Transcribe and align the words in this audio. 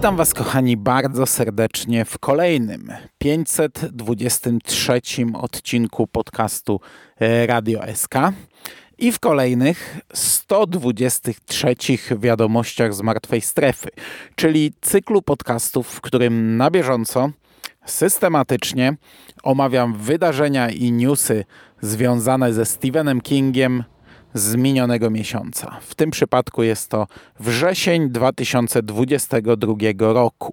Witam 0.00 0.16
Was, 0.16 0.34
kochani, 0.34 0.76
bardzo 0.76 1.26
serdecznie 1.26 2.04
w 2.04 2.18
kolejnym 2.18 2.92
523 3.18 5.00
odcinku 5.34 6.06
podcastu 6.06 6.80
e, 7.16 7.46
Radio 7.46 7.80
SK 7.94 8.14
i 8.98 9.12
w 9.12 9.18
kolejnych 9.18 10.00
123 10.14 11.74
wiadomościach 12.18 12.94
z 12.94 13.02
martwej 13.02 13.40
strefy, 13.40 13.88
czyli 14.34 14.72
cyklu 14.80 15.22
podcastów, 15.22 15.88
w 15.88 16.00
którym 16.00 16.56
na 16.56 16.70
bieżąco 16.70 17.30
systematycznie 17.86 18.96
omawiam 19.42 19.94
wydarzenia 19.94 20.70
i 20.70 20.92
newsy 20.92 21.44
związane 21.80 22.52
ze 22.52 22.66
Stephenem 22.66 23.20
Kingiem, 23.20 23.84
z 24.34 24.56
minionego 24.56 25.10
miesiąca. 25.10 25.78
W 25.80 25.94
tym 25.94 26.10
przypadku 26.10 26.62
jest 26.62 26.88
to 26.88 27.06
wrzesień 27.40 28.10
2022 28.10 29.74
roku. 29.98 30.52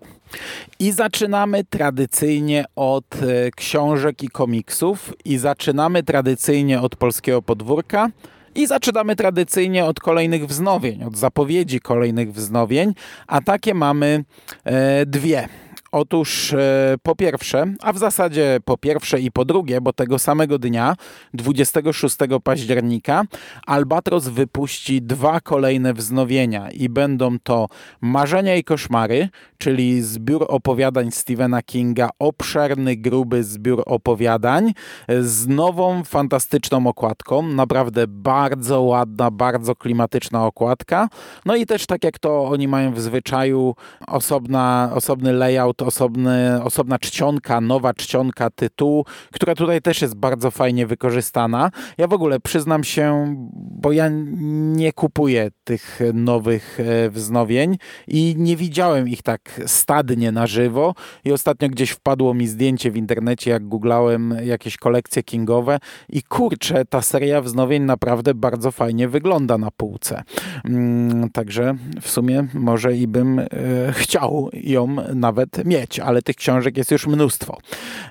I 0.79 0.91
zaczynamy 0.91 1.63
tradycyjnie 1.63 2.65
od 2.75 3.05
e, 3.15 3.51
książek 3.51 4.23
i 4.23 4.27
komiksów, 4.27 5.13
i 5.25 5.37
zaczynamy 5.37 6.03
tradycyjnie 6.03 6.81
od 6.81 6.95
polskiego 6.95 7.41
podwórka. 7.41 8.09
I 8.55 8.67
zaczynamy 8.67 9.15
tradycyjnie 9.15 9.85
od 9.85 9.99
kolejnych 9.99 10.47
wznowień, 10.47 11.03
od 11.03 11.17
zapowiedzi 11.17 11.79
kolejnych 11.79 12.33
wznowień, 12.33 12.93
a 13.27 13.41
takie 13.41 13.73
mamy 13.73 14.23
e, 14.63 15.05
dwie. 15.05 15.47
Otóż 15.91 16.53
e, 16.53 16.95
po 17.03 17.15
pierwsze, 17.15 17.65
a 17.81 17.93
w 17.93 17.97
zasadzie 17.97 18.59
po 18.65 18.77
pierwsze 18.77 19.19
i 19.19 19.31
po 19.31 19.45
drugie, 19.45 19.81
bo 19.81 19.93
tego 19.93 20.19
samego 20.19 20.59
dnia, 20.59 20.95
26 21.33 22.17
października, 22.43 23.23
Albatros 23.67 24.27
wypuści 24.27 25.01
dwa 25.01 25.41
kolejne 25.41 25.93
wznowienia 25.93 26.71
i 26.71 26.89
będą 26.89 27.39
to 27.39 27.67
Marzenia 28.01 28.55
i 28.55 28.63
Koszmary, 28.63 29.29
czyli 29.57 30.01
zbiór 30.01 30.45
opowiadań 30.49 31.11
Stephena 31.11 31.61
Kinga, 31.61 32.09
obszerny, 32.19 32.95
gruby 32.95 33.43
zbiór 33.43 33.83
opowiadań 33.85 34.73
z 35.19 35.47
nową, 35.47 36.03
fantastyczną 36.03 36.87
okładką, 36.87 37.41
naprawdę 37.41 38.07
bardzo 38.07 38.81
ładna, 38.81 39.31
bardzo 39.31 39.75
klimatyczna 39.75 40.45
okładka. 40.45 41.09
No 41.45 41.55
i 41.55 41.65
też 41.65 41.85
tak 41.85 42.03
jak 42.03 42.19
to 42.19 42.45
oni 42.45 42.67
mają 42.67 42.93
w 42.93 42.99
zwyczaju, 42.99 43.75
osobna, 44.07 44.91
osobny 44.93 45.33
layout 45.33 45.76
osobny, 45.81 46.63
osobna 46.63 46.99
czcionka, 46.99 47.61
nowa 47.61 47.93
czcionka 47.93 48.49
tytułu, 48.49 49.05
która 49.31 49.55
tutaj 49.55 49.81
też 49.81 50.01
jest 50.01 50.15
bardzo 50.15 50.51
fajnie 50.51 50.87
wykorzystana. 50.87 51.71
Ja 51.97 52.07
w 52.07 52.13
ogóle 52.13 52.39
przyznam 52.39 52.83
się, 52.83 53.35
bo 53.53 53.91
ja 53.91 54.09
nie 54.11 54.93
kupuję 54.93 55.51
tych 55.63 55.99
nowych 56.13 56.79
e, 56.79 57.09
wznowień 57.09 57.77
i 58.07 58.35
nie 58.37 58.55
widziałem 58.55 59.07
ich 59.09 59.21
tak 59.21 59.61
stadnie 59.65 60.31
na 60.31 60.47
żywo 60.47 60.93
i 61.25 61.31
ostatnio 61.31 61.69
gdzieś 61.69 61.89
wpadło 61.89 62.33
mi 62.33 62.47
zdjęcie 62.47 62.91
w 62.91 62.97
internecie, 62.97 63.51
jak 63.51 63.67
googlałem 63.67 64.35
jakieś 64.43 64.77
kolekcje 64.77 65.23
kingowe 65.23 65.79
i 66.09 66.23
kurczę, 66.23 66.85
ta 66.85 67.01
seria 67.01 67.41
wznowień 67.41 67.83
naprawdę 67.83 68.33
bardzo 68.33 68.71
fajnie 68.71 69.07
wygląda 69.07 69.57
na 69.57 69.71
półce. 69.71 70.23
Mm, 70.65 71.29
także 71.29 71.75
w 72.01 72.09
sumie 72.09 72.47
może 72.53 72.97
i 72.97 73.07
bym 73.07 73.39
e, 73.39 73.45
chciał 73.91 74.49
ją 74.53 74.95
nawet 75.15 75.65
mieć, 75.67 75.99
ale 75.99 76.21
tych 76.21 76.35
książek 76.35 76.77
jest 76.77 76.91
już 76.91 77.07
mnóstwo. 77.07 77.57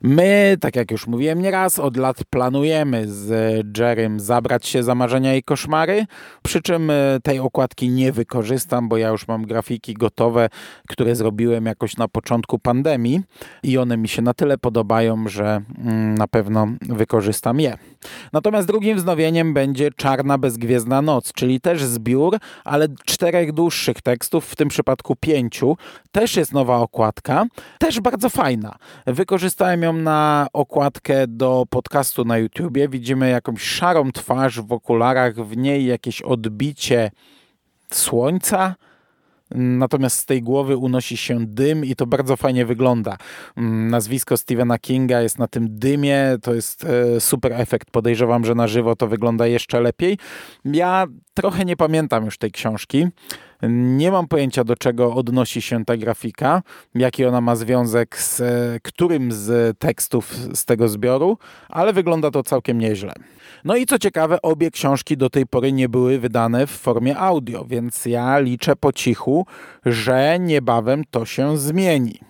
My, 0.03 0.57
tak 0.61 0.77
jak 0.77 0.91
już 0.91 1.07
mówiłem 1.07 1.43
nieraz, 1.43 1.79
od 1.79 1.97
lat 1.97 2.25
planujemy 2.31 3.09
z 3.09 3.31
Jerrym 3.79 4.21
zabrać 4.21 4.67
się 4.67 4.83
za 4.83 4.95
marzenia 4.95 5.35
i 5.35 5.43
koszmary, 5.43 6.07
przy 6.43 6.63
czym 6.63 6.91
e, 6.91 6.95
tej 7.23 7.39
okładki 7.39 7.89
nie 7.89 8.13
wykorzystam, 8.13 8.89
bo 8.89 8.97
ja 8.97 9.09
już 9.09 9.29
mam 9.29 9.47
grafiki 9.47 9.95
gotowe, 9.95 10.49
które 10.89 11.17
zrobiłem 11.17 11.67
jakoś 11.67 11.97
na 11.97 12.09
początku 12.09 12.59
pandemii 12.59 13.21
i 13.63 13.79
one 13.79 13.97
mi 13.97 14.09
się 14.09 14.23
na 14.23 14.35
tyle 14.35 14.59
podobają, 14.59 15.29
że 15.29 15.61
mm, 15.79 16.15
na 16.15 16.29
pewno 16.29 16.69
wykorzystam 16.81 17.61
je. 17.61 17.79
Natomiast 18.33 18.69
drugim 18.69 18.97
wznowieniem 18.97 19.55
będzie 19.55 19.91
Czarna 19.97 20.39
Bezgwiezdna 20.39 21.03
Noc, 21.03 21.33
czyli 21.33 21.61
też 21.61 21.85
zbiór, 21.85 22.39
ale 22.65 22.89
czterech 23.05 23.53
dłuższych 23.53 24.03
tekstów, 24.03 24.47
w 24.47 24.57
tym 24.57 24.69
przypadku 24.69 25.17
pięciu. 25.17 25.77
Też 26.13 26.37
jest 26.37 26.53
nowa 26.53 26.77
okładka, 26.77 27.46
też 27.79 28.01
bardzo 28.01 28.29
fajna. 28.29 28.77
Wykorzystałem 29.07 29.83
ją 29.83 29.93
na 29.93 30.47
okładkę 30.53 31.27
do 31.27 31.65
podcastu 31.71 32.25
na 32.25 32.39
YouTubie. 32.39 32.89
Widzimy 32.89 33.31
jakąś 33.31 33.63
szarą 33.63 34.13
twarz 34.13 34.61
w 34.61 34.73
okularach, 34.73 35.35
w 35.35 35.57
niej 35.57 35.87
jakieś 35.87 36.23
odbicie 36.23 37.11
słońca. 37.91 38.75
Natomiast 39.55 40.19
z 40.19 40.25
tej 40.25 40.43
głowy 40.43 40.77
unosi 40.77 41.17
się 41.17 41.47
dym 41.47 41.85
i 41.85 41.97
to 41.97 42.07
bardzo 42.07 42.37
fajnie 42.37 42.67
wygląda. 42.67 43.17
Mm, 43.57 43.89
nazwisko 43.89 44.37
Stephena 44.37 44.79
Kinga 44.79 45.21
jest 45.21 45.39
na 45.39 45.49
tym 45.49 45.79
dymie, 45.79 46.37
to 46.43 46.55
jest 46.55 46.85
e, 46.85 47.21
super 47.21 47.53
efekt. 47.53 47.91
Podejrzewam, 47.91 48.45
że 48.45 48.55
na 48.55 48.67
żywo 48.67 48.97
to 48.97 49.07
wygląda 49.07 49.47
jeszcze 49.47 49.81
lepiej. 49.81 50.19
Ja 50.65 51.07
trochę 51.35 51.65
nie 51.65 51.77
pamiętam 51.77 52.25
już 52.25 52.39
tej 52.39 52.53
książki. 52.53 53.07
Nie 53.69 54.11
mam 54.11 54.29
pojęcia, 54.29 54.65
do 54.65 54.77
czego 54.77 55.15
odnosi 55.15 55.63
się 55.63 55.85
ta 55.85 55.97
grafika, 55.97 56.63
jaki 56.95 57.25
ona 57.25 57.41
ma 57.41 57.57
związek 57.57 58.19
z 58.19 58.41
e, 58.41 58.81
którym 58.83 59.33
z 59.33 59.79
tekstów 59.79 60.31
z 60.55 60.65
tego 60.65 60.89
zbioru, 60.89 61.39
ale 61.69 61.93
wygląda 61.93 62.31
to 62.31 62.43
całkiem 62.43 62.79
nieźle. 62.79 63.13
No 63.65 63.77
i 63.77 63.87
co 63.87 63.99
ciekawe, 63.99 64.43
obie 64.43 64.71
książki 64.71 65.17
do 65.17 65.31
tej 65.31 65.47
pory 65.47 65.73
nie 65.73 65.89
były 65.89 66.19
wydane 66.19 66.67
w 66.67 66.71
formie 66.71 67.19
audio, 67.19 67.65
więc 67.65 68.07
ja 68.07 68.39
liczę 68.39 68.77
po 68.77 68.93
cichu, 68.93 69.47
że 69.87 70.39
niebawem 70.41 71.05
to 71.11 71.25
się 71.25 71.59
zmieni. 71.59 72.21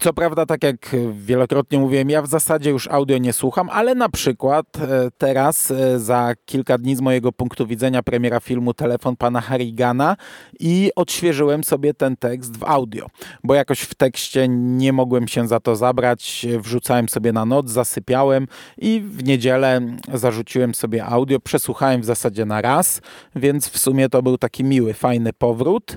Co 0.00 0.12
prawda, 0.12 0.46
tak 0.46 0.62
jak 0.62 0.96
wielokrotnie 1.12 1.78
mówiłem, 1.78 2.10
ja 2.10 2.22
w 2.22 2.26
zasadzie 2.26 2.70
już 2.70 2.88
audio 2.88 3.18
nie 3.18 3.32
słucham, 3.32 3.70
ale 3.70 3.94
na 3.94 4.08
przykład 4.08 4.66
e, 4.76 5.10
teraz 5.18 5.70
e, 5.70 5.98
za 6.00 6.34
kilka 6.46 6.78
dni 6.78 6.96
z 6.96 7.00
mojego 7.00 7.32
punktu 7.32 7.66
widzenia 7.66 8.02
premiera 8.02 8.40
filmu 8.40 8.74
Telefon 8.74 9.16
pana 9.16 9.40
Harrigana 9.40 10.16
i 10.60 10.90
odświeżyłem 10.96 11.64
sobie 11.64 11.94
ten 11.94 12.16
tekst 12.16 12.56
w 12.56 12.64
audio, 12.64 13.06
bo 13.44 13.54
jakoś 13.54 13.80
w 13.80 13.94
tekście 13.94 14.48
nie 14.48 14.92
mogłem 14.92 15.28
się 15.28 15.48
za 15.48 15.60
to 15.60 15.76
zabrać, 15.76 16.46
wrzucałem 16.58 17.08
sobie 17.08 17.32
na 17.32 17.44
noc, 17.44 17.70
zasypiałem 17.70 18.48
i 18.78 19.02
w 19.04 19.24
niedzielę 19.24 19.80
zarzuciłem 20.14 20.74
sobie 20.74 21.04
audio, 21.04 21.40
przesłuchałem 21.40 22.00
w 22.00 22.04
zasadzie 22.04 22.44
na 22.44 22.62
raz, 22.62 23.00
więc 23.36 23.68
w 23.68 23.78
sumie 23.78 24.08
to 24.08 24.22
był 24.22 24.38
taki 24.38 24.64
miły, 24.64 24.94
fajny 24.94 25.32
powrót. 25.32 25.96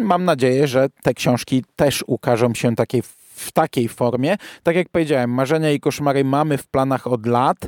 Mam 0.00 0.24
nadzieję, 0.24 0.66
że 0.66 0.88
te 1.02 1.14
książki 1.14 1.64
też 1.76 2.04
ukażą 2.06 2.54
się 2.54 2.76
takiej 2.76 3.02
w 3.42 3.52
takiej 3.52 3.88
formie. 3.88 4.36
Tak 4.62 4.76
jak 4.76 4.88
powiedziałem, 4.88 5.30
marzenia 5.30 5.70
i 5.70 5.80
koszmary 5.80 6.24
mamy 6.24 6.58
w 6.58 6.66
planach 6.66 7.06
od 7.06 7.26
lat. 7.26 7.58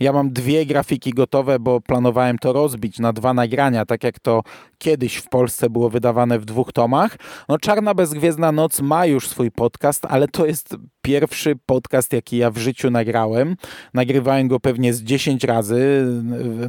Ja 0.00 0.12
mam 0.12 0.32
dwie 0.32 0.66
grafiki 0.66 1.10
gotowe, 1.10 1.58
bo 1.58 1.80
planowałem 1.80 2.38
to 2.38 2.52
rozbić 2.52 2.98
na 2.98 3.12
dwa 3.12 3.34
nagrania, 3.34 3.86
tak 3.86 4.04
jak 4.04 4.20
to 4.20 4.42
kiedyś 4.78 5.16
w 5.16 5.28
Polsce 5.28 5.70
było 5.70 5.90
wydawane 5.90 6.38
w 6.38 6.44
dwóch 6.44 6.72
tomach. 6.72 7.16
No 7.48 7.58
Czarna 7.58 7.94
Bezgwiezdna 7.94 8.52
Noc 8.52 8.80
ma 8.80 9.06
już 9.06 9.28
swój 9.28 9.50
podcast, 9.50 10.04
ale 10.04 10.28
to 10.28 10.46
jest 10.46 10.76
pierwszy 11.02 11.56
podcast, 11.66 12.12
jaki 12.12 12.36
ja 12.36 12.50
w 12.50 12.58
życiu 12.58 12.90
nagrałem. 12.90 13.56
Nagrywałem 13.94 14.48
go 14.48 14.60
pewnie 14.60 14.94
z 14.94 15.02
10 15.02 15.44
razy. 15.44 16.06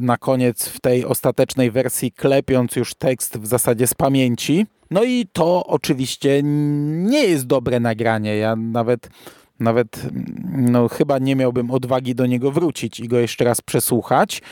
Na 0.00 0.16
koniec 0.16 0.68
w 0.68 0.80
tej 0.80 1.04
ostatecznej 1.04 1.70
wersji 1.70 2.12
klepiąc 2.12 2.76
już 2.76 2.94
tekst 2.94 3.38
w 3.38 3.46
zasadzie 3.46 3.86
z 3.86 3.94
pamięci. 3.94 4.66
No 4.90 5.04
i 5.04 5.26
to 5.32 5.66
oczywiście 5.66 6.40
nie 6.42 7.24
jest 7.24 7.46
dobre 7.46 7.80
nagranie. 7.80 8.36
Ja 8.36 8.56
nawet 8.56 9.08
nawet 9.60 10.06
no, 10.52 10.88
chyba 10.88 11.18
nie 11.18 11.36
miałbym 11.36 11.70
odwagi 11.70 12.14
do 12.14 12.26
niego 12.26 12.50
wrócić 12.50 13.00
i 13.00 13.08
go 13.08 13.18
jeszcze 13.18 13.44
raz 13.44 13.60
przesłuchać. 13.60 14.42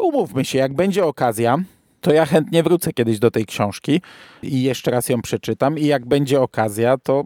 Umówmy 0.00 0.44
się, 0.44 0.58
jak 0.58 0.74
będzie 0.74 1.04
okazja, 1.04 1.58
to 2.00 2.12
ja 2.12 2.26
chętnie 2.26 2.62
wrócę 2.62 2.92
kiedyś 2.92 3.18
do 3.18 3.30
tej 3.30 3.46
książki 3.46 4.02
i 4.42 4.62
jeszcze 4.62 4.90
raz 4.90 5.08
ją 5.08 5.22
przeczytam. 5.22 5.78
I 5.78 5.86
jak 5.86 6.06
będzie 6.06 6.40
okazja, 6.40 6.98
to 6.98 7.24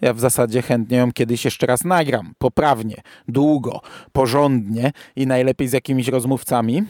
ja 0.00 0.14
w 0.14 0.20
zasadzie 0.20 0.62
chętnie 0.62 0.98
ją 0.98 1.12
kiedyś 1.12 1.44
jeszcze 1.44 1.66
raz 1.66 1.84
nagram. 1.84 2.32
Poprawnie, 2.38 2.96
długo, 3.28 3.80
porządnie 4.12 4.92
i 5.16 5.26
najlepiej 5.26 5.68
z 5.68 5.72
jakimiś 5.72 6.08
rozmówcami. 6.08 6.82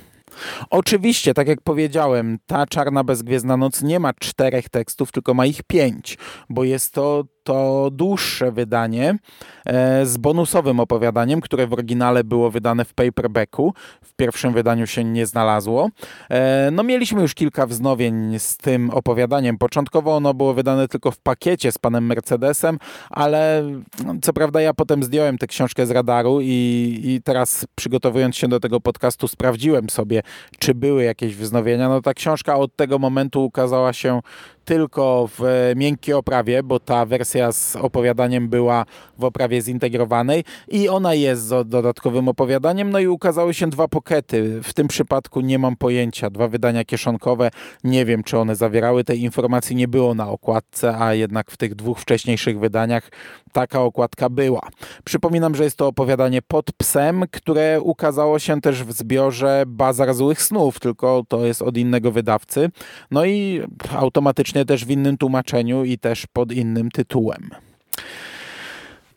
Oczywiście, 0.71 1.35
tak 1.35 1.49
jak 1.49 1.61
powiedziałem, 1.61 2.39
ta 2.47 2.67
czarna 2.67 3.05
bezgwiezdna 3.05 3.57
noc 3.57 3.83
nie 3.83 4.01
ma 4.01 4.13
czterech 4.13 4.69
tekstów, 4.69 5.13
tylko 5.13 5.35
ma 5.35 5.47
ich 5.47 5.63
pięć, 5.63 6.19
bo 6.49 6.65
jest 6.65 6.93
to 6.93 7.25
to 7.43 7.89
dłuższe 7.93 8.53
wydanie 8.53 9.19
e, 9.67 10.07
z 10.07 10.17
bonusowym 10.17 10.81
opowiadaniem, 10.81 11.41
które 11.41 11.67
w 11.67 11.73
oryginale 11.73 12.25
było 12.25 12.51
wydane 12.51 12.85
w 12.85 12.95
paperbacku. 12.95 13.75
W 14.03 14.15
pierwszym 14.15 14.53
wydaniu 14.53 14.87
się 14.87 15.05
nie 15.05 15.27
znalazło. 15.27 15.89
E, 16.31 16.71
no 16.73 16.83
mieliśmy 16.83 17.23
już 17.23 17.35
kilka 17.35 17.67
wznowień 17.67 18.39
z 18.39 18.57
tym 18.57 18.91
opowiadaniem. 18.91 19.59
Początkowo 19.59 20.17
ono 20.17 20.35
było 20.35 20.55
wydane 20.55 20.89
tylko 20.89 21.11
w 21.11 21.19
pakiecie 21.19 21.73
z 21.73 21.79
panem 21.79 22.07
Mercedesem, 22.07 22.79
ale 23.11 23.65
no, 24.07 24.15
co 24.23 24.33
prawda 24.33 24.61
ja 24.61 24.75
potem 24.75 25.03
zdjąłem 25.03 25.39
tę 25.39 25.47
książkę 25.47 25.87
z 25.87 25.91
radaru 25.91 26.41
i, 26.41 27.01
i 27.05 27.21
teraz 27.25 27.67
przygotowując 27.75 28.37
się 28.37 28.49
do 28.49 28.61
tego 28.61 28.81
podcastu 28.81 29.29
sprawdziłem 29.29 29.91
sobie, 29.91 30.23
czy 30.59 30.75
były 30.75 31.05
jakieś 31.05 31.37
wznowienia. 31.37 31.89
No 31.89 32.03
ta 32.03 32.15
książka 32.15 32.57
od 32.57 32.77
tego 32.77 32.99
momentu 32.99 33.45
ukazała 33.45 33.93
się 33.93 34.21
tylko 34.65 35.29
w 35.39 35.73
miękkiej 35.77 36.15
oprawie, 36.15 36.63
bo 36.63 36.81
ta 36.81 37.07
wersja 37.07 37.30
z 37.53 37.77
opowiadaniem 37.77 38.49
była 38.49 38.85
w 39.19 39.25
oprawie 39.25 39.63
zintegrowanej 39.63 40.45
i 40.69 40.89
ona 40.89 41.15
jest 41.15 41.43
z 41.43 41.69
dodatkowym 41.69 42.29
opowiadaniem. 42.29 42.91
No 42.91 42.99
i 42.99 43.07
ukazały 43.07 43.55
się 43.55 43.71
dwa 43.71 43.89
pokety. 43.89 44.61
W 44.63 44.75
tym 44.75 44.89
przypadku 44.89 45.41
nie 45.41 45.59
mam 45.59 45.77
pojęcia. 45.77 46.31
Dwa 46.31 46.49
wydania 46.49 46.85
kieszonkowe. 46.85 47.51
Nie 47.85 48.05
wiem, 48.05 48.23
czy 48.23 48.39
one 48.39 48.57
zawierały 48.57 49.05
tej 49.05 49.21
informacji. 49.21 49.77
Nie 49.77 49.89
było 49.89 50.15
na 50.15 50.29
okładce, 50.29 50.99
a 50.99 51.15
jednak 51.15 51.51
w 51.51 51.57
tych 51.57 51.75
dwóch 51.75 52.01
wcześniejszych 52.01 52.59
wydaniach 52.59 53.11
taka 53.53 53.83
okładka 53.83 54.29
była. 54.29 54.69
Przypominam, 55.05 55.55
że 55.55 55.65
jest 55.65 55.77
to 55.77 55.87
opowiadanie 55.87 56.43
pod 56.43 56.73
psem, 56.73 57.25
które 57.31 57.81
ukazało 57.81 58.39
się 58.39 58.61
też 58.61 58.85
w 58.85 58.93
zbiorze 58.93 59.65
Bazar 59.67 60.15
Złych 60.15 60.43
Snów, 60.43 60.81
tylko 60.81 61.23
to 61.29 61.47
jest 61.47 61.63
od 61.63 61.77
innego 61.77 62.13
wydawcy. 62.13 62.69
No 63.11 63.25
i 63.25 63.61
automatycznie 63.97 64.65
też 64.65 64.85
w 64.85 64.91
innym 64.91 65.17
tłumaczeniu 65.17 65.85
i 65.85 65.99
też 65.99 66.27
pod 66.33 66.53
innym 66.53 66.91
tytułem. 66.91 67.20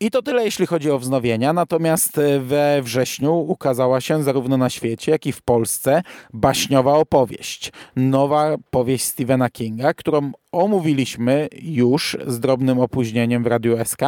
I 0.03 0.11
to 0.11 0.21
tyle, 0.21 0.45
jeśli 0.45 0.65
chodzi 0.65 0.91
o 0.91 1.00
wznowienia. 1.00 1.53
Natomiast 1.53 2.19
we 2.39 2.81
wrześniu 2.81 3.33
ukazała 3.33 4.01
się 4.01 4.23
zarówno 4.23 4.57
na 4.57 4.69
świecie, 4.69 5.11
jak 5.11 5.25
i 5.25 5.31
w 5.31 5.41
Polsce 5.41 6.01
baśniowa 6.33 6.94
opowieść. 6.94 7.71
Nowa 7.95 8.55
powieść 8.69 9.05
Stephena 9.05 9.50
Kinga, 9.50 9.94
którą 9.94 10.31
omówiliśmy 10.51 11.47
już 11.61 12.17
z 12.27 12.39
drobnym 12.39 12.79
opóźnieniem 12.79 13.44
w 13.44 13.47
Radiu 13.47 13.77
SK, 13.85 14.01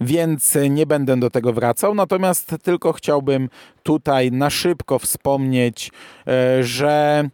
więc 0.00 0.58
nie 0.70 0.86
będę 0.86 1.20
do 1.20 1.30
tego 1.30 1.52
wracał. 1.52 1.94
Natomiast 1.94 2.54
tylko 2.62 2.92
chciałbym 2.92 3.48
tutaj 3.82 4.32
na 4.32 4.50
szybko 4.50 4.98
wspomnieć, 4.98 5.90
e, 6.26 6.64
że 6.64 7.24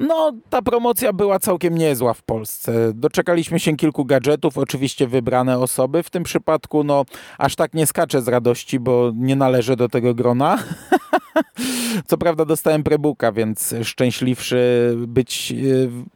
no, 0.00 0.32
ta 0.50 0.62
promocja 0.62 1.12
była 1.12 1.38
całkiem 1.38 1.78
niezła 1.78 2.14
w 2.14 2.22
Polsce. 2.22 2.92
Doczekaliśmy 2.94 3.60
się 3.60 3.76
kilku 3.76 4.04
gadżetów, 4.04 4.58
oczywiście 4.58 5.06
wybrane 5.06 5.58
osoby. 5.58 6.02
W 6.02 6.10
tym 6.10 6.22
przypadku, 6.22 6.84
no, 6.84 7.04
aż 7.38 7.56
tak 7.56 7.74
nie 7.74 7.86
skaczę 7.86 8.22
z 8.22 8.28
radości, 8.28 8.80
bo 8.80 9.12
nie 9.14 9.36
należę 9.36 9.76
do 9.76 9.88
tego 9.88 10.14
grona. 10.14 10.58
Co 12.06 12.18
prawda 12.18 12.44
dostałem 12.44 12.82
prebuka, 12.82 13.32
więc 13.32 13.74
szczęśliwszy 13.82 14.94
być 14.96 15.52
e, 15.52 15.54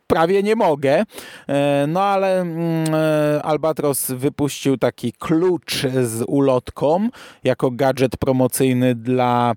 prawie 0.06 0.42
nie 0.42 0.56
mogę. 0.56 1.04
E, 1.48 1.86
no 1.88 2.02
ale 2.02 2.40
mm, 2.40 2.94
e, 2.94 3.42
Albatros 3.42 4.10
wypuścił 4.10 4.76
taki 4.76 5.12
klucz 5.12 5.86
z 6.02 6.24
ulotką 6.26 7.08
jako 7.44 7.70
gadżet 7.70 8.16
promocyjny 8.16 8.94
dla 8.94 9.54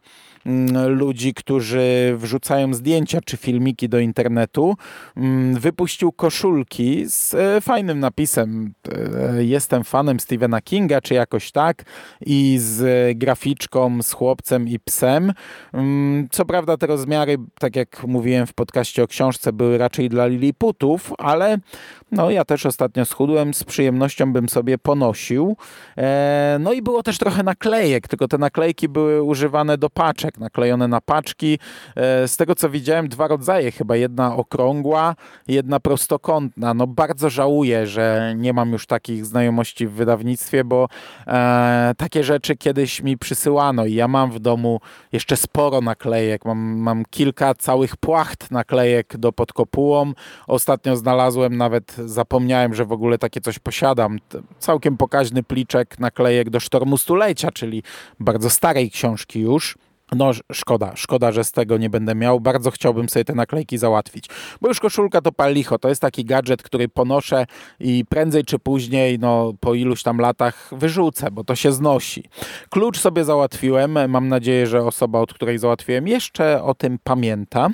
ludzi, 0.87 1.33
którzy 1.33 2.15
wrzucają 2.17 2.73
zdjęcia 2.73 3.19
czy 3.25 3.37
filmiki 3.37 3.89
do 3.89 3.99
internetu, 3.99 4.75
mm, 5.17 5.55
wypuścił 5.55 6.11
koszulki 6.11 7.05
z 7.07 7.33
e, 7.33 7.61
fajnym 7.61 7.99
napisem 7.99 8.73
e, 9.37 9.43
jestem 9.43 9.83
fanem 9.83 10.19
Stephena 10.19 10.61
Kinga, 10.61 11.01
czy 11.01 11.13
jakoś 11.13 11.51
tak 11.51 11.83
i 12.25 12.57
z 12.59 13.17
graficzką, 13.17 14.03
z 14.03 14.11
chłopcem 14.11 14.67
i 14.67 14.79
psem. 14.79 15.33
Mm, 15.73 16.27
co 16.31 16.45
prawda 16.45 16.77
te 16.77 16.87
rozmiary, 16.87 17.37
tak 17.59 17.75
jak 17.75 18.03
mówiłem 18.03 18.47
w 18.47 18.53
podcaście 18.53 19.03
o 19.03 19.07
książce, 19.07 19.53
były 19.53 19.77
raczej 19.77 20.09
dla 20.09 20.27
Liliputów, 20.27 21.13
ale 21.17 21.57
no 22.11 22.31
ja 22.31 22.45
też 22.45 22.65
ostatnio 22.65 23.05
schudłem, 23.05 23.53
z 23.53 23.63
przyjemnością 23.63 24.33
bym 24.33 24.49
sobie 24.49 24.77
ponosił. 24.77 25.57
E, 25.97 26.57
no 26.59 26.73
i 26.73 26.81
było 26.81 27.03
też 27.03 27.17
trochę 27.17 27.43
naklejek, 27.43 28.07
tylko 28.07 28.27
te 28.27 28.37
naklejki 28.37 28.89
były 28.89 29.23
używane 29.23 29.77
do 29.77 29.89
paczek, 29.89 30.36
naklejone 30.39 30.87
na 30.87 31.01
paczki. 31.01 31.59
E, 31.95 32.27
z 32.27 32.37
tego 32.37 32.55
co 32.55 32.69
widziałem, 32.69 33.07
dwa 33.07 33.27
rodzaje, 33.27 33.71
chyba 33.71 33.95
jedna 33.95 34.35
okrągła, 34.35 35.15
jedna 35.47 35.79
prostokątna. 35.79 36.73
No 36.73 36.87
bardzo 36.87 37.29
żałuję, 37.29 37.87
że 37.87 38.33
nie 38.37 38.53
mam 38.53 38.71
już 38.71 38.85
takich 38.85 39.25
znajomości 39.25 39.87
w 39.87 39.91
wydawnictwie, 39.91 40.63
bo 40.63 40.87
e, 41.27 41.93
takie 41.97 42.23
rzeczy 42.23 42.55
kiedyś 42.55 43.01
mi 43.01 43.17
przysyłano 43.17 43.85
i 43.85 43.93
ja 43.93 44.07
mam 44.07 44.31
w 44.31 44.39
domu 44.39 44.79
jeszcze 45.11 45.37
sporo 45.37 45.81
naklejek. 45.81 46.45
Mam, 46.45 46.57
mam 46.57 47.05
kilka 47.09 47.55
całych 47.55 47.97
płacht 47.97 48.51
naklejek 48.51 49.17
do 49.17 49.31
pod 49.31 49.53
kopułą. 49.53 50.13
Ostatnio 50.47 50.95
znalazłem 50.95 51.57
nawet 51.57 51.95
zapomniałem, 52.05 52.73
że 52.73 52.85
w 52.85 52.91
ogóle 52.91 53.17
takie 53.17 53.41
coś 53.41 53.59
posiadam. 53.59 54.19
Całkiem 54.59 54.97
pokaźny 54.97 55.43
pliczek 55.43 55.99
naklejek 55.99 56.49
do 56.49 56.59
Sztormu 56.59 56.97
Stulecia, 56.97 57.51
czyli 57.51 57.83
bardzo 58.19 58.49
starej 58.49 58.91
książki 58.91 59.39
już. 59.39 59.77
No 60.11 60.31
szkoda, 60.53 60.91
szkoda, 60.95 61.31
że 61.31 61.43
z 61.43 61.51
tego 61.51 61.77
nie 61.77 61.89
będę 61.89 62.15
miał. 62.15 62.39
Bardzo 62.39 62.71
chciałbym 62.71 63.09
sobie 63.09 63.25
te 63.25 63.35
naklejki 63.35 63.77
załatwić. 63.77 64.25
Bo 64.61 64.67
już 64.67 64.79
koszulka 64.79 65.21
to 65.21 65.31
palicho, 65.31 65.79
to 65.79 65.89
jest 65.89 66.01
taki 66.01 66.25
gadżet, 66.25 66.63
który 66.63 66.87
ponoszę 66.89 67.45
i 67.79 68.05
prędzej 68.09 68.43
czy 68.43 68.59
później, 68.59 69.19
no 69.19 69.53
po 69.59 69.73
iluś 69.73 70.03
tam 70.03 70.17
latach 70.17 70.69
wyrzucę, 70.71 71.31
bo 71.31 71.43
to 71.43 71.55
się 71.55 71.71
znosi. 71.71 72.23
Klucz 72.69 72.99
sobie 72.99 73.23
załatwiłem. 73.23 74.09
Mam 74.09 74.27
nadzieję, 74.27 74.67
że 74.67 74.83
osoba, 74.83 75.19
od 75.19 75.33
której 75.33 75.57
załatwiłem, 75.57 76.07
jeszcze 76.07 76.63
o 76.63 76.73
tym 76.73 76.99
pamięta, 77.03 77.69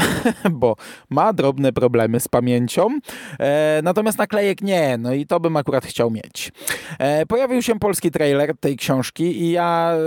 bo 0.50 0.76
ma 1.10 1.32
drobne 1.32 1.72
problemy 1.72 2.20
z 2.20 2.28
pamięcią. 2.28 2.98
E, 3.38 3.80
natomiast 3.82 4.18
naklejek 4.18 4.62
nie, 4.62 4.98
no 4.98 5.12
i 5.12 5.26
to 5.26 5.40
bym 5.40 5.56
akurat 5.56 5.86
chciał 5.86 6.10
mieć. 6.10 6.52
E, 6.98 7.26
pojawił 7.26 7.62
się 7.62 7.78
polski 7.78 8.10
trailer 8.10 8.56
tej 8.56 8.76
książki 8.76 9.42
i 9.42 9.50
ja 9.50 9.92
e, 9.92 9.98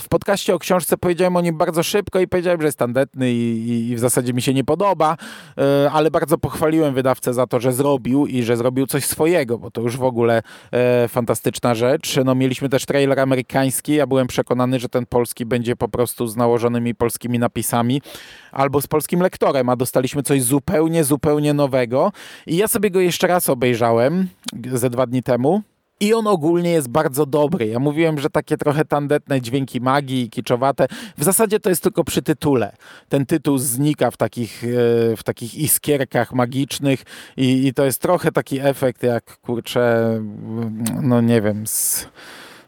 w 0.00 0.08
podcaście 0.08 0.54
o 0.54 0.58
książce 0.58 0.83
książce 0.84 0.98
powiedziałem 0.98 1.36
o 1.36 1.40
nim 1.40 1.58
bardzo 1.58 1.82
szybko 1.82 2.20
i 2.20 2.28
powiedziałem, 2.28 2.60
że 2.60 2.66
jest 2.66 2.78
tandetny 2.78 3.32
i, 3.32 3.88
i 3.90 3.96
w 3.96 3.98
zasadzie 3.98 4.32
mi 4.32 4.42
się 4.42 4.54
nie 4.54 4.64
podoba, 4.64 5.16
e, 5.58 5.90
ale 5.90 6.10
bardzo 6.10 6.38
pochwaliłem 6.38 6.94
wydawcę 6.94 7.34
za 7.34 7.46
to, 7.46 7.60
że 7.60 7.72
zrobił 7.72 8.26
i 8.26 8.42
że 8.42 8.56
zrobił 8.56 8.86
coś 8.86 9.04
swojego, 9.04 9.58
bo 9.58 9.70
to 9.70 9.80
już 9.80 9.96
w 9.96 10.02
ogóle 10.02 10.42
e, 10.72 11.08
fantastyczna 11.08 11.74
rzecz. 11.74 12.18
No, 12.24 12.34
mieliśmy 12.34 12.68
też 12.68 12.86
trailer 12.86 13.20
amerykański, 13.20 13.94
ja 13.94 14.06
byłem 14.06 14.26
przekonany, 14.26 14.80
że 14.80 14.88
ten 14.88 15.06
polski 15.06 15.46
będzie 15.46 15.76
po 15.76 15.88
prostu 15.88 16.26
z 16.26 16.36
nałożonymi 16.36 16.94
polskimi 16.94 17.38
napisami 17.38 18.02
albo 18.52 18.80
z 18.80 18.86
polskim 18.86 19.20
lektorem, 19.20 19.68
a 19.68 19.76
dostaliśmy 19.76 20.22
coś 20.22 20.42
zupełnie, 20.42 21.04
zupełnie 21.04 21.54
nowego 21.54 22.12
i 22.46 22.56
ja 22.56 22.68
sobie 22.68 22.90
go 22.90 23.00
jeszcze 23.00 23.26
raz 23.26 23.48
obejrzałem 23.48 24.28
ze 24.72 24.90
dwa 24.90 25.06
dni 25.06 25.22
temu. 25.22 25.62
I 26.00 26.14
on 26.14 26.26
ogólnie 26.26 26.70
jest 26.70 26.88
bardzo 26.88 27.26
dobry. 27.26 27.66
Ja 27.66 27.78
mówiłem, 27.78 28.20
że 28.20 28.30
takie 28.30 28.56
trochę 28.56 28.84
tandetne 28.84 29.40
dźwięki 29.40 29.80
magii, 29.80 30.30
kiczowate. 30.30 30.86
W 31.18 31.24
zasadzie 31.24 31.60
to 31.60 31.68
jest 31.68 31.82
tylko 31.82 32.04
przy 32.04 32.22
tytule. 32.22 32.76
Ten 33.08 33.26
tytuł 33.26 33.58
znika 33.58 34.10
w 34.10 34.16
takich, 34.16 34.64
e, 34.64 35.16
w 35.16 35.22
takich 35.24 35.54
iskierkach 35.54 36.32
magicznych 36.32 37.02
i, 37.36 37.66
i 37.66 37.74
to 37.74 37.84
jest 37.84 38.02
trochę 38.02 38.32
taki 38.32 38.60
efekt 38.60 39.02
jak, 39.02 39.36
kurczę, 39.36 40.20
no 41.02 41.20
nie 41.20 41.42
wiem, 41.42 41.66
z... 41.66 42.06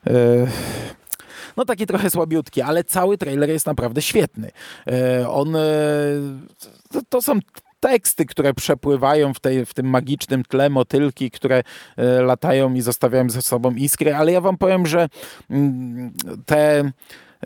Yy 0.07 0.47
no 1.57 1.65
taki 1.65 1.87
trochę 1.87 2.11
słabiutki, 2.11 2.63
ale 2.63 2.85
cały 2.85 3.19
trailer 3.19 3.49
jest 3.49 3.67
naprawdę 3.67 4.03
świetny. 4.03 4.51
E, 4.87 5.29
on, 5.29 5.57
to, 6.93 7.01
to, 7.09 7.23
są 7.23 7.39
teksty, 7.87 8.27
które 8.27 8.55
przepływają 8.55 9.35
w, 9.35 9.41
tej, 9.41 9.67
w 9.67 9.75
tym 9.75 9.87
magicznym 9.87 10.43
tle, 10.45 10.71
motylki, 10.71 11.31
które 11.31 11.63
e, 11.97 12.23
latają 12.23 12.75
i 12.75 12.81
zostawiają 12.81 13.31
ze 13.31 13.43
sobą 13.43 13.75
iskry, 13.75 14.15
ale 14.15 14.33
ja 14.33 14.41
wam 14.41 14.59
powiem, 14.59 14.87
że 14.87 15.09
mm, 15.51 16.13
te 16.47 16.91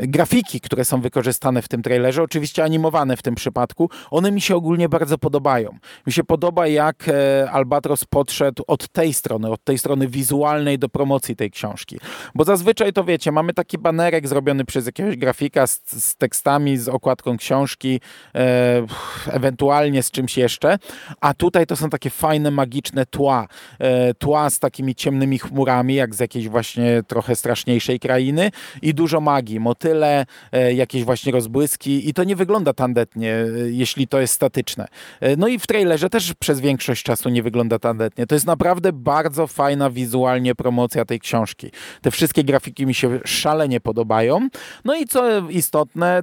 grafiki, 0.03 0.61
które 0.61 0.85
są 0.85 1.01
wykorzystane 1.01 1.63
w 1.63 1.69
tym 1.69 1.83
trailerze, 1.83 2.23
oczywiście 2.23 2.65
animowane 2.65 3.17
w 3.17 3.23
tym 3.23 3.35
przypadku, 3.35 3.91
one 4.11 4.33
mi 4.33 4.41
się 4.41 4.57
ogólnie 4.57 4.89
bardzo 4.89 5.19
podobają. 5.19 5.79
Mi 6.07 6.13
się 6.13 6.25
podoba, 6.25 6.67
jak 6.67 7.09
e, 7.09 7.51
Albatros 7.51 8.05
podszedł 8.05 8.65
od 8.67 8.89
tej 8.89 9.15
strony, 9.15 9.51
od 9.51 9.65
tej 9.65 9.79
strony 9.79 10.09
wizualnej 10.09 10.79
do 10.79 10.89
promocji 10.89 11.37
tej 11.37 11.51
książki. 11.51 11.99
Bo 12.35 12.45
zazwyczaj 12.45 12.93
to 12.93 13.05
wiecie, 13.05 13.33
mamy 13.33 13.55
taki 13.55 13.79
banerek 13.79 14.29
zrobiony 14.29 14.65
przez 14.65 14.87
jakiegoś 14.87 15.17
grafika 15.17 15.67
z, 15.67 15.81
z 15.87 16.17
tekstami, 16.17 16.77
z 16.77 16.89
okładką 16.89 17.37
książki, 17.37 18.01
e, 18.35 18.87
ewentualnie 19.31 20.03
z 20.03 20.11
czymś 20.11 20.39
jeszcze, 20.39 20.79
a 21.21 21.35
tutaj 21.35 21.67
to 21.67 21.77
są 21.77 21.91
takie 21.91 22.11
fajne, 22.11 22.51
magiczne 22.51 23.07
tła. 23.07 23.47
E, 23.79 24.15
tła 24.15 24.51
z 24.51 24.59
takimi 24.59 24.95
ciemnymi 24.95 25.39
chmurami, 25.39 25.95
jak 25.95 26.15
z 26.15 26.21
jakiejś 26.21 26.49
właśnie 26.49 27.03
trochę 27.07 27.37
straszniejszej 27.37 28.01
krainy 28.01 28.51
i 28.83 28.95
dużo 28.95 29.21
magii, 29.21 29.61
motyw 29.61 29.90
motyle, 29.91 30.27
e, 30.53 30.75
jakieś 30.75 31.05
właśnie 31.05 31.33
rozbłyski 31.33 32.09
i 32.09 32.15
to 32.15 32.25
nie 32.25 32.37
wygląda 32.37 32.73
tandetnie, 32.73 33.35
e, 33.35 33.47
jeśli 33.71 34.09
to 34.09 34.21
jest 34.21 34.35
statyczne. 34.35 34.89
E, 35.21 35.37
no 35.37 35.49
i 35.49 35.59
w 35.59 35.67
trailerze 35.67 36.11
też 36.11 36.35
przez 36.35 36.61
większość 36.61 37.03
czasu 37.03 37.29
nie 37.29 37.43
wygląda 37.43 37.79
tandetnie. 37.79 38.27
To 38.27 38.35
jest 38.35 38.47
naprawdę 38.47 38.93
bardzo 38.93 39.47
fajna 39.47 39.91
wizualnie 39.91 40.55
promocja 40.55 41.05
tej 41.05 41.21
książki. 41.21 41.71
Te 42.03 42.11
wszystkie 42.11 42.45
grafiki 42.45 42.87
mi 42.87 42.95
się 42.95 43.21
szalenie 43.25 43.81
podobają. 43.81 44.49
No 44.85 44.95
i 44.95 45.07
co 45.07 45.49
istotne, 45.49 46.23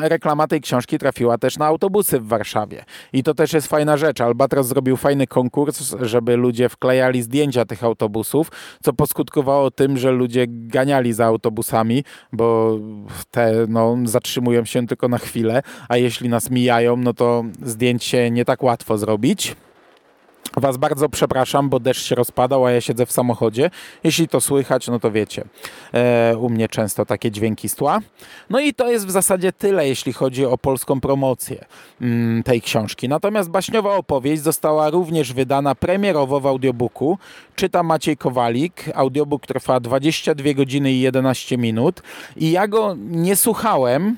reklama 0.00 0.46
tej 0.46 0.60
książki 0.60 0.98
trafiła 0.98 1.38
też 1.38 1.58
na 1.58 1.66
autobusy 1.66 2.20
w 2.20 2.26
Warszawie. 2.26 2.84
I 3.12 3.22
to 3.22 3.34
też 3.34 3.52
jest 3.52 3.66
fajna 3.66 3.96
rzecz. 3.96 4.20
Albatros 4.20 4.66
zrobił 4.66 4.96
fajny 4.96 5.26
konkurs, 5.26 5.94
żeby 6.00 6.36
ludzie 6.36 6.68
wklejali 6.68 7.22
zdjęcia 7.22 7.64
tych 7.64 7.84
autobusów, 7.84 8.50
co 8.82 8.92
poskutkowało 8.92 9.70
tym, 9.70 9.98
że 9.98 10.10
ludzie 10.10 10.44
ganiali 10.48 11.12
za 11.12 11.26
autobusami, 11.26 12.04
bo 12.32 12.78
te 13.30 13.52
no, 13.68 13.96
zatrzymują 14.04 14.64
się 14.64 14.86
tylko 14.86 15.08
na 15.08 15.18
chwilę, 15.18 15.62
a 15.88 15.96
jeśli 15.96 16.28
nas 16.28 16.50
mijają, 16.50 16.96
no 16.96 17.14
to 17.14 17.44
zdjęć 17.62 18.04
się 18.04 18.30
nie 18.30 18.44
tak 18.44 18.62
łatwo 18.62 18.98
zrobić. 18.98 19.56
Was 20.56 20.76
bardzo 20.76 21.08
przepraszam, 21.08 21.68
bo 21.68 21.80
deszcz 21.80 22.06
się 22.06 22.14
rozpadał, 22.14 22.66
a 22.66 22.70
ja 22.70 22.80
siedzę 22.80 23.06
w 23.06 23.12
samochodzie. 23.12 23.70
Jeśli 24.04 24.28
to 24.28 24.40
słychać, 24.40 24.88
no 24.88 25.00
to 25.00 25.10
wiecie, 25.10 25.44
e, 25.94 26.36
u 26.36 26.50
mnie 26.50 26.68
często 26.68 27.06
takie 27.06 27.30
dźwięki 27.30 27.68
z 27.68 27.74
tła. 27.74 28.00
No 28.50 28.60
i 28.60 28.74
to 28.74 28.90
jest 28.90 29.06
w 29.06 29.10
zasadzie 29.10 29.52
tyle, 29.52 29.88
jeśli 29.88 30.12
chodzi 30.12 30.46
o 30.46 30.58
polską 30.58 31.00
promocję 31.00 31.64
mm, 32.00 32.42
tej 32.42 32.62
książki. 32.62 33.08
Natomiast 33.08 33.50
baśniowa 33.50 33.96
opowieść 33.96 34.42
została 34.42 34.90
również 34.90 35.32
wydana 35.32 35.74
premierowo 35.74 36.40
w 36.40 36.46
audiobooku. 36.46 37.18
Czyta 37.56 37.82
Maciej 37.82 38.16
Kowalik. 38.16 38.84
Audiobook 38.94 39.46
trwa 39.46 39.80
22 39.80 40.52
godziny 40.54 40.92
i 40.92 41.00
11 41.00 41.58
minut. 41.58 42.02
I 42.36 42.50
ja 42.50 42.68
go 42.68 42.96
nie 42.98 43.36
słuchałem, 43.36 44.16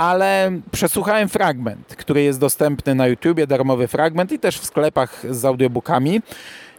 ale 0.00 0.60
przesłuchałem 0.70 1.28
fragment, 1.28 1.96
który 1.96 2.22
jest 2.22 2.40
dostępny 2.40 2.94
na 2.94 3.06
YouTubie, 3.06 3.46
darmowy 3.46 3.88
fragment 3.88 4.32
i 4.32 4.38
też 4.38 4.58
w 4.58 4.64
sklepach 4.64 5.26
z 5.30 5.44
audiobookami. 5.44 6.22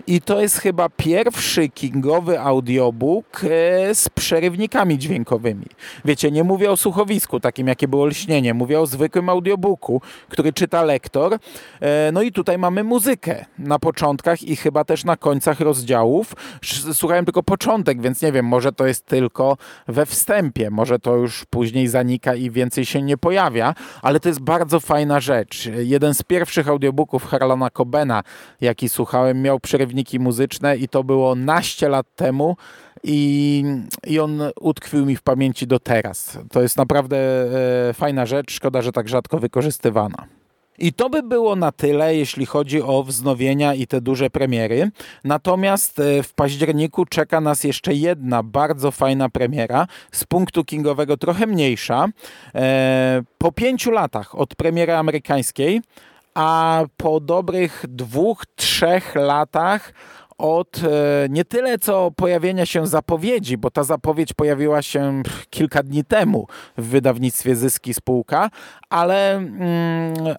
I 0.08 0.22
to 0.22 0.41
jest 0.41 0.58
chyba 0.58 0.89
pierwszy 0.89 1.70
kingowy 1.70 2.39
audiobook 2.39 3.41
e, 3.43 3.96
z 3.96 4.10
przerywnikami 4.10 4.98
dźwiękowymi. 4.98 5.65
Wiecie, 6.05 6.31
nie 6.31 6.43
mówię 6.43 6.72
o 6.72 6.77
słuchowisku, 6.77 7.39
takim 7.39 7.67
jakie 7.67 7.88
było 7.88 8.05
lśnienie, 8.05 8.53
mówię 8.53 8.79
o 8.79 8.86
zwykłym 8.86 9.29
audiobooku, 9.29 10.01
który 10.29 10.53
czyta 10.53 10.84
lektor. 10.84 11.38
E, 11.79 12.12
no 12.13 12.22
i 12.22 12.31
tutaj 12.31 12.58
mamy 12.58 12.84
muzykę 12.84 13.46
na 13.60 13.79
początkach 13.79 14.43
i 14.43 14.55
chyba 14.55 14.84
też 14.84 15.03
na 15.03 15.17
końcach 15.17 15.60
rozdziałów. 15.60 16.34
Słuchałem 16.93 17.25
tylko 17.25 17.43
początek, 17.43 18.01
więc 18.01 18.22
nie 18.22 18.31
wiem, 18.31 18.46
może 18.46 18.72
to 18.72 18.88
jest 18.88 19.05
tylko 19.05 19.58
we 19.88 20.05
wstępie, 20.05 20.70
może 20.70 21.00
to 21.00 21.15
już 21.15 21.46
później 21.46 21.88
zanika 21.88 22.36
i 22.36 22.51
więcej 22.51 22.86
się 22.86 23.01
nie 23.01 23.17
pojawia, 23.17 23.75
ale 24.01 24.20
to 24.20 24.29
jest 24.29 24.41
bardzo 24.41 24.79
fajna 24.79 25.20
rzecz. 25.20 25.70
Jeden 25.77 26.13
z 26.13 26.24
pierwszych 26.24 26.67
audiobooków 26.67 27.25
Harlana 27.25 27.70
Cobena, 27.70 28.24
jaki 28.62 28.89
słuchałem, 28.89 29.41
miał 29.41 29.60
przerywniki 29.60 29.90
przerywniki 29.91 30.19
muzyczne 30.19 30.77
i 30.77 30.88
to 30.88 31.03
było 31.03 31.36
naście 31.36 31.89
lat 31.89 32.07
temu 32.15 32.55
i, 33.03 33.63
i 34.07 34.19
on 34.19 34.41
utkwił 34.62 35.05
mi 35.05 35.15
w 35.15 35.21
pamięci 35.21 35.67
do 35.67 35.79
teraz. 35.79 36.39
To 36.51 36.62
jest 36.62 36.77
naprawdę 36.77 37.17
e, 37.89 37.93
fajna 37.93 38.25
rzecz, 38.25 38.51
szkoda, 38.51 38.81
że 38.81 38.91
tak 38.91 39.10
rzadko 39.10 39.39
wykorzystywana. 39.39 40.27
I 40.77 40.93
to 40.93 41.10
by 41.10 41.24
było 41.24 41.55
na 41.55 41.71
tyle, 41.71 42.15
jeśli 42.15 42.45
chodzi 42.45 42.81
o 42.81 43.03
wznowienia 43.03 43.74
i 43.74 43.88
te 43.88 44.01
duże 44.01 44.29
premiery. 44.29 44.91
Natomiast 45.24 46.00
e, 46.00 46.24
w 46.24 46.33
październiku 46.33 47.05
czeka 47.05 47.41
nas 47.41 47.63
jeszcze 47.63 47.93
jedna 47.93 48.43
bardzo 48.43 48.91
fajna 48.91 49.29
premiera, 49.29 49.88
z 50.12 50.24
punktu 50.24 50.65
kingowego 50.65 51.17
trochę 51.17 51.48
mniejsza. 51.48 52.07
E, 52.55 53.24
po 53.38 53.51
pięciu 53.51 53.91
latach 53.91 54.36
od 54.36 54.55
premiery 54.55 54.93
amerykańskiej 54.93 55.81
a 56.36 56.84
po 56.98 57.20
dobrych 57.20 57.86
dwóch, 57.88 58.44
trzech 58.56 59.16
latach 59.16 59.94
od 60.41 60.77
e, 60.77 61.27
nie 61.29 61.45
tyle 61.45 61.79
co 61.79 62.12
pojawienia 62.12 62.65
się 62.65 62.88
zapowiedzi, 62.88 63.57
bo 63.57 63.71
ta 63.71 63.83
zapowiedź 63.83 64.33
pojawiła 64.33 64.81
się 64.81 65.24
kilka 65.50 65.83
dni 65.83 66.03
temu 66.03 66.48
w 66.77 66.88
wydawnictwie 66.88 67.55
Zyski 67.55 67.93
Spółka, 67.93 68.50
ale 68.89 69.36
mm, 69.36 69.60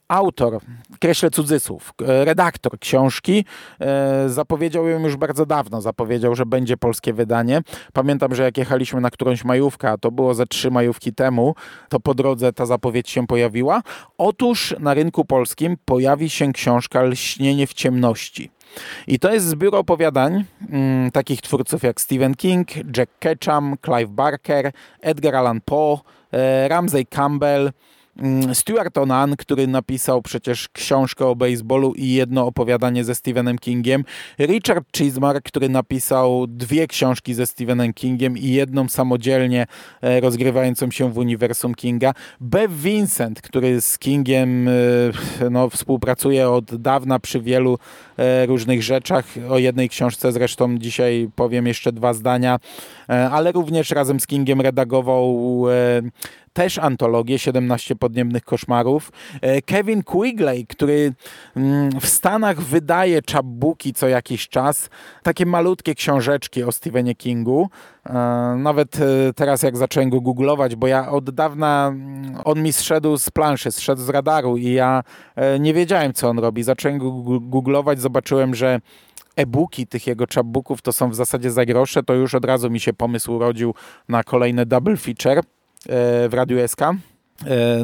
autor, 0.09 0.59
kreślę 1.00 1.30
cudzysłów, 1.30 1.92
redaktor 1.99 2.78
książki 2.78 3.44
e, 3.80 4.28
zapowiedział 4.28 4.88
ją 4.88 5.00
już 5.00 5.16
bardzo 5.16 5.47
dawno, 5.47 5.80
zapowiedział, 5.80 6.35
że 6.35 6.47
będzie 6.47 6.76
polskie 6.76 7.12
wydanie. 7.12 7.61
Pamiętam, 7.92 8.35
że 8.35 8.42
jak 8.42 8.59
jechaliśmy 8.59 9.00
na 9.00 9.11
którąś 9.11 9.44
majówkę, 9.44 9.90
a 9.90 9.99
to 9.99 10.11
było 10.11 10.35
ze 10.35 10.47
trzy 10.47 10.71
majówki 10.71 11.12
temu, 11.12 11.54
to 11.88 12.00
po 12.00 12.14
drodze 12.14 12.52
ta 12.52 12.66
zapowiedź 12.66 13.11
się 13.11 13.26
pojawiła. 13.26 13.82
Otóż 14.18 14.75
na 14.80 14.94
rynku 14.94 15.25
polskim 15.25 15.76
pojawi 15.85 16.30
się 16.30 16.52
książka 16.52 17.02
Lśnienie 17.02 17.66
w 17.66 17.75
ciemności. 17.75 18.50
I 19.07 19.19
to 19.19 19.33
jest 19.33 19.47
zbiór 19.47 19.76
opowiadań 19.76 20.45
mm, 20.71 21.11
takich 21.11 21.41
twórców 21.41 21.83
jak 21.83 22.00
Stephen 22.00 22.35
King, 22.35 22.69
Jack 22.97 23.11
Ketchum, 23.19 23.76
Clive 23.85 24.11
Barker, 24.11 24.73
Edgar 25.00 25.37
Allan 25.37 25.61
Poe, 25.61 25.99
e, 26.33 26.69
Ramsey 26.69 27.07
Campbell, 27.07 27.73
Stuart 28.52 28.99
Onan, 28.99 29.37
który 29.37 29.66
napisał 29.66 30.23
przecież 30.23 30.69
książkę 30.69 31.26
o 31.26 31.37
baseballu 31.37 31.92
i 31.97 32.12
jedno 32.12 32.47
opowiadanie 32.47 33.04
ze 33.04 33.14
Stephenem 33.14 33.59
Kingiem, 33.59 34.04
Richard 34.38 34.97
Chismar, 34.97 35.42
który 35.42 35.69
napisał 35.69 36.47
dwie 36.47 36.87
książki 36.87 37.35
ze 37.35 37.47
Stephenem 37.47 37.92
Kingiem 37.92 38.38
i 38.38 38.49
jedną 38.49 38.88
samodzielnie 38.88 39.66
e, 40.00 40.21
rozgrywającą 40.21 40.90
się 40.90 41.12
w 41.12 41.19
uniwersum 41.19 41.75
Kinga, 41.75 42.12
Bev 42.40 42.75
Vincent, 42.75 43.42
który 43.42 43.81
z 43.81 43.99
Kingiem 43.99 44.69
e, 44.69 44.73
no, 45.50 45.71
współpracuje 45.71 46.50
od 46.50 46.76
dawna 46.76 47.19
przy 47.19 47.40
wielu 47.40 47.78
e, 48.16 48.47
różnych 48.47 48.83
rzeczach. 48.83 49.25
O 49.50 49.59
jednej 49.59 49.88
książce 49.88 50.33
zresztą 50.33 50.78
dzisiaj 50.78 51.31
powiem 51.37 51.66
jeszcze 51.66 51.92
dwa 51.92 52.14
zdania, 52.14 52.59
ale 53.09 53.52
również 53.52 53.90
razem 53.90 54.21
z 54.21 54.26
Kingiem 54.26 54.61
redagował 54.61 55.66
też 56.52 56.78
antologię 56.78 57.38
17 57.38 57.97
podniebnych 57.97 58.44
koszmarów. 58.44 59.12
E, 59.40 59.62
Kevin 59.62 60.02
Quigley, 60.02 60.66
który 60.66 61.12
mm, 61.56 62.00
w 62.00 62.06
Stanach 62.06 62.61
wydaje 62.61 63.21
chapbooki 63.32 63.92
co 63.92 64.09
jakiś 64.09 64.49
czas, 64.49 64.90
takie 65.23 65.47
malutkie 65.47 65.94
książeczki 65.94 66.62
o 66.62 66.73
Stephenie 66.73 67.14
Kingu. 67.14 67.68
E, 68.06 68.12
nawet 68.59 68.97
e, 68.97 69.32
teraz 69.37 69.62
jak 69.62 69.76
zacząłem 69.76 70.11
go 70.11 70.21
googlować, 70.21 70.76
bo 70.76 70.87
ja 70.87 71.11
od 71.11 71.30
dawna, 71.30 71.88
mm, 71.88 72.37
on 72.44 72.62
mi 72.62 72.73
zszedł 72.73 73.16
z 73.16 73.30
planszy, 73.30 73.73
zszedł 73.73 74.02
z 74.02 74.09
radaru 74.09 74.56
i 74.56 74.73
ja 74.73 75.02
nie 75.61 75.75
wiedziałem 75.75 76.12
co 76.12 76.28
on 76.28 76.38
robi. 76.38 76.62
Zacząłem 76.62 76.99
go 76.99 77.12
googlować, 77.40 78.00
zobaczyłem, 78.00 78.54
że 78.54 78.80
e-booki 79.37 79.87
tych 79.87 80.06
jego 80.06 80.25
chapbooków 80.35 80.82
to 80.82 80.92
są 80.92 81.11
w 81.11 81.14
zasadzie 81.14 81.50
za 81.50 81.64
grosze, 81.64 82.02
to 82.02 82.14
już 82.14 82.35
od 82.35 82.44
razu 82.44 82.71
mi 82.71 82.80
się 82.80 82.92
pomysł 82.92 83.32
urodził 83.32 83.75
na 84.09 84.25
kolejny 84.25 84.66
double 84.66 84.97
feature. 84.97 85.40
E, 85.89 86.29
w 86.29 86.35
Radiu 86.35 86.69
SK. 86.69 86.83
E, 86.83 86.95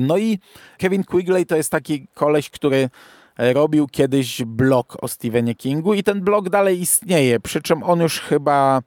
no 0.01 0.19
i 0.19 0.39
Kevin 0.79 1.05
Quigley 1.05 1.47
to 1.47 1.57
jest 1.57 1.71
taki 1.71 2.07
koleś, 2.15 2.51
który 2.51 2.91
robił 3.39 3.87
kiedyś 3.87 4.43
blog 4.45 4.97
o 5.01 5.09
Stephenie 5.09 5.55
Kingu 5.55 5.95
i 5.95 6.03
ten 6.03 6.21
blog 6.21 6.49
dalej 6.49 6.81
istnieje, 6.81 7.41
przy 7.41 7.63
czym 7.63 7.83
on 7.83 8.01
już 8.01 8.21
chyba 8.21 8.83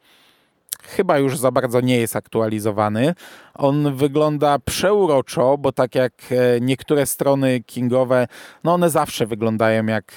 chyba 0.83 1.17
już 1.17 1.37
za 1.37 1.51
bardzo 1.51 1.81
nie 1.81 1.97
jest 1.97 2.15
aktualizowany. 2.15 3.15
On 3.53 3.95
wygląda 3.95 4.59
przeuroczo, 4.59 5.57
bo 5.57 5.71
tak 5.71 5.95
jak 5.95 6.13
e, 6.31 6.61
niektóre 6.61 7.05
strony 7.05 7.63
kingowe, 7.63 8.27
no 8.63 8.73
one 8.73 8.89
zawsze 8.89 9.25
wyglądają 9.27 9.85
jak 9.85 10.15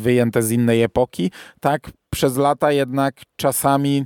wyjęte 0.00 0.42
z 0.42 0.50
innej 0.50 0.82
epoki, 0.82 1.30
tak 1.60 1.90
przez 2.10 2.36
lata 2.36 2.72
jednak 2.72 3.14
czasami 3.36 4.04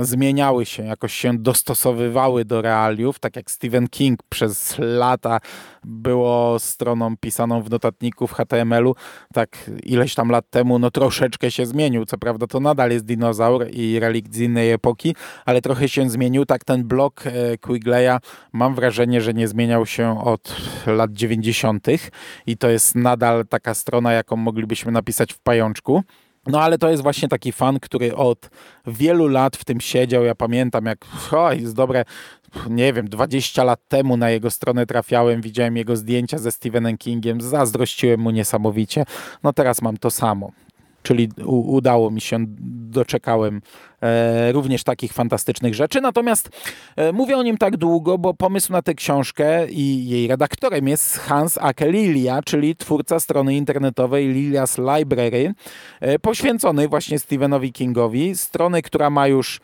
zmieniały 0.00 0.66
się, 0.66 0.82
jakoś 0.84 1.14
się 1.14 1.38
dostosowywały 1.38 2.44
do 2.44 2.62
realiów, 2.62 3.18
tak 3.18 3.36
jak 3.36 3.50
Stephen 3.50 3.88
King 3.88 4.20
przez 4.28 4.76
lata 4.78 5.40
było 5.84 6.58
stroną 6.58 7.16
pisaną 7.16 7.62
w 7.62 7.70
notatniku 7.70 8.26
w 8.26 8.32
HTML-u, 8.32 8.94
tak 9.34 9.70
ileś 9.82 10.14
tam 10.14 10.28
lat 10.28 10.50
temu, 10.50 10.78
no 10.78 10.90
troszeczkę 10.90 11.50
się 11.50 11.66
zmienił, 11.66 12.04
co 12.04 12.18
prawda 12.18 12.46
to 12.46 12.60
nadal 12.60 12.90
jest 12.90 13.04
dinozaur 13.04 13.66
i 13.70 14.00
relikt 14.00 14.34
z 14.34 14.38
innej 14.38 14.72
epoki, 14.72 15.14
ale 15.44 15.62
trochę 15.62 15.88
się 15.88 16.10
zmienił, 16.10 16.46
tak 16.46 16.64
ten 16.64 16.84
blog 16.84 17.26
e, 17.26 17.58
Quigleya 17.58 18.18
mam 18.52 18.74
wrażenie, 18.74 19.20
że 19.20 19.34
nie 19.34 19.48
zmieniał 19.48 19.86
się 19.86 20.20
od 20.24 20.56
lat 20.86 21.12
90. 21.12 21.86
i 22.46 22.56
to 22.56 22.68
jest 22.68 22.94
nadal 22.94 23.46
taka 23.46 23.74
strona, 23.74 24.12
jaką 24.12 24.36
moglibyśmy 24.36 24.92
napisać 24.92 25.32
w 25.32 25.38
pajączku. 25.38 26.02
No 26.48 26.60
ale 26.60 26.78
to 26.78 26.90
jest 26.90 27.02
właśnie 27.02 27.28
taki 27.28 27.52
fan, 27.52 27.80
który 27.80 28.16
od 28.16 28.50
wielu 28.86 29.28
lat 29.28 29.56
w 29.56 29.64
tym 29.64 29.80
siedział. 29.80 30.24
Ja 30.24 30.34
pamiętam, 30.34 30.86
jak 30.86 31.06
oj, 31.32 31.60
jest 31.60 31.74
dobre, 31.74 32.04
nie 32.70 32.92
wiem, 32.92 33.08
20 33.08 33.64
lat 33.64 33.80
temu 33.88 34.16
na 34.16 34.30
jego 34.30 34.50
stronę 34.50 34.86
trafiałem, 34.86 35.40
widziałem 35.40 35.76
jego 35.76 35.96
zdjęcia 35.96 36.38
ze 36.38 36.52
Stephenem 36.52 36.98
Kingiem, 36.98 37.40
zazdrościłem 37.40 38.20
mu 38.20 38.30
niesamowicie. 38.30 39.04
No 39.42 39.52
teraz 39.52 39.82
mam 39.82 39.96
to 39.96 40.10
samo. 40.10 40.52
Czyli 41.08 41.28
u, 41.44 41.74
udało 41.74 42.10
mi 42.10 42.20
się, 42.20 42.44
doczekałem 42.90 43.60
e, 44.02 44.52
również 44.52 44.84
takich 44.84 45.12
fantastycznych 45.12 45.74
rzeczy. 45.74 46.00
Natomiast 46.00 46.50
e, 46.96 47.12
mówię 47.12 47.36
o 47.36 47.42
nim 47.42 47.58
tak 47.58 47.76
długo, 47.76 48.18
bo 48.18 48.34
pomysł 48.34 48.72
na 48.72 48.82
tę 48.82 48.94
książkę 48.94 49.70
i 49.70 50.08
jej 50.08 50.28
redaktorem 50.28 50.88
jest 50.88 51.18
Hans 51.18 51.58
Ake 51.58 51.90
Lilia, 51.92 52.42
czyli 52.42 52.76
twórca 52.76 53.20
strony 53.20 53.56
internetowej 53.56 54.34
Lilia's 54.34 54.98
Library, 54.98 55.54
e, 56.00 56.18
poświęconej 56.18 56.88
właśnie 56.88 57.18
Stephenowi 57.18 57.72
Kingowi. 57.72 58.36
Strony, 58.36 58.82
która 58.82 59.10
ma 59.10 59.28
już 59.28 59.60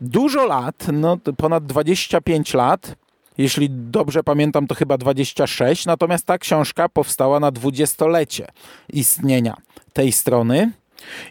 dużo 0.00 0.46
lat, 0.46 0.86
no 0.92 1.16
ponad 1.36 1.66
25 1.66 2.54
lat. 2.54 3.01
Jeśli 3.38 3.70
dobrze 3.70 4.22
pamiętam, 4.22 4.66
to 4.66 4.74
chyba 4.74 4.98
26. 4.98 5.86
Natomiast 5.86 6.26
ta 6.26 6.38
książka 6.38 6.88
powstała 6.88 7.40
na 7.40 7.50
dwudziestolecie 7.50 8.46
istnienia 8.92 9.56
tej 9.92 10.12
strony. 10.12 10.72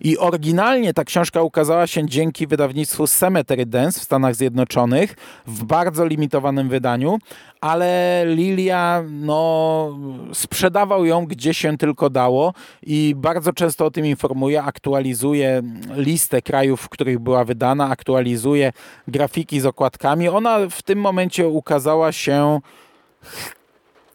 I 0.02 0.18
oryginalnie 0.18 0.94
ta 0.94 1.04
książka 1.04 1.42
ukazała 1.42 1.88
się 1.88 2.06
dzięki 2.06 2.48
wydawnictwu 2.48 3.08
Cemetery 3.08 3.66
Dance 3.66 4.00
w 4.00 4.04
Stanach 4.04 4.36
Zjednoczonych 4.36 5.16
w 5.48 5.64
bardzo 5.64 6.06
limitowanym 6.06 6.70
wydaniu, 6.70 7.20
ale 7.62 8.24
Lilia 8.28 9.04
no, 9.10 9.98
sprzedawał 10.34 11.06
ją 11.06 11.26
gdzie 11.26 11.54
się 11.54 11.78
tylko 11.78 12.10
dało 12.10 12.54
i 12.84 13.14
bardzo 13.18 13.54
często 13.54 13.86
o 13.86 13.92
tym 13.92 14.06
informuje, 14.06 14.64
aktualizuje 14.64 15.62
listę 15.96 16.42
krajów, 16.42 16.82
w 16.82 16.90
których 16.90 17.20
była 17.20 17.46
wydana, 17.46 17.90
aktualizuje 17.90 18.74
grafiki 19.08 19.60
z 19.60 19.66
okładkami. 19.66 20.30
Ona 20.30 20.58
w 20.70 20.82
tym 20.82 21.00
momencie 21.00 21.48
ukazała 21.48 22.12
się 22.12 22.60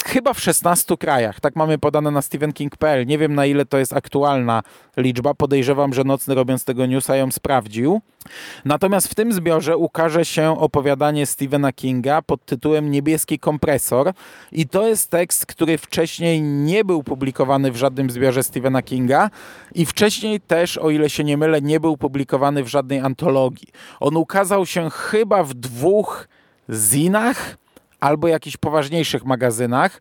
chyba 0.08 0.34
w 0.34 0.40
16 0.40 0.96
krajach. 0.96 1.40
Tak 1.40 1.56
mamy 1.56 1.78
podane 1.78 2.10
na 2.10 2.22
stephenking.pl. 2.22 3.06
Nie 3.06 3.18
wiem 3.18 3.34
na 3.34 3.46
ile 3.46 3.66
to 3.66 3.78
jest 3.78 3.92
aktualna 3.92 4.62
liczba. 4.96 5.34
Podejrzewam, 5.34 5.94
że 5.94 6.04
Nocny 6.04 6.34
robiąc 6.34 6.64
tego 6.64 6.86
newsa 6.86 7.16
ją 7.16 7.30
sprawdził. 7.30 8.00
Natomiast 8.64 9.08
w 9.08 9.14
tym 9.14 9.32
zbiorze 9.32 9.76
ukaże 9.76 10.25
się 10.25 10.60
opowiadanie 10.60 11.26
Stephena 11.26 11.72
Kinga 11.72 12.22
pod 12.22 12.44
tytułem 12.44 12.90
Niebieski 12.90 13.38
kompresor 13.38 14.12
i 14.52 14.68
to 14.68 14.86
jest 14.86 15.10
tekst, 15.10 15.46
który 15.46 15.78
wcześniej 15.78 16.42
nie 16.42 16.84
był 16.84 17.02
publikowany 17.02 17.72
w 17.72 17.76
żadnym 17.76 18.10
zbiorze 18.10 18.42
Stephena 18.42 18.82
Kinga 18.82 19.30
i 19.75 19.86
wcześniej 19.86 20.40
też, 20.40 20.78
o 20.78 20.90
ile 20.90 21.10
się 21.10 21.25
nie 21.25 21.36
mylę, 21.36 21.62
nie 21.62 21.80
był 21.80 21.96
publikowany 21.96 22.62
w 22.62 22.68
żadnej 22.68 22.98
antologii. 22.98 23.68
On 24.00 24.16
ukazał 24.16 24.66
się 24.66 24.90
chyba 24.90 25.42
w 25.42 25.54
dwóch 25.54 26.28
zinach, 26.70 27.56
albo 28.00 28.29
jakichś 28.29 28.57
poważniejszych 28.57 29.25
magazynach. 29.25 30.00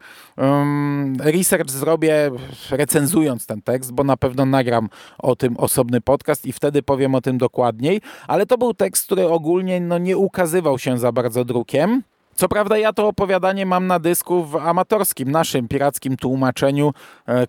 Research 1.20 1.72
zrobię 1.72 2.32
recenzując 2.72 3.46
ten 3.46 3.62
tekst, 3.62 3.92
bo 3.92 4.04
na 4.04 4.18
pewno 4.18 4.46
nagram 4.46 4.90
o 5.18 5.36
tym 5.36 5.58
osobny 5.58 6.02
podcast 6.02 6.46
i 6.46 6.54
wtedy 6.54 6.84
powiem 6.84 7.16
o 7.16 7.22
tym 7.22 7.38
dokładniej, 7.38 8.02
ale 8.28 8.46
to 8.46 8.58
był 8.58 8.74
tekst, 8.74 9.06
który 9.06 9.28
ogólnie 9.28 9.82
no, 9.82 9.98
nie 9.98 10.18
ukazywał 10.18 10.80
się 10.80 10.98
za 10.98 11.12
bardzo 11.12 11.46
drukiem. 11.46 12.04
Co 12.36 12.50
prawda 12.50 12.78
ja 12.78 12.94
to 12.94 13.08
opowiadanie 13.08 13.66
mam 13.66 13.88
na 13.88 14.00
dysku 14.00 14.46
w 14.46 14.56
amatorskim, 14.56 15.32
naszym 15.32 15.68
pirackim 15.68 16.18
tłumaczeniu, 16.18 16.94
e, 17.28 17.48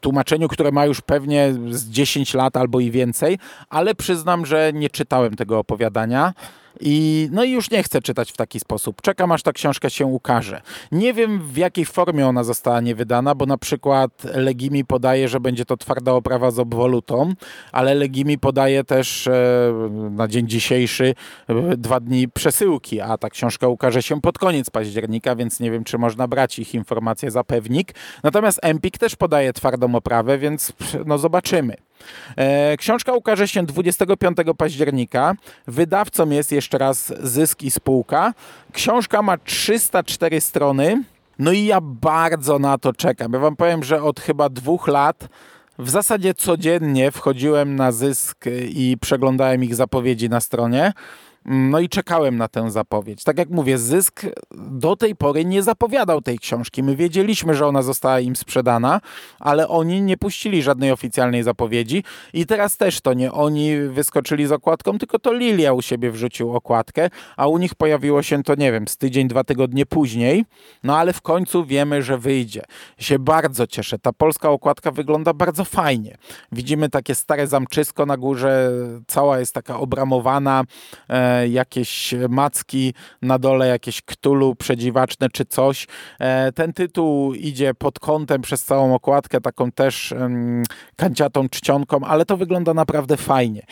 tłumaczeniu, 0.00 0.48
które 0.48 0.72
ma 0.72 0.86
już 0.86 1.00
pewnie 1.00 1.54
z 1.70 1.88
10 1.88 2.34
lat 2.34 2.56
albo 2.56 2.80
i 2.80 2.90
więcej, 2.90 3.38
ale 3.68 3.94
przyznam, 3.94 4.46
że 4.46 4.72
nie 4.74 4.90
czytałem 4.90 5.36
tego 5.36 5.58
opowiadania. 5.58 6.34
I, 6.80 7.28
no 7.32 7.44
i 7.44 7.50
już 7.50 7.70
nie 7.70 7.82
chcę 7.82 8.02
czytać 8.02 8.32
w 8.32 8.36
taki 8.36 8.60
sposób. 8.60 9.02
Czekam, 9.02 9.32
aż 9.32 9.42
ta 9.42 9.52
książka 9.52 9.90
się 9.90 10.06
ukaże. 10.06 10.60
Nie 10.92 11.14
wiem, 11.14 11.40
w 11.42 11.56
jakiej 11.56 11.84
formie 11.84 12.26
ona 12.26 12.44
zostanie 12.44 12.94
wydana, 12.94 13.34
bo 13.34 13.46
na 13.46 13.58
przykład 13.58 14.10
Legimi 14.34 14.84
podaje, 14.84 15.28
że 15.28 15.40
będzie 15.40 15.64
to 15.64 15.76
twarda 15.76 16.12
oprawa 16.12 16.50
z 16.50 16.58
obwolutą, 16.58 17.32
ale 17.72 17.94
Legimi 17.94 18.38
podaje 18.38 18.84
też 18.84 19.26
e, 19.26 19.32
na 20.10 20.28
dzień 20.28 20.48
dzisiejszy 20.48 21.14
e, 21.48 21.76
dwa 21.76 22.00
dni 22.00 22.28
przesyłki, 22.28 23.00
a 23.00 23.18
ta 23.18 23.30
książka 23.30 23.68
ukaże 23.68 24.02
się 24.02 24.20
pod 24.20 24.38
koniec 24.38 24.70
października, 24.70 25.36
więc 25.36 25.60
nie 25.60 25.70
wiem, 25.70 25.84
czy 25.84 25.98
można 25.98 26.28
brać 26.28 26.58
ich 26.58 26.74
informacje 26.74 27.30
za 27.30 27.44
pewnik. 27.44 27.94
Natomiast 28.22 28.58
Empik 28.62 28.98
też 28.98 29.16
podaje 29.16 29.52
twardą 29.52 29.94
oprawę, 29.94 30.38
więc 30.38 30.72
no 31.06 31.18
zobaczymy. 31.18 31.87
E, 32.36 32.76
książka 32.76 33.12
ukaże 33.12 33.48
się 33.48 33.62
25 33.62 34.36
października. 34.58 35.34
Wydawcą 35.66 36.30
jest 36.30 36.52
jeszcze 36.52 36.78
raz 36.78 37.12
Zysk 37.22 37.62
i 37.62 37.70
Spółka. 37.70 38.34
Książka 38.72 39.22
ma 39.22 39.38
304 39.38 40.40
strony. 40.40 41.02
No 41.38 41.52
i 41.52 41.64
ja 41.64 41.80
bardzo 41.80 42.58
na 42.58 42.78
to 42.78 42.92
czekam. 42.92 43.32
Ja 43.32 43.38
wam 43.38 43.56
powiem, 43.56 43.84
że 43.84 44.02
od 44.02 44.20
chyba 44.20 44.48
dwóch 44.48 44.88
lat 44.88 45.28
w 45.78 45.90
zasadzie 45.90 46.34
codziennie 46.34 47.10
wchodziłem 47.10 47.76
na 47.76 47.92
Zysk 47.92 48.44
i 48.68 48.96
przeglądałem 49.00 49.64
ich 49.64 49.74
zapowiedzi 49.74 50.28
na 50.28 50.40
stronie. 50.40 50.92
No 51.44 51.80
i 51.80 51.88
czekałem 51.88 52.36
na 52.36 52.48
tę 52.48 52.70
zapowiedź. 52.70 53.24
Tak 53.24 53.38
jak 53.38 53.50
mówię, 53.50 53.78
Zysk 53.78 54.22
do 54.54 54.96
tej 54.96 55.16
pory 55.16 55.44
nie 55.44 55.62
zapowiadał 55.62 56.20
tej 56.20 56.38
książki. 56.38 56.82
My 56.82 56.96
wiedzieliśmy, 56.96 57.54
że 57.54 57.66
ona 57.66 57.82
została 57.82 58.20
im 58.20 58.36
sprzedana, 58.36 59.00
ale 59.40 59.68
oni 59.68 60.02
nie 60.02 60.16
puścili 60.16 60.62
żadnej 60.62 60.92
oficjalnej 60.92 61.42
zapowiedzi 61.42 62.04
i 62.32 62.46
teraz 62.46 62.76
też 62.76 63.00
to 63.00 63.14
nie 63.14 63.32
oni 63.32 63.76
wyskoczyli 63.76 64.46
z 64.46 64.52
okładką, 64.52 64.98
tylko 64.98 65.18
to 65.18 65.32
Lilia 65.32 65.72
u 65.72 65.82
siebie 65.82 66.10
wrzucił 66.10 66.56
okładkę, 66.56 67.10
a 67.36 67.46
u 67.46 67.58
nich 67.58 67.74
pojawiło 67.74 68.22
się 68.22 68.42
to, 68.42 68.54
nie 68.54 68.72
wiem, 68.72 68.88
z 68.88 68.96
tydzień, 68.96 69.28
dwa 69.28 69.44
tygodnie 69.44 69.86
później, 69.86 70.44
no 70.82 70.98
ale 70.98 71.12
w 71.12 71.22
końcu 71.22 71.64
wiemy, 71.64 72.02
że 72.02 72.18
wyjdzie. 72.18 72.62
Się 72.98 73.18
bardzo 73.18 73.66
cieszę. 73.66 73.98
Ta 73.98 74.12
polska 74.12 74.50
okładka 74.50 74.90
wygląda 74.90 75.32
bardzo 75.32 75.64
fajnie. 75.64 76.16
Widzimy 76.52 76.88
takie 76.88 77.14
stare 77.14 77.46
zamczysko 77.46 78.06
na 78.06 78.16
górze, 78.16 78.70
cała 79.06 79.38
jest 79.38 79.54
taka 79.54 79.78
obramowana, 79.78 80.64
e, 81.10 81.27
jakieś 81.48 82.14
macki 82.28 82.94
na 83.22 83.38
dole, 83.38 83.68
jakieś 83.68 84.02
ktulu 84.02 84.54
przedziwaczne 84.54 85.28
czy 85.32 85.44
coś. 85.44 85.86
E, 86.20 86.52
ten 86.52 86.72
tytuł 86.72 87.34
idzie 87.34 87.74
pod 87.74 87.98
kątem 87.98 88.42
przez 88.42 88.64
całą 88.64 88.94
okładkę, 88.94 89.40
taką 89.40 89.72
też 89.72 90.14
kanciatą 90.96 91.48
czcionką, 91.48 92.00
ale 92.04 92.24
to 92.24 92.36
wygląda 92.36 92.74
naprawdę 92.74 93.16
fajnie. 93.16 93.62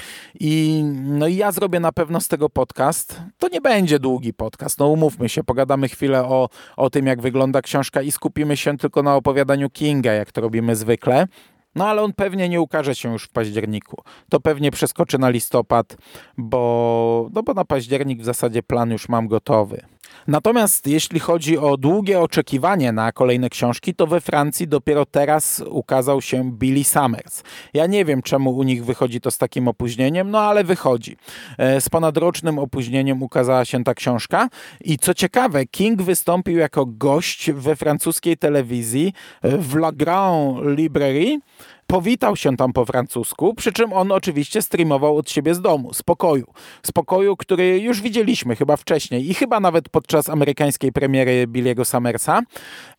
I, 0.40 0.82
no 1.04 1.26
i 1.26 1.36
ja 1.36 1.52
zrobię 1.52 1.80
na 1.80 1.92
pewno 1.92 2.20
z 2.20 2.28
tego 2.28 2.50
podcast. 2.50 3.20
To 3.38 3.48
nie 3.48 3.60
będzie 3.60 3.98
długi 3.98 4.34
podcast, 4.34 4.78
no 4.78 4.88
umówmy 4.88 5.28
się, 5.28 5.44
pogadamy 5.44 5.88
chwilę 5.88 6.24
o, 6.24 6.48
o 6.76 6.90
tym, 6.90 7.06
jak 7.06 7.20
wygląda 7.20 7.62
książka 7.62 8.02
i 8.02 8.12
skupimy 8.12 8.56
się 8.56 8.76
tylko 8.76 9.02
na 9.02 9.16
opowiadaniu 9.16 9.70
Kinga, 9.70 10.12
jak 10.12 10.32
to 10.32 10.40
robimy 10.40 10.76
zwykle. 10.76 11.26
No 11.76 11.88
ale 11.88 12.02
on 12.02 12.12
pewnie 12.12 12.48
nie 12.48 12.60
ukaże 12.60 12.94
się 12.94 13.12
już 13.12 13.24
w 13.24 13.28
październiku. 13.28 14.02
To 14.30 14.40
pewnie 14.40 14.70
przeskoczy 14.70 15.18
na 15.18 15.28
listopad, 15.28 15.96
bo, 16.38 17.30
no 17.32 17.42
bo 17.42 17.54
na 17.54 17.64
październik 17.64 18.20
w 18.20 18.24
zasadzie 18.24 18.62
plan 18.62 18.90
już 18.90 19.08
mam 19.08 19.28
gotowy. 19.28 19.82
Natomiast 20.26 20.86
jeśli 20.86 21.20
chodzi 21.20 21.58
o 21.58 21.76
długie 21.76 22.20
oczekiwanie 22.20 22.92
na 22.92 23.12
kolejne 23.12 23.50
książki, 23.50 23.94
to 23.94 24.06
we 24.06 24.20
Francji 24.20 24.68
dopiero 24.68 25.06
teraz 25.06 25.62
ukazał 25.68 26.22
się 26.22 26.52
Billy 26.52 26.84
Summers. 26.84 27.42
Ja 27.74 27.86
nie 27.86 28.04
wiem, 28.04 28.22
czemu 28.22 28.50
u 28.50 28.62
nich 28.62 28.84
wychodzi 28.84 29.20
to 29.20 29.30
z 29.30 29.38
takim 29.38 29.68
opóźnieniem, 29.68 30.30
no 30.30 30.40
ale 30.40 30.64
wychodzi. 30.64 31.16
E, 31.58 31.80
z 31.80 31.88
ponadrocznym 31.88 32.58
opóźnieniem 32.58 33.22
ukazała 33.22 33.64
się 33.64 33.84
ta 33.84 33.94
książka 33.94 34.48
i 34.84 34.98
co 34.98 35.14
ciekawe, 35.14 35.66
King 35.66 36.02
wystąpił 36.02 36.58
jako 36.58 36.86
gość 36.86 37.50
we 37.52 37.76
francuskiej 37.76 38.36
telewizji 38.36 39.12
w 39.42 39.76
La 39.76 39.92
Grande 39.92 40.74
Librairie 40.74 41.38
powitał 41.86 42.36
się 42.36 42.56
tam 42.56 42.72
po 42.72 42.84
francusku, 42.84 43.54
przy 43.54 43.72
czym 43.72 43.92
on 43.92 44.12
oczywiście 44.12 44.62
streamował 44.62 45.16
od 45.16 45.30
siebie 45.30 45.54
z 45.54 45.60
domu, 45.60 45.94
z 45.94 46.02
pokoju. 46.02 46.46
Z 46.82 46.92
pokoju, 46.92 47.36
który 47.36 47.80
już 47.80 48.00
widzieliśmy 48.00 48.56
chyba 48.56 48.76
wcześniej 48.76 49.30
i 49.30 49.34
chyba 49.34 49.60
nawet 49.60 49.88
podczas 49.88 50.28
amerykańskiej 50.28 50.92
premiery 50.92 51.46
Billiego 51.46 51.84
Summersa. 51.84 52.42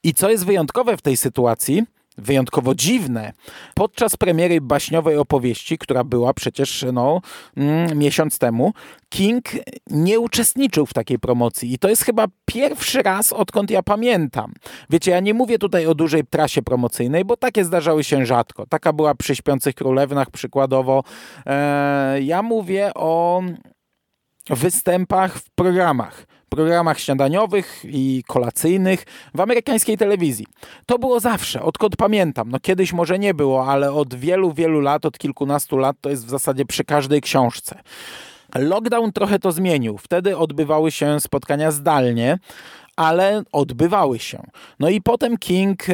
I 0.04 0.14
co 0.14 0.30
jest 0.30 0.46
wyjątkowe 0.46 0.98
w 0.98 1.02
tej 1.02 1.18
sytuacji, 1.18 1.84
wyjątkowo 2.18 2.76
dziwne. 2.76 3.34
Podczas 3.76 4.18
premiery 4.18 4.62
baśniowej 4.62 5.18
opowieści, 5.18 5.78
która 5.78 6.04
była 6.04 6.34
przecież 6.34 6.86
no, 6.94 7.22
mm, 7.58 7.98
miesiąc 7.98 8.40
temu, 8.40 8.74
King 9.10 9.46
nie 9.88 10.20
uczestniczył 10.20 10.86
w 10.86 10.94
takiej 10.94 11.20
promocji 11.20 11.74
i 11.74 11.80
to 11.80 11.90
jest 11.90 12.04
chyba 12.04 12.26
pierwszy 12.46 13.04
raz, 13.04 13.34
odkąd 13.34 13.72
ja 13.72 13.84
pamiętam. 13.84 14.54
Wiecie, 14.90 15.12
ja 15.12 15.20
nie 15.20 15.34
mówię 15.34 15.60
tutaj 15.60 15.86
o 15.86 15.96
dużej 15.96 16.26
trasie 16.26 16.62
promocyjnej, 16.62 17.26
bo 17.26 17.38
takie 17.38 17.66
zdarzały 17.66 18.04
się 18.04 18.26
rzadko. 18.26 18.66
Taka 18.66 18.94
była 18.94 19.16
przy 19.16 19.36
Śpiących 19.36 19.76
Królewnach 19.76 20.32
przykładowo. 20.32 21.04
Eee, 21.46 22.26
ja 22.26 22.42
mówię 22.42 22.92
o 22.96 23.42
występach 24.50 25.38
w 25.38 25.50
programach 25.50 26.26
programach 26.50 27.00
śniadaniowych 27.00 27.84
i 27.84 28.24
kolacyjnych 28.28 29.06
w 29.34 29.42
amerykańskiej 29.42 29.98
telewizji. 29.98 30.46
To 30.86 31.00
było 31.00 31.20
zawsze, 31.20 31.62
odkąd 31.62 31.96
pamiętam. 31.96 32.50
No 32.52 32.60
kiedyś 32.60 32.94
może 32.94 33.20
nie 33.20 33.34
było, 33.34 33.68
ale 33.68 33.92
od 33.92 34.16
wielu, 34.16 34.54
wielu 34.54 34.82
lat, 34.82 35.06
od 35.06 35.18
kilkunastu 35.18 35.78
lat 35.78 35.98
to 36.02 36.10
jest 36.10 36.26
w 36.26 36.30
zasadzie 36.30 36.66
przy 36.66 36.84
każdej 36.84 37.22
książce. 37.22 37.80
Lockdown 38.56 39.12
trochę 39.12 39.40
to 39.40 39.52
zmienił. 39.52 39.98
Wtedy 39.98 40.38
odbywały 40.38 40.92
się 40.92 41.20
spotkania 41.20 41.72
zdalnie, 41.72 42.40
ale 42.96 43.44
odbywały 43.52 44.20
się. 44.20 44.44
No 44.80 44.90
i 44.90 45.02
potem 45.02 45.38
King 45.38 45.90
e, 45.90 45.94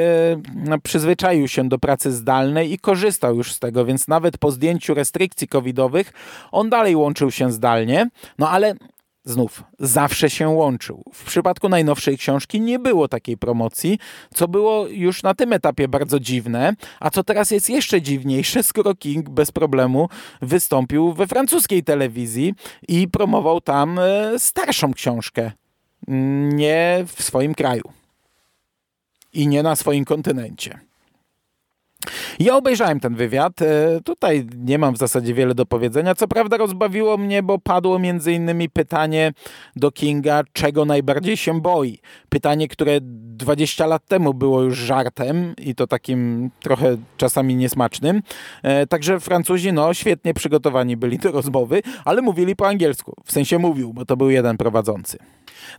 przyzwyczaił 0.84 1.48
się 1.48 1.70
do 1.70 1.80
pracy 1.80 2.12
zdalnej 2.12 2.74
i 2.74 2.80
korzystał 2.80 3.36
już 3.36 3.54
z 3.54 3.60
tego, 3.60 3.86
więc 3.86 4.08
nawet 4.08 4.38
po 4.38 4.52
zdjęciu 4.52 4.94
restrykcji 4.94 5.48
covidowych 5.48 6.14
on 6.52 6.70
dalej 6.70 6.96
łączył 6.96 7.32
się 7.32 7.52
zdalnie, 7.52 8.10
no 8.40 8.50
ale 8.50 8.76
znów 9.26 9.64
zawsze 9.80 10.30
się 10.30 10.50
łączył. 10.50 11.04
W 11.14 11.24
przypadku 11.24 11.70
najnowszej 11.70 12.18
książki 12.18 12.62
nie 12.62 12.80
było 12.80 13.08
takiej 13.08 13.38
promocji, 13.38 14.00
co 14.34 14.48
było 14.48 14.88
już 14.88 15.24
na 15.24 15.34
tym 15.34 15.54
etapie 15.54 15.88
bardzo 15.88 16.20
dziwne, 16.20 16.74
a 17.00 17.10
co 17.10 17.24
teraz 17.24 17.52
jest 17.52 17.70
jeszcze 17.70 18.02
dziwniejsze, 18.02 18.64
skoro 18.74 18.96
King 18.96 19.30
bez 19.30 19.52
problemu 19.52 20.10
wystąpił 20.42 21.14
we 21.14 21.28
francuskiej 21.28 21.84
telewizji 21.84 22.54
i 22.88 23.08
promował 23.08 23.62
tam 23.62 24.00
e, 24.00 24.40
starszą 24.40 24.94
książkę, 24.94 25.52
nie 26.54 27.06
w 27.08 27.24
swoim 27.24 27.56
kraju 27.56 27.84
i 29.34 29.48
nie 29.48 29.64
na 29.64 29.76
swoim 29.76 30.06
kontynencie. 30.06 30.80
Ja 32.40 32.58
obejrzałem 32.58 33.00
ten 33.00 33.16
wywiad. 33.16 33.62
E, 33.62 34.00
tutaj 34.04 34.48
nie 34.58 34.78
mam 34.78 34.94
w 34.94 34.98
zasadzie 34.98 35.34
wiele 35.34 35.56
do 35.56 35.66
powiedzenia. 35.66 36.16
Co 36.16 36.28
prawda 36.28 36.58
rozbawiło 36.58 37.18
mnie, 37.18 37.44
bo 37.44 37.60
padło 37.60 38.00
między 38.00 38.34
innymi 38.34 38.70
pytanie 38.70 39.34
do 39.76 39.92
Kinga, 39.92 40.44
czego 40.54 40.86
najbardziej 40.86 41.38
się 41.38 41.62
boi. 41.62 42.00
Pytanie, 42.30 42.68
które 42.68 43.00
20 43.02 43.88
lat 43.88 44.06
temu 44.08 44.34
było 44.34 44.62
już 44.62 44.78
żartem 44.78 45.54
i 45.58 45.76
to 45.76 45.88
takim 45.88 46.52
trochę 46.60 46.98
czasami 47.18 47.56
niesmacznym. 47.56 48.22
E, 48.64 48.88
także 48.88 49.20
Francuzi, 49.20 49.74
no, 49.74 49.94
świetnie 49.94 50.34
przygotowani 50.34 50.98
byli 50.98 51.18
do 51.18 51.32
rozmowy, 51.32 51.82
ale 52.06 52.22
mówili 52.22 52.56
po 52.56 52.68
angielsku. 52.68 53.14
W 53.26 53.32
sensie 53.32 53.60
mówił, 53.60 53.94
bo 53.94 54.06
to 54.06 54.18
był 54.18 54.30
jeden 54.30 54.58
prowadzący. 54.58 55.18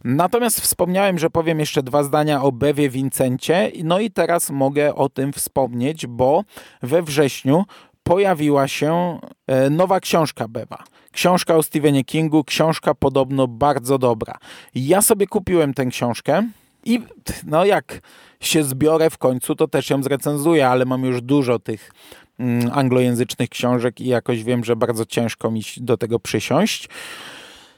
Natomiast 0.04 0.60
wspomniałem, 0.60 1.18
że 1.18 1.30
powiem 1.30 1.60
jeszcze 1.60 1.82
dwa 1.82 2.02
zdania 2.02 2.42
o 2.42 2.52
Bewie 2.52 2.88
Vincencie, 2.88 3.72
no 3.84 3.98
i 4.00 4.10
teraz 4.10 4.50
mogę 4.50 4.94
o 4.94 5.08
tym 5.08 5.32
wspomnieć, 5.32 6.06
bo 6.14 6.44
we 6.82 7.02
wrześniu 7.02 7.64
pojawiła 8.02 8.68
się 8.68 9.18
e, 9.46 9.70
nowa 9.70 10.00
książka 10.00 10.48
Bewa. 10.48 10.84
Książka 11.12 11.56
o 11.56 11.62
Stephenie 11.62 12.04
Kingu, 12.04 12.44
książka 12.44 12.94
podobno 12.94 13.46
bardzo 13.48 13.98
dobra. 13.98 14.38
Ja 14.74 15.02
sobie 15.02 15.26
kupiłem 15.26 15.74
tę 15.74 15.86
książkę 15.86 16.48
i 16.84 17.00
no 17.46 17.64
jak 17.64 18.00
się 18.40 18.64
zbiorę 18.64 19.10
w 19.10 19.18
końcu, 19.18 19.54
to 19.54 19.68
też 19.68 19.90
ją 19.90 20.02
zrecenzuję, 20.02 20.68
ale 20.68 20.84
mam 20.84 21.04
już 21.04 21.22
dużo 21.22 21.58
tych 21.58 21.92
mm, 22.38 22.70
anglojęzycznych 22.72 23.48
książek 23.48 24.00
i 24.00 24.06
jakoś 24.06 24.44
wiem, 24.44 24.64
że 24.64 24.76
bardzo 24.76 25.06
ciężko 25.06 25.50
mi 25.50 25.62
do 25.76 25.96
tego 25.96 26.20
przysiąść. 26.20 26.88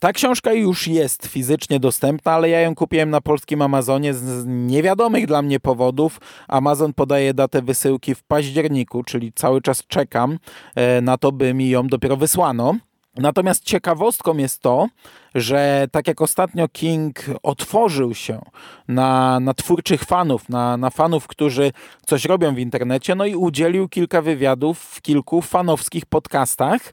Ta 0.00 0.12
książka 0.12 0.52
już 0.52 0.88
jest 0.88 1.26
fizycznie 1.26 1.80
dostępna, 1.80 2.32
ale 2.32 2.48
ja 2.48 2.60
ją 2.60 2.74
kupiłem 2.74 3.10
na 3.10 3.20
polskim 3.20 3.62
Amazonie 3.62 4.14
z 4.14 4.46
niewiadomych 4.46 5.26
dla 5.26 5.42
mnie 5.42 5.60
powodów. 5.60 6.20
Amazon 6.48 6.92
podaje 6.92 7.34
datę 7.34 7.62
wysyłki 7.62 8.14
w 8.14 8.22
październiku, 8.22 9.02
czyli 9.04 9.32
cały 9.32 9.62
czas 9.62 9.86
czekam 9.86 10.38
e, 10.74 11.00
na 11.00 11.18
to, 11.18 11.32
by 11.32 11.54
mi 11.54 11.70
ją 11.70 11.86
dopiero 11.88 12.16
wysłano. 12.16 12.74
Natomiast 13.16 13.64
ciekawostką 13.64 14.36
jest 14.36 14.62
to, 14.62 14.88
że 15.36 15.88
tak 15.92 16.08
jak 16.08 16.22
ostatnio 16.22 16.68
King 16.68 17.14
otworzył 17.42 18.14
się 18.14 18.42
na, 18.88 19.40
na 19.40 19.54
twórczych 19.54 20.04
fanów, 20.04 20.48
na, 20.48 20.76
na 20.76 20.90
fanów, 20.90 21.26
którzy 21.26 21.72
coś 22.06 22.24
robią 22.24 22.54
w 22.54 22.58
internecie, 22.58 23.14
no 23.14 23.26
i 23.26 23.34
udzielił 23.34 23.88
kilka 23.88 24.22
wywiadów 24.22 24.78
w 24.78 25.02
kilku 25.02 25.42
fanowskich 25.42 26.06
podcastach. 26.06 26.92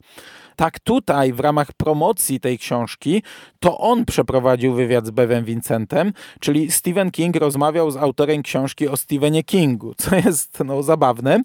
Tak 0.56 0.79
tutaj 0.79 1.34
w 1.34 1.39
ramach 1.39 1.71
promocji 1.71 2.39
tej 2.39 2.58
książki 2.58 3.23
to 3.60 3.77
on 3.77 4.06
przeprowadził 4.06 4.73
wywiad 4.73 5.06
z 5.06 5.12
Bevem 5.12 5.45
Vincentem, 5.45 6.13
czyli 6.39 6.71
Stephen 6.71 7.12
King 7.12 7.36
rozmawiał 7.36 7.91
z 7.91 7.97
autorem 7.97 8.43
książki 8.43 8.88
o 8.88 8.97
Stephenie 8.97 9.43
Kingu, 9.43 9.93
co 9.97 10.15
jest 10.25 10.60
no, 10.65 10.84
zabawne. 10.84 11.41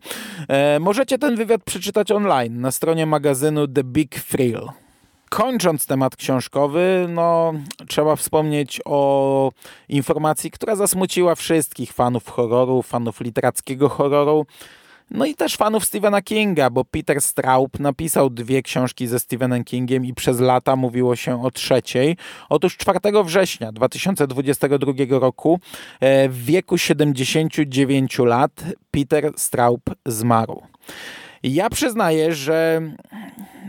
E, 0.48 0.78
możecie 0.80 1.18
ten 1.18 1.36
wywiad 1.36 1.64
przeczytać 1.64 2.12
online 2.12 2.60
na 2.60 2.70
stronie 2.70 3.06
magazynu 3.06 3.68
The 3.68 3.84
Big 3.84 4.20
Thrill. 4.22 4.68
Kończąc 5.30 5.86
temat 5.86 6.16
książkowy, 6.16 7.06
no, 7.08 7.52
trzeba 7.88 8.16
wspomnieć 8.16 8.80
o 8.84 9.52
informacji, 9.88 10.50
która 10.50 10.76
zasmuciła 10.76 11.34
wszystkich 11.34 11.92
fanów 11.92 12.28
horroru, 12.28 12.82
fanów 12.82 13.20
literackiego 13.20 13.88
horroru. 13.88 14.46
No 15.10 15.26
i 15.26 15.34
też 15.34 15.56
fanów 15.56 15.84
Stephena 15.84 16.22
Kinga, 16.22 16.70
bo 16.70 16.84
Peter 16.84 17.20
Straub 17.20 17.80
napisał 17.80 18.30
dwie 18.30 18.62
książki 18.62 19.06
ze 19.06 19.18
Stephenem 19.20 19.64
Kingiem 19.64 20.04
i 20.04 20.14
przez 20.14 20.40
lata 20.40 20.76
mówiło 20.76 21.16
się 21.16 21.44
o 21.44 21.50
trzeciej. 21.50 22.16
Otóż 22.48 22.76
4 22.76 22.98
września 23.24 23.72
2022 23.72 24.92
roku 25.08 25.60
e, 26.00 26.28
w 26.28 26.44
wieku 26.44 26.78
79 26.78 28.18
lat 28.18 28.64
Peter 28.90 29.32
Straub 29.36 29.80
zmarł. 30.06 30.62
Ja 31.42 31.70
przyznaję, 31.70 32.34
że 32.34 32.82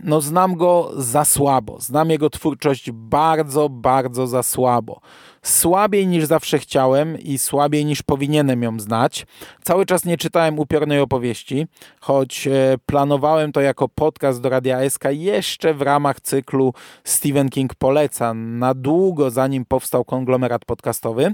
no 0.03 0.21
znam 0.21 0.55
go 0.55 0.91
za 0.97 1.25
słabo. 1.25 1.79
Znam 1.79 2.09
jego 2.09 2.29
twórczość 2.29 2.91
bardzo, 2.91 3.69
bardzo 3.69 4.27
za 4.27 4.43
słabo 4.43 5.01
słabiej 5.41 6.07
niż 6.07 6.25
zawsze 6.25 6.59
chciałem 6.59 7.19
i 7.19 7.37
słabiej 7.37 7.85
niż 7.85 8.03
powinienem 8.03 8.63
ją 8.63 8.79
znać. 8.79 9.25
Cały 9.63 9.85
czas 9.85 10.05
nie 10.05 10.17
czytałem 10.17 10.59
upiornej 10.59 10.99
opowieści, 10.99 11.67
choć 11.99 12.47
e, 12.47 12.51
planowałem 12.85 13.51
to 13.51 13.61
jako 13.61 13.89
podcast 13.89 14.41
do 14.41 14.49
Radia 14.49 14.89
SK 14.89 15.03
jeszcze 15.11 15.73
w 15.73 15.81
ramach 15.81 16.21
cyklu 16.21 16.73
Stephen 17.03 17.49
King 17.49 17.75
poleca 17.75 18.33
na 18.33 18.73
długo 18.73 19.29
zanim 19.29 19.65
powstał 19.65 20.05
konglomerat 20.05 20.65
podcastowy. 20.65 21.33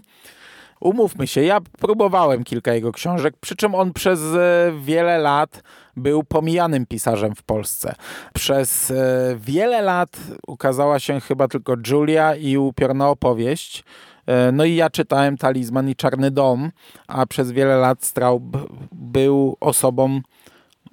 Umówmy 0.79 1.27
się, 1.27 1.43
ja 1.43 1.61
próbowałem 1.61 2.43
kilka 2.43 2.73
jego 2.73 2.91
książek, 2.91 3.33
przy 3.41 3.55
czym 3.55 3.75
on 3.75 3.93
przez 3.93 4.19
e, 4.21 4.71
wiele 4.81 5.17
lat 5.17 5.63
był 5.97 6.23
pomijanym 6.23 6.85
pisarzem 6.85 7.35
w 7.35 7.43
Polsce. 7.43 7.95
Przez 8.33 8.91
e, 8.91 8.95
wiele 9.39 9.81
lat 9.81 10.17
ukazała 10.47 10.99
się 10.99 11.19
chyba 11.19 11.47
tylko 11.47 11.75
Julia 11.88 12.35
i 12.35 12.57
upiorna 12.57 13.09
opowieść. 13.09 13.83
E, 14.25 14.51
no 14.51 14.65
i 14.65 14.75
ja 14.75 14.89
czytałem 14.89 15.38
Talizman 15.38 15.89
i 15.89 15.95
Czarny 15.95 16.31
Dom, 16.31 16.71
a 17.07 17.25
przez 17.25 17.51
wiele 17.51 17.77
lat 17.77 18.03
Straub 18.03 18.43
był 18.91 19.57
osobą, 19.59 20.21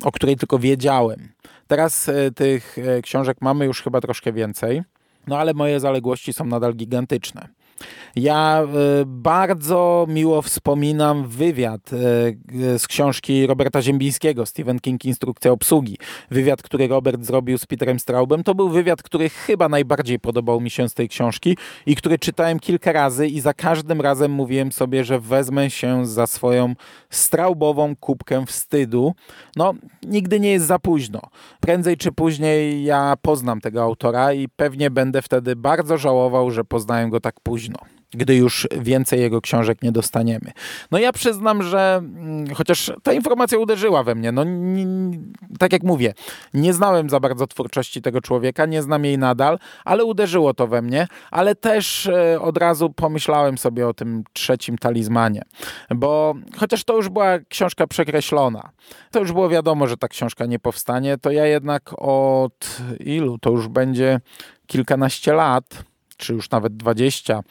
o 0.05 0.12
której 0.12 0.37
tylko 0.37 0.59
wiedziałem. 0.59 1.29
Teraz 1.66 2.11
tych 2.35 2.77
książek 3.03 3.37
mamy 3.40 3.64
już 3.64 3.83
chyba 3.83 4.01
troszkę 4.01 4.33
więcej, 4.33 4.83
no 5.27 5.38
ale 5.38 5.55
moje 5.55 5.81
zaległości 5.81 6.33
są 6.33 6.45
nadal 6.45 6.75
gigantyczne. 6.75 7.49
Ja 8.16 8.62
e, 8.62 8.66
bardzo 9.07 10.07
miło 10.09 10.42
wspominam 10.42 11.29
wywiad 11.29 11.90
e, 11.92 12.79
z 12.79 12.87
książki 12.87 13.47
Roberta 13.47 13.83
Ziembińskiego, 13.83 14.47
Stephen 14.47 14.81
King 14.81 15.05
Instrukcja 15.05 15.53
obsługi. 15.53 15.99
Wywiad, 16.31 16.62
który 16.62 16.88
Robert 16.88 17.25
zrobił 17.25 17.59
z 17.59 17.66
Peterem 17.66 17.99
Straubem, 17.99 18.45
to 18.45 18.55
był 18.55 18.68
wywiad, 18.68 19.03
który 19.03 19.29
chyba 19.29 19.68
najbardziej 19.68 20.18
podobał 20.18 20.61
mi 20.61 20.71
się 20.71 20.88
z 20.88 20.95
tej 20.95 21.09
książki 21.09 21.57
i 21.87 21.97
który 21.97 22.18
czytałem 22.18 22.61
kilka 22.61 22.92
razy 22.92 23.27
i 23.27 23.40
za 23.40 23.55
każdym 23.55 24.01
razem 24.01 24.31
mówiłem 24.31 24.73
sobie, 24.73 25.05
że 25.05 25.21
wezmę 25.21 25.71
się 25.71 26.07
za 26.07 26.27
swoją 26.27 26.75
straubową 27.11 27.97
kubkę 27.97 28.47
wstydu. 28.47 29.14
No, 29.57 29.75
nigdy 30.03 30.40
nie 30.40 30.51
jest 30.51 30.66
za 30.66 30.79
późno. 30.79 31.21
Prędzej 31.61 31.97
czy 31.97 32.12
później 32.12 32.85
ja 32.85 33.14
poznam 33.23 33.61
tego 33.61 33.83
autora 33.83 34.33
i 34.33 34.49
pewnie 34.49 34.90
będę 34.90 35.23
wtedy 35.23 35.57
bardzo 35.57 35.99
żałował, 35.99 36.51
że 36.51 36.64
poznałem 36.64 37.11
go 37.11 37.21
tak 37.21 37.40
późno 37.40 37.72
gdy 38.15 38.37
już 38.37 38.69
więcej 38.81 39.21
jego 39.21 39.41
książek 39.41 39.83
nie 39.83 39.93
dostaniemy. 39.93 40.53
No 40.91 40.99
ja 40.99 41.13
przyznam, 41.13 41.63
że 41.63 41.95
mm, 41.97 42.55
chociaż 42.55 42.93
ta 43.03 43.13
informacja 43.13 43.59
uderzyła 43.59 44.03
we 44.03 44.15
mnie, 44.15 44.33
no 44.33 44.45
tak 45.59 45.73
jak 45.73 45.83
mówię, 45.83 46.15
nie 46.55 46.73
znałem 46.73 47.11
za 47.11 47.21
bardzo 47.21 47.47
twórczości 47.47 48.03
tego 48.03 48.21
człowieka, 48.21 48.67
nie 48.67 48.83
znam 48.83 49.05
jej 49.05 49.19
nadal, 49.19 49.59
ale 49.85 50.05
uderzyło 50.05 50.55
to 50.55 50.67
we 50.67 50.83
mnie, 50.83 51.09
ale 51.31 51.55
też 51.55 52.07
e, 52.07 52.41
od 52.41 52.59
razu 52.59 52.91
pomyślałem 52.91 53.59
sobie 53.59 53.89
o 53.89 53.95
tym 53.95 54.25
trzecim 54.33 54.79
talizmanie, 54.79 55.43
bo 55.95 56.35
chociaż 56.57 56.85
to 56.85 56.97
już 56.97 57.09
była 57.09 57.39
książka 57.49 57.87
przekreślona, 57.87 58.71
to 59.11 59.21
już 59.21 59.33
było 59.33 59.49
wiadomo, 59.49 59.87
że 59.87 59.97
ta 59.97 60.09
książka 60.09 60.47
nie 60.47 60.59
powstanie, 60.59 61.19
to 61.19 61.31
ja 61.31 61.47
jednak 61.47 61.91
od 61.99 62.79
ilu, 63.01 63.39
to 63.39 63.51
już 63.51 63.69
będzie 63.69 64.21
kilkanaście 64.67 65.33
lat, 65.33 65.85
czy 66.23 66.33
już 66.33 66.51
nawet 66.51 66.77
20, 66.77 67.43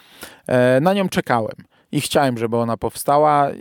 e, 0.48 0.80
na 0.82 0.94
nią 0.94 1.10
czekałem 1.10 1.56
i 1.92 2.02
chciałem, 2.02 2.38
żeby 2.38 2.58
ona 2.58 2.78
powstała 2.78 3.52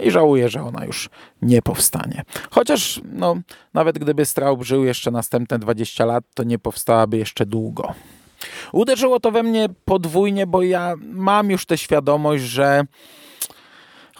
i, 0.00 0.10
żałuję, 0.10 0.48
że 0.48 0.62
ona 0.62 0.84
już 0.84 1.10
nie 1.42 1.62
powstanie. 1.62 2.22
Chociaż 2.50 3.00
no, 3.12 3.36
nawet 3.74 3.98
gdyby 3.98 4.24
Straub 4.24 4.62
żył 4.62 4.84
jeszcze 4.84 5.10
następne 5.10 5.58
20 5.58 6.04
lat, 6.04 6.24
to 6.34 6.42
nie 6.42 6.58
powstałaby 6.58 7.18
jeszcze 7.18 7.46
długo. 7.46 7.94
Uderzyło 8.72 9.20
to 9.20 9.30
we 9.30 9.42
mnie 9.42 9.68
podwójnie, 9.84 10.46
bo 10.46 10.62
ja 10.62 10.94
mam 11.02 11.50
już 11.50 11.66
tę 11.66 11.78
świadomość, 11.78 12.42
że 12.42 12.84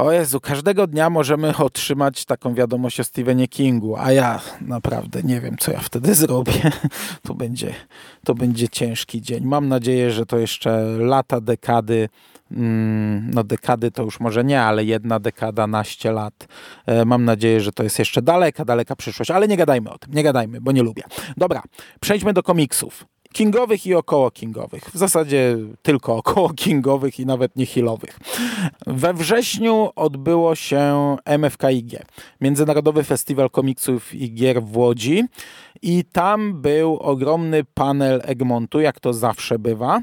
O 0.02 0.12
Jezu, 0.12 0.40
każdego 0.40 0.86
dnia 0.86 1.10
możemy 1.10 1.56
otrzymać 1.56 2.24
taką 2.24 2.54
wiadomość 2.54 3.00
o 3.00 3.04
Stephenie 3.04 3.48
Kingu, 3.48 3.96
a 3.96 4.12
ja 4.12 4.40
naprawdę 4.60 5.22
nie 5.22 5.40
wiem, 5.40 5.56
co 5.58 5.72
ja 5.72 5.80
wtedy 5.80 6.14
zrobię. 6.22 6.70
To 7.22 7.34
będzie, 7.34 7.74
to 8.24 8.34
będzie 8.34 8.68
ciężki 8.68 9.22
dzień. 9.22 9.44
Mam 9.44 9.68
nadzieję, 9.68 10.10
że 10.10 10.26
to 10.26 10.38
jeszcze 10.38 10.82
lata, 10.98 11.40
dekady, 11.40 12.08
mm, 12.52 13.30
no 13.34 13.44
dekady 13.44 13.90
to 13.90 14.02
już 14.02 14.20
może 14.20 14.44
nie, 14.44 14.62
ale 14.62 14.84
jedna 14.84 15.20
dekada, 15.20 15.66
naście 15.66 16.12
lat. 16.12 16.48
E, 16.86 17.04
mam 17.04 17.24
nadzieję, 17.24 17.60
że 17.60 17.72
to 17.72 17.82
jest 17.82 17.98
jeszcze 17.98 18.22
daleka, 18.22 18.64
daleka 18.64 18.96
przyszłość, 18.96 19.30
ale 19.30 19.48
nie 19.48 19.56
gadajmy 19.56 19.90
o 19.90 19.98
tym, 19.98 20.14
nie 20.14 20.22
gadajmy, 20.22 20.60
bo 20.60 20.72
nie 20.72 20.82
lubię. 20.82 21.02
Dobra, 21.36 21.62
przejdźmy 22.00 22.32
do 22.32 22.42
komiksów 22.42 23.12
kingowych 23.32 23.86
i 23.86 23.94
około 23.94 24.30
kingowych. 24.30 24.84
W 24.94 24.98
zasadzie 24.98 25.56
tylko 25.82 26.16
około 26.22 26.50
kingowych 26.54 27.20
i 27.20 27.26
nawet 27.26 27.56
nie. 27.56 27.66
We 28.86 29.14
wrześniu 29.14 29.90
odbyło 29.96 30.54
się 30.54 31.16
MFKIG, 31.38 31.92
Międzynarodowy 32.40 33.04
Festiwal 33.04 33.50
Komiksów 33.50 34.14
i 34.14 34.34
Gier 34.34 34.62
w 34.62 34.76
Łodzi 34.76 35.24
i 35.82 36.04
tam 36.12 36.60
był 36.60 36.96
ogromny 36.96 37.64
panel 37.64 38.20
Egmontu, 38.24 38.80
jak 38.80 39.00
to 39.00 39.12
zawsze 39.12 39.58
bywa. 39.58 40.02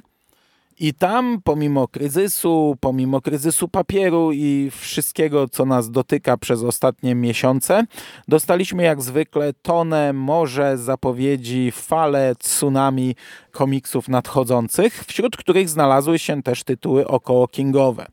I 0.80 0.94
tam, 0.94 1.42
pomimo 1.44 1.88
kryzysu, 1.88 2.76
pomimo 2.80 3.22
kryzysu 3.22 3.68
papieru 3.68 4.32
i 4.32 4.72
wszystkiego, 4.72 5.48
co 5.50 5.66
nas 5.66 5.92
dotyka 5.92 6.38
przez 6.38 6.64
ostatnie 6.64 7.16
miesiące, 7.16 7.84
dostaliśmy 8.28 8.84
jak 8.84 9.02
zwykle 9.02 9.54
tonę, 9.54 10.14
morze 10.14 10.78
zapowiedzi, 10.78 11.72
fale, 11.72 12.36
tsunami 12.36 13.16
komiksów 13.52 14.08
nadchodzących, 14.08 15.04
wśród 15.08 15.38
których 15.38 15.70
znalazły 15.70 16.20
się 16.20 16.44
też 16.44 16.64
tytuły 16.64 17.08
około 17.08 17.48
kingowe. 17.48 18.06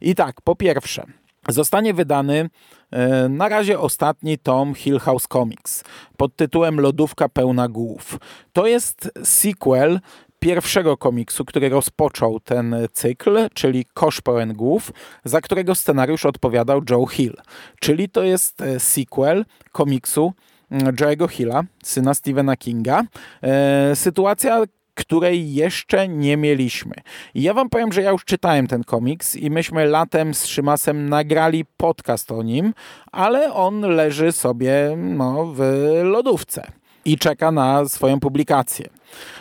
I 0.00 0.14
tak, 0.14 0.40
po 0.40 0.56
pierwsze, 0.56 1.04
zostanie 1.48 1.94
wydany 1.94 2.50
e, 2.90 3.28
na 3.28 3.48
razie 3.48 3.80
ostatni 3.80 4.38
tom 4.38 4.74
Hill 4.74 4.98
House 4.98 5.26
Comics 5.28 5.84
pod 6.16 6.36
tytułem 6.36 6.80
Lodówka 6.80 7.28
pełna 7.28 7.68
głów. 7.68 8.18
To 8.52 8.66
jest 8.66 9.10
sequel 9.24 10.00
pierwszego 10.44 10.96
komiksu, 10.96 11.44
który 11.44 11.68
rozpoczął 11.68 12.40
ten 12.40 12.76
cykl, 12.92 13.48
czyli 13.54 13.84
Kosz 13.94 14.20
pełen 14.20 14.52
głów, 14.52 14.92
za 15.24 15.40
którego 15.40 15.74
scenariusz 15.74 16.26
odpowiadał 16.26 16.80
Joe 16.90 17.06
Hill. 17.06 17.34
Czyli 17.80 18.08
to 18.08 18.22
jest 18.22 18.60
e, 18.60 18.80
sequel 18.80 19.44
komiksu 19.72 20.32
mm, 20.70 20.96
Joe'ego 20.96 21.28
Hilla, 21.28 21.62
syna 21.82 22.14
Stephena 22.14 22.56
Kinga. 22.56 23.02
E, 23.42 23.96
sytuacja, 23.96 24.62
której 24.94 25.54
jeszcze 25.54 26.08
nie 26.08 26.36
mieliśmy. 26.36 26.94
I 27.34 27.42
ja 27.42 27.54
wam 27.54 27.70
powiem, 27.70 27.92
że 27.92 28.02
ja 28.02 28.10
już 28.10 28.24
czytałem 28.24 28.66
ten 28.66 28.84
komiks 28.84 29.36
i 29.36 29.50
myśmy 29.50 29.86
latem 29.86 30.34
z 30.34 30.46
Szymasem 30.46 31.08
nagrali 31.08 31.64
podcast 31.76 32.32
o 32.32 32.42
nim, 32.42 32.74
ale 33.12 33.54
on 33.54 33.80
leży 33.80 34.32
sobie 34.32 34.96
no, 34.96 35.46
w 35.46 35.60
lodówce 36.02 36.72
i 37.04 37.18
czeka 37.18 37.50
na 37.50 37.88
swoją 37.88 38.20
publikację. 38.20 38.88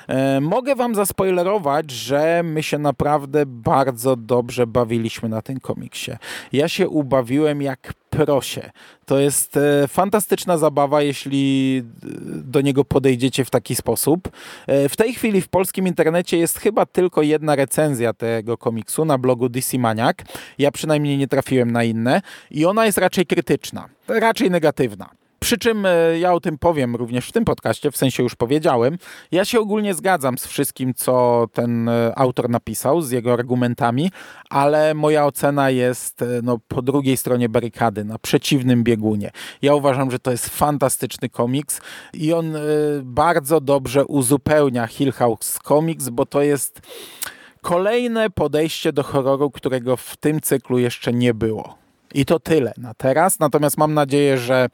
E, 0.08 0.42
mogę 0.42 0.76
wam 0.76 0.96
zaspoilerować, 0.96 1.92
że 1.92 2.42
my 2.44 2.64
się 2.64 2.78
naprawdę 2.78 3.46
bardzo 3.46 4.16
dobrze 4.16 4.68
bawiliśmy 4.68 5.30
na 5.30 5.42
tym 5.42 5.60
komiksie. 5.60 6.12
Ja 6.54 6.68
się 6.68 6.90
ubawiłem 6.90 7.62
jak 7.62 7.94
prosie. 8.10 8.72
To 9.06 9.20
jest 9.20 9.58
e, 9.58 9.88
fantastyczna 9.88 10.58
zabawa, 10.58 11.02
jeśli 11.02 11.78
e, 11.78 12.08
do 12.44 12.62
niego 12.62 12.86
podejdziecie 12.86 13.46
w 13.46 13.50
taki 13.50 13.76
sposób. 13.76 14.30
W 14.68 14.96
tej 14.98 15.14
chwili 15.14 15.42
w 15.42 15.48
polskim 15.48 15.88
internecie 15.88 16.38
jest 16.38 16.60
chyba 16.60 16.86
tylko 16.86 17.22
jedna 17.22 17.56
recenzja 17.56 18.14
tego 18.14 18.58
komiksu 18.58 19.06
na 19.06 19.18
blogu 19.18 19.50
DC 19.50 19.78
Maniac. 19.78 20.18
Ja 20.58 20.72
przynajmniej 20.72 21.18
nie 21.18 21.28
trafiłem 21.28 21.72
na 21.72 21.84
inne 21.84 22.22
i 22.52 22.66
ona 22.66 22.86
jest 22.86 22.98
raczej 22.98 23.26
krytyczna, 23.26 23.90
raczej 24.08 24.52
negatywna. 24.52 25.23
Przy 25.44 25.58
czym 25.58 25.86
e, 25.86 26.20
ja 26.20 26.34
o 26.34 26.40
tym 26.40 26.58
powiem 26.58 26.96
również 26.96 27.28
w 27.28 27.32
tym 27.32 27.46
podcaście, 27.46 27.92
w 27.92 27.98
sensie 27.98 28.24
już 28.24 28.36
powiedziałem. 28.36 28.98
Ja 29.32 29.46
się 29.46 29.60
ogólnie 29.60 29.94
zgadzam 29.94 30.38
z 30.38 30.48
wszystkim, 30.48 30.94
co 30.94 31.46
ten 31.54 31.90
e, 31.90 32.14
autor 32.16 32.50
napisał, 32.50 33.02
z 33.02 33.12
jego 33.12 33.34
argumentami, 33.34 34.12
ale 34.50 34.94
moja 34.94 35.26
ocena 35.26 35.70
jest 35.70 36.22
e, 36.22 36.26
no, 36.44 36.60
po 36.68 36.82
drugiej 36.82 37.18
stronie 37.18 37.50
barykady, 37.50 38.06
na 38.06 38.20
przeciwnym 38.20 38.84
biegunie. 38.84 39.32
Ja 39.62 39.76
uważam, 39.76 40.12
że 40.12 40.20
to 40.20 40.32
jest 40.32 40.50
fantastyczny 40.50 41.30
komiks 41.30 41.82
i 42.14 42.34
on 42.34 42.54
bardzo 43.04 43.62
dobrze 43.62 44.06
uzupełnia 44.06 44.88
Hill 44.88 45.12
House 45.12 45.60
Comics, 45.64 46.10
bo 46.10 46.26
to 46.26 46.42
jest 46.42 46.82
kolejne 47.62 48.30
podejście 48.30 48.94
do 48.94 49.04
horroru, 49.04 49.52
którego 49.52 49.98
w 49.98 50.18
tym 50.18 50.42
cyklu 50.42 50.80
jeszcze 50.80 51.14
nie 51.14 51.34
było. 51.34 51.83
I 52.14 52.26
to 52.26 52.40
tyle 52.40 52.74
na 52.78 52.94
teraz. 52.94 53.40
Natomiast 53.40 53.78
mam 53.78 53.94
nadzieję, 53.94 54.38
że 54.38 54.70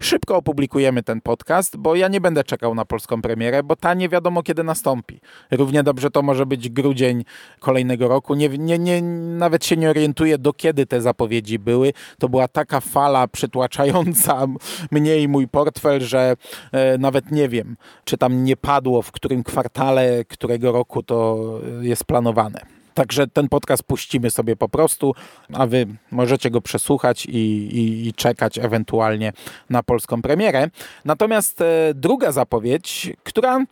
szybko 0.00 0.36
opublikujemy 0.36 1.02
ten 1.02 1.20
podcast, 1.20 1.76
bo 1.76 1.94
ja 1.94 2.08
nie 2.08 2.20
będę 2.20 2.44
czekał 2.44 2.74
na 2.74 2.84
polską 2.84 3.22
premierę, 3.22 3.62
bo 3.62 3.76
ta 3.76 3.94
nie 3.94 4.08
wiadomo 4.08 4.42
kiedy 4.42 4.64
nastąpi. 4.64 5.20
Równie 5.50 5.82
dobrze 5.82 6.10
to 6.10 6.22
może 6.22 6.46
być 6.46 6.68
grudzień 6.68 7.24
kolejnego 7.60 8.08
roku. 8.08 8.34
Nie, 8.34 8.48
nie, 8.48 8.78
nie, 8.78 9.02
nawet 9.38 9.64
się 9.64 9.76
nie 9.76 9.90
orientuję, 9.90 10.38
do 10.38 10.52
kiedy 10.52 10.86
te 10.86 11.00
zapowiedzi 11.00 11.58
były. 11.58 11.92
To 12.18 12.28
była 12.28 12.48
taka 12.48 12.80
fala 12.80 13.28
przytłaczająca 13.28 14.46
mnie 14.90 15.18
i 15.18 15.28
mój 15.28 15.48
portfel, 15.48 16.00
że 16.00 16.36
e, 16.72 16.98
nawet 16.98 17.30
nie 17.30 17.48
wiem, 17.48 17.76
czy 18.04 18.18
tam 18.18 18.44
nie 18.44 18.56
padło, 18.56 19.02
w 19.02 19.12
którym 19.12 19.42
kwartale 19.42 20.24
którego 20.24 20.72
roku 20.72 21.02
to 21.02 21.38
jest 21.80 22.04
planowane. 22.04 22.83
Także 22.94 23.26
ten 23.26 23.48
podcast 23.48 23.82
puścimy 23.82 24.30
sobie 24.30 24.56
po 24.56 24.68
prostu, 24.68 25.14
a 25.52 25.66
wy 25.66 25.86
możecie 26.10 26.50
go 26.50 26.60
przesłuchać 26.60 27.26
i, 27.26 27.38
i, 27.76 28.08
i 28.08 28.12
czekać 28.12 28.58
ewentualnie 28.58 29.32
na 29.70 29.82
polską 29.82 30.22
premierę. 30.22 30.70
Natomiast 31.04 31.60
e, 31.60 31.92
druga 31.94 32.32
zapowiedź, 32.32 33.12
która 33.24 33.64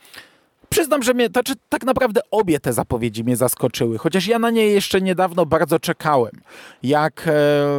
Przyznam, 0.72 1.02
że 1.02 1.14
mnie, 1.14 1.30
to, 1.30 1.42
czy, 1.42 1.54
tak 1.68 1.84
naprawdę 1.84 2.20
obie 2.30 2.60
te 2.60 2.72
zapowiedzi 2.72 3.24
mnie 3.24 3.36
zaskoczyły, 3.36 3.98
chociaż 3.98 4.26
ja 4.26 4.38
na 4.38 4.50
nie 4.50 4.66
jeszcze 4.66 5.00
niedawno 5.00 5.46
bardzo 5.46 5.78
czekałem. 5.78 6.32
Jak 6.82 7.28
e, 7.28 7.32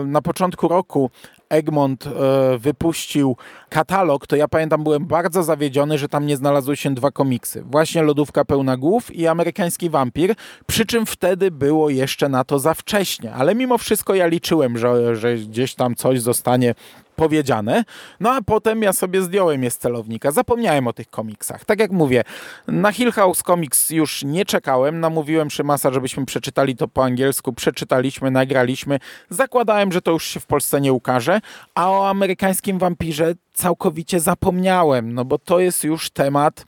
na 0.06 0.22
początku 0.22 0.68
roku 0.68 1.10
Egmont 1.54 2.08
e, 2.08 2.10
wypuścił 2.58 3.36
katalog, 3.70 4.28
to 4.28 4.36
ja 4.36 4.48
pamiętam, 4.48 4.84
byłem 4.84 5.06
bardzo 5.06 5.44
zawiedziony, 5.44 5.98
że 5.98 6.10
tam 6.10 6.26
nie 6.26 6.38
znalazły 6.38 6.78
się 6.78 6.94
dwa 6.94 7.12
komiksy. 7.12 7.63
Właśnie 7.66 8.04
Lodówka 8.04 8.46
pełna 8.46 8.78
głów 8.78 9.16
i 9.16 9.28
Amerykański 9.28 9.89
wampir, 9.89 10.36
przy 10.68 10.86
czym 10.86 11.06
wtedy 11.06 11.52
było 11.52 11.89
jeszcze 11.89 12.30
na 12.30 12.44
to 12.44 12.60
za 12.60 12.74
wcześnie, 12.74 13.34
ale 13.34 13.56
mimo 13.56 13.78
wszystko 13.78 14.16
ja 14.16 14.28
liczyłem, 14.28 14.78
że, 14.78 15.16
że 15.16 15.36
gdzieś 15.36 15.76
tam 15.76 15.96
coś 15.96 16.22
zostanie 16.22 16.76
powiedziane. 17.15 17.84
No 18.19 18.32
a 18.32 18.41
potem 18.41 18.82
ja 18.82 18.93
sobie 18.93 19.21
zdjąłem 19.21 19.63
je 19.63 19.71
z 19.71 19.78
celownika. 19.78 20.32
Zapomniałem 20.32 20.88
o 20.88 20.93
tych 20.93 21.10
komiksach. 21.10 21.65
Tak 21.65 21.80
jak 21.80 21.91
mówię, 21.91 22.23
na 22.67 22.91
Hill 22.91 23.12
House 23.12 23.43
Comics 23.43 23.89
już 23.89 24.23
nie 24.23 24.45
czekałem. 24.45 24.99
Namówiłem 24.99 25.49
Szymasa, 25.49 25.93
żebyśmy 25.93 26.26
przeczytali 26.26 26.76
to 26.76 26.88
po 26.88 27.04
angielsku. 27.04 27.54
Przeczytaliśmy, 27.54 28.32
nagraliśmy. 28.32 28.99
Zakładałem, 29.30 29.91
że 29.91 30.02
to 30.02 30.12
już 30.12 30.28
się 30.28 30.39
w 30.39 30.45
Polsce 30.45 30.82
nie 30.82 30.93
ukaże. 30.93 31.41
A 31.76 31.91
o 31.91 32.10
amerykańskim 32.10 32.80
wampirze 32.80 33.34
całkowicie 33.54 34.19
zapomniałem, 34.19 35.13
no 35.13 35.26
bo 35.26 35.38
to 35.38 35.60
jest 35.60 35.84
już 35.84 36.10
temat 36.10 36.65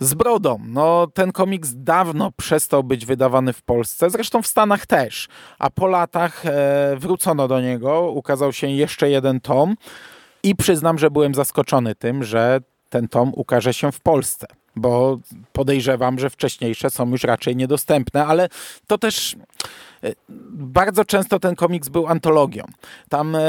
z 0.00 0.14
brodą. 0.14 0.60
No, 0.66 1.06
ten 1.14 1.32
komiks 1.32 1.70
dawno 1.74 2.32
przestał 2.36 2.84
być 2.84 3.06
wydawany 3.06 3.52
w 3.52 3.62
Polsce, 3.62 4.10
zresztą 4.10 4.42
w 4.42 4.46
Stanach 4.46 4.86
też. 4.86 5.28
A 5.58 5.70
po 5.70 5.86
latach 5.86 6.46
e, 6.46 6.96
wrócono 6.98 7.48
do 7.48 7.60
niego, 7.60 8.10
ukazał 8.10 8.52
się 8.52 8.66
jeszcze 8.66 9.10
jeden 9.10 9.40
tom 9.40 9.76
i 10.42 10.56
przyznam, 10.56 10.98
że 10.98 11.10
byłem 11.10 11.34
zaskoczony 11.34 11.94
tym, 11.94 12.24
że 12.24 12.60
ten 12.88 13.08
tom 13.08 13.32
ukaże 13.34 13.74
się 13.74 13.92
w 13.92 14.00
Polsce 14.00 14.46
bo 14.76 15.18
podejrzewam, 15.52 16.18
że 16.18 16.30
wcześniejsze 16.30 16.90
są 16.90 17.10
już 17.10 17.24
raczej 17.24 17.56
niedostępne, 17.56 18.26
ale 18.26 18.48
to 18.86 18.98
też 18.98 19.36
bardzo 20.54 21.04
często 21.04 21.38
ten 21.38 21.56
komiks 21.56 21.88
był 21.88 22.06
antologią. 22.06 22.64
Tam 23.08 23.36
e, 23.36 23.40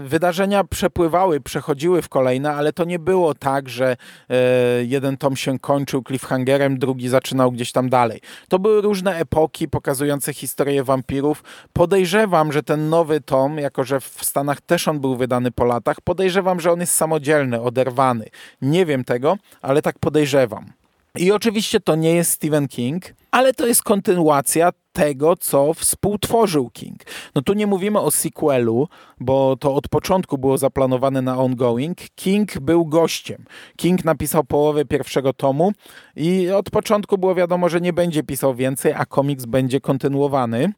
wydarzenia 0.00 0.64
przepływały, 0.64 1.40
przechodziły 1.40 2.02
w 2.02 2.08
kolejne, 2.08 2.54
ale 2.54 2.72
to 2.72 2.84
nie 2.84 2.98
było 2.98 3.34
tak, 3.34 3.68
że 3.68 3.96
e, 4.30 4.36
jeden 4.84 5.16
tom 5.16 5.36
się 5.36 5.58
kończył 5.58 6.02
cliffhangerem, 6.02 6.78
drugi 6.78 7.08
zaczynał 7.08 7.52
gdzieś 7.52 7.72
tam 7.72 7.88
dalej. 7.88 8.20
To 8.48 8.58
były 8.58 8.80
różne 8.80 9.16
epoki 9.16 9.68
pokazujące 9.68 10.34
historię 10.34 10.84
wampirów. 10.84 11.44
Podejrzewam, 11.72 12.52
że 12.52 12.62
ten 12.62 12.88
nowy 12.88 13.20
tom, 13.20 13.58
jako 13.58 13.84
że 13.84 14.00
w 14.00 14.24
Stanach 14.24 14.60
też 14.60 14.88
on 14.88 15.00
był 15.00 15.16
wydany 15.16 15.50
po 15.50 15.64
latach, 15.64 16.00
podejrzewam, 16.00 16.60
że 16.60 16.72
on 16.72 16.80
jest 16.80 16.94
samodzielny, 16.94 17.60
oderwany. 17.60 18.26
Nie 18.62 18.86
wiem 18.86 19.04
tego, 19.04 19.36
ale 19.62 19.82
tak 19.82 19.98
podejrzewam. 19.98 20.77
I 21.14 21.32
oczywiście 21.32 21.80
to 21.80 21.96
nie 21.96 22.14
jest 22.14 22.30
Stephen 22.30 22.68
King, 22.68 23.04
ale 23.30 23.54
to 23.54 23.66
jest 23.66 23.82
kontynuacja 23.82 24.70
tego, 24.92 25.36
co 25.36 25.74
współtworzył 25.74 26.70
King. 26.70 27.00
No 27.34 27.42
tu 27.42 27.52
nie 27.52 27.66
mówimy 27.66 28.00
o 28.00 28.10
sequelu, 28.10 28.88
bo 29.20 29.56
to 29.56 29.74
od 29.74 29.88
początku 29.88 30.38
było 30.38 30.58
zaplanowane 30.58 31.22
na 31.22 31.38
ongoing. 31.38 31.98
King 32.14 32.58
był 32.60 32.86
gościem. 32.86 33.44
King 33.76 34.04
napisał 34.04 34.44
połowę 34.44 34.84
pierwszego 34.84 35.32
tomu 35.32 35.72
i 36.16 36.50
od 36.50 36.70
początku 36.70 37.18
było 37.18 37.34
wiadomo, 37.34 37.68
że 37.68 37.80
nie 37.80 37.92
będzie 37.92 38.22
pisał 38.22 38.54
więcej, 38.54 38.92
a 38.92 39.06
komiks 39.06 39.44
będzie 39.44 39.80
kontynuowany. 39.80 40.72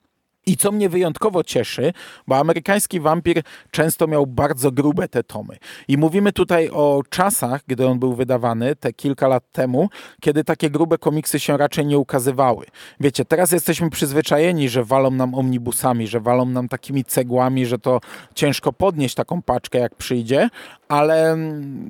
I 0.47 0.57
co 0.57 0.73
mnie 0.73 0.89
wyjątkowo 0.89 1.45
cieszy, 1.45 1.93
bo 2.27 2.37
amerykański 2.37 3.01
wampir 3.01 3.43
często 3.71 4.07
miał 4.07 4.27
bardzo 4.27 4.73
grube 4.73 5.09
te 5.09 5.23
tomy. 5.23 5.57
I 5.89 5.99
mówimy 5.99 6.33
tutaj 6.33 6.71
o 6.73 7.03
czasach, 7.11 7.61
gdy 7.67 7.87
on 7.87 7.99
był 7.99 8.15
wydawany, 8.15 8.77
te 8.77 8.93
kilka 8.93 9.29
lat 9.29 9.45
temu, 9.53 9.89
kiedy 10.21 10.45
takie 10.45 10.71
grube 10.71 10.99
komiksy 10.99 11.41
się 11.41 11.57
raczej 11.57 11.87
nie 11.87 11.99
ukazywały. 11.99 12.67
Wiecie, 13.01 13.25
teraz 13.25 13.53
jesteśmy 13.53 13.91
przyzwyczajeni, 13.91 14.69
że 14.69 14.85
walą 14.85 15.11
nam 15.11 15.35
omnibusami, 15.35 16.07
że 16.07 16.21
walą 16.21 16.47
nam 16.47 16.69
takimi 16.69 17.05
cegłami, 17.05 17.67
że 17.67 17.79
to 17.79 18.01
ciężko 18.35 18.73
podnieść 18.73 19.15
taką 19.15 19.43
paczkę, 19.43 19.79
jak 19.79 19.95
przyjdzie, 19.95 20.49
ale 20.89 21.37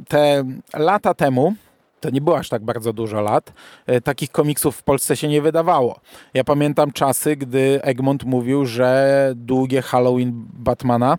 te 0.08 0.44
lata 0.74 1.14
temu, 1.14 1.54
to 2.00 2.10
nie 2.10 2.20
było 2.20 2.38
aż 2.38 2.48
tak 2.48 2.64
bardzo 2.64 2.92
dużo 2.92 3.20
lat, 3.20 3.52
e, 3.86 4.00
takich 4.00 4.30
komiksów 4.30 4.76
w 4.76 4.82
Polsce 4.82 5.16
się 5.16 5.28
nie 5.28 5.42
wydawało. 5.42 6.00
Ja 6.34 6.44
pamiętam 6.44 6.92
czasy, 6.92 7.36
gdy 7.36 7.80
Egmont 7.82 8.24
mówił, 8.24 8.66
że 8.66 9.32
długie 9.36 9.82
Halloween 9.82 10.46
Batmana 10.52 11.16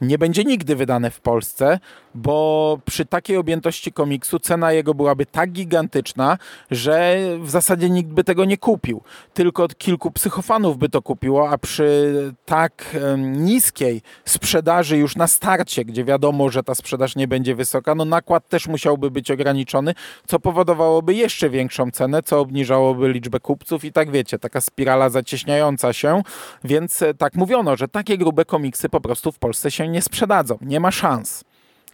nie 0.00 0.18
będzie 0.18 0.44
nigdy 0.44 0.76
wydane 0.76 1.10
w 1.10 1.20
Polsce, 1.20 1.78
bo 2.14 2.78
przy 2.84 3.04
takiej 3.04 3.36
objętości 3.36 3.92
komiksu 3.92 4.38
cena 4.38 4.72
jego 4.72 4.94
byłaby 4.94 5.26
tak 5.26 5.52
gigantyczna, 5.52 6.38
że 6.70 7.18
w 7.40 7.50
zasadzie 7.50 7.90
nikt 7.90 8.10
by 8.10 8.24
tego 8.24 8.44
nie 8.44 8.58
kupił. 8.58 9.00
Tylko 9.34 9.68
kilku 9.68 10.10
psychofanów 10.10 10.78
by 10.78 10.88
to 10.88 11.02
kupiło, 11.02 11.50
a 11.50 11.58
przy 11.58 12.14
tak 12.46 12.96
niskiej 13.18 14.02
sprzedaży 14.24 14.96
już 14.96 15.16
na 15.16 15.26
starcie, 15.26 15.84
gdzie 15.84 16.04
wiadomo, 16.04 16.50
że 16.50 16.62
ta 16.62 16.74
sprzedaż 16.74 17.16
nie 17.16 17.28
będzie 17.28 17.54
wysoka, 17.54 17.94
no 17.94 18.04
nakład 18.04 18.48
też 18.48 18.68
musiałby 18.68 19.10
być 19.10 19.30
ograniczony, 19.30 19.94
co 20.26 20.40
powodowałoby 20.40 21.14
jeszcze 21.14 21.50
większą 21.50 21.90
cenę, 21.90 22.22
co 22.22 22.40
obniżałoby 22.40 23.12
liczbę 23.12 23.40
kupców 23.40 23.84
i 23.84 23.92
tak 23.92 24.10
wiecie, 24.10 24.38
taka 24.38 24.60
spirala 24.60 25.08
zacieśniająca 25.08 25.92
się, 25.92 26.22
więc 26.64 27.02
e, 27.02 27.14
tak 27.14 27.34
mówiono, 27.34 27.76
że 27.76 27.88
takie 27.88 28.18
grube 28.18 28.44
komiksy 28.44 28.88
po 28.88 29.00
prostu 29.00 29.32
w 29.32 29.38
Polsce 29.38 29.70
się 29.70 29.88
nie 29.88 30.02
sprzedadzą, 30.02 30.58
nie 30.60 30.80
ma 30.80 30.90
szans 30.90 31.44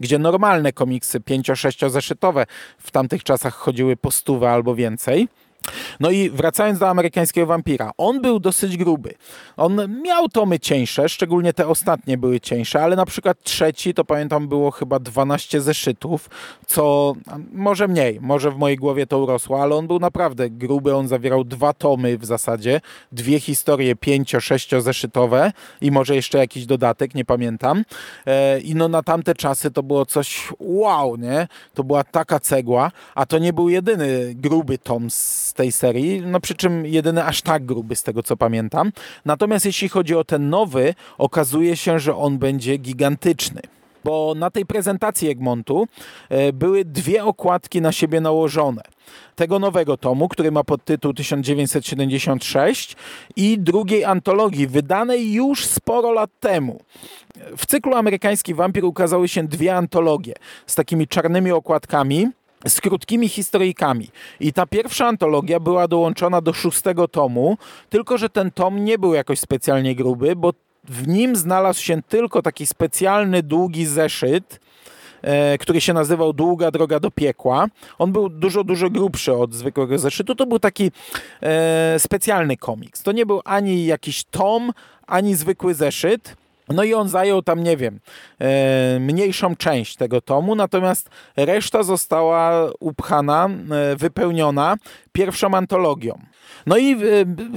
gdzie 0.01 0.19
normalne 0.19 0.73
komiksy 0.73 1.21
5-6 1.21 1.91
zeszytowe 1.91 2.47
w 2.79 2.91
tamtych 2.91 3.25
czasach 3.25 3.55
chodziły 3.55 3.97
po 3.97 4.11
stówę 4.11 4.51
albo 4.51 4.75
więcej, 4.75 5.29
no 6.01 6.11
i 6.11 6.31
wracając 6.31 6.79
do 6.79 6.89
amerykańskiego 6.89 7.47
wampira, 7.47 7.91
on 7.99 8.23
był 8.23 8.41
dosyć 8.41 8.77
gruby. 8.77 9.15
On 9.57 10.03
miał 10.03 10.29
tomy 10.29 10.61
cieńsze, 10.61 11.09
szczególnie 11.09 11.53
te 11.53 11.69
ostatnie 11.69 12.19
były 12.19 12.41
cieńsze, 12.41 12.83
ale 12.83 12.97
na 12.97 13.07
przykład 13.07 13.43
trzeci 13.43 13.95
to 13.95 14.05
pamiętam 14.05 14.49
było 14.49 14.71
chyba 14.71 14.99
12 14.99 15.61
zeszytów, 15.61 16.31
co 16.67 17.15
może 17.53 17.89
mniej, 17.89 18.19
może 18.21 18.51
w 18.51 18.57
mojej 18.57 18.77
głowie 18.77 19.07
to 19.07 19.19
urosło, 19.19 19.63
ale 19.63 19.75
on 19.77 19.87
był 19.87 19.99
naprawdę 19.99 20.51
gruby, 20.51 20.95
on 20.95 21.09
zawierał 21.09 21.45
dwa 21.45 21.73
tomy 21.73 22.19
w 22.19 22.25
zasadzie, 22.25 22.81
dwie 23.13 23.41
historie 23.41 23.97
5-6 23.97 24.81
zeszytowe 24.81 25.53
i 25.81 25.91
może 25.91 26.15
jeszcze 26.15 26.39
jakiś 26.39 26.67
dodatek, 26.67 27.15
nie 27.15 27.25
pamiętam. 27.25 27.85
E, 28.27 28.61
I 28.61 28.75
no 28.75 28.89
na 28.89 29.03
tamte 29.03 29.35
czasy 29.35 29.71
to 29.71 29.83
było 29.83 30.07
coś 30.07 30.49
wow, 30.59 31.17
nie? 31.17 31.49
To 31.75 31.85
była 31.85 32.05
taka 32.05 32.41
cegła, 32.41 32.91
a 33.15 33.27
to 33.27 33.39
nie 33.39 33.53
był 33.53 33.69
jedyny 33.69 34.35
gruby 34.35 34.79
tom 34.79 35.11
z 35.11 35.53
tej 35.61 35.73
serii, 35.73 36.23
no 36.27 36.41
przy 36.41 36.55
czym 36.55 36.87
jedyny 36.87 37.25
aż 37.25 37.43
tak 37.43 37.65
gruby 37.65 37.97
z 37.97 38.03
tego 38.03 38.23
co 38.23 38.37
pamiętam. 38.37 38.93
Natomiast 39.25 39.67
jeśli 39.67 39.89
chodzi 39.89 40.15
o 40.17 40.25
ten 40.25 40.51
nowy, 40.51 40.95
okazuje 41.19 41.77
się, 41.77 41.99
że 41.99 42.17
on 42.17 42.39
będzie 42.39 42.77
gigantyczny 42.77 43.61
bo 44.05 44.35
na 44.37 44.51
tej 44.51 44.67
prezentacji 44.67 45.29
Egmontu 45.29 45.89
e, 46.29 46.53
były 46.53 46.85
dwie 46.85 47.25
okładki 47.25 47.81
na 47.81 47.93
siebie 47.93 48.21
nałożone. 48.21 48.83
Tego 49.37 49.59
nowego 49.59 49.97
tomu, 49.97 50.29
który 50.29 50.51
ma 50.51 50.65
podtytuł 50.65 51.15
1976 51.15 52.97
i 53.37 53.59
drugiej 53.59 54.05
antologii, 54.05 54.67
wydanej 54.67 55.33
już 55.33 55.67
sporo 55.67 56.13
lat 56.13 56.31
temu. 56.41 56.81
W 57.57 57.67
cyklu 57.67 57.95
Amerykański 57.95 58.55
Wampir 58.55 58.85
ukazały 58.85 59.29
się 59.29 59.49
dwie 59.49 59.77
antologie 59.77 60.35
z 60.67 60.75
takimi 60.75 61.09
czarnymi 61.09 61.53
okładkami 61.53 62.29
z 62.67 62.81
krótkimi 62.81 63.29
historyjkami. 63.29 64.09
I 64.41 64.53
ta 64.53 64.67
pierwsza 64.67 65.07
antologia 65.07 65.61
była 65.61 65.89
dołączona 65.89 66.41
do 66.41 66.53
szóstego 66.53 67.09
tomu, 67.09 67.59
tylko 67.91 68.19
że 68.19 68.29
ten 68.29 68.51
tom 68.51 68.85
nie 68.85 68.99
był 68.99 69.15
jakoś 69.15 69.41
specjalnie 69.41 69.95
gruby, 69.95 70.37
bo 70.37 70.53
w 70.85 71.09
nim 71.09 71.37
znalazł 71.37 71.83
się 71.83 72.03
tylko 72.03 72.43
taki 72.43 72.67
specjalny, 72.67 73.43
długi 73.43 73.87
zeszyt, 73.87 74.61
e, 75.23 75.59
który 75.59 75.81
się 75.81 75.93
nazywał 75.93 76.33
Długa 76.33 76.71
droga 76.71 77.01
do 77.01 77.11
piekła. 77.11 77.67
On 77.99 78.13
był 78.13 78.29
dużo, 78.29 78.65
dużo 78.65 78.91
grubszy 78.91 79.33
od 79.33 79.55
zwykłego 79.55 79.99
zeszytu. 79.99 80.35
To 80.35 80.47
był 80.47 80.59
taki 80.59 80.91
e, 81.43 81.99
specjalny 81.99 82.57
komiks. 82.57 83.03
To 83.03 83.13
nie 83.13 83.27
był 83.27 83.41
ani 83.45 83.87
jakiś 83.87 84.25
tom, 84.25 84.73
ani 85.07 85.35
zwykły 85.35 85.75
zeszyt. 85.75 86.37
No 86.71 86.85
i 86.85 86.95
on 86.95 87.09
zajął 87.09 87.43
tam, 87.43 87.63
nie 87.63 87.77
wiem, 87.77 88.01
e, 88.39 89.01
mniejszą 89.01 89.57
część 89.57 89.97
tego 89.97 90.21
tomu, 90.21 90.55
natomiast 90.55 91.11
reszta 91.37 91.83
została 91.83 92.71
upchana, 92.81 93.49
e, 93.71 93.97
wypełniona 93.97 94.77
pierwszą 95.13 95.55
antologią. 95.55 96.19
No 96.67 96.77
i 96.77 96.93
e, 96.93 96.99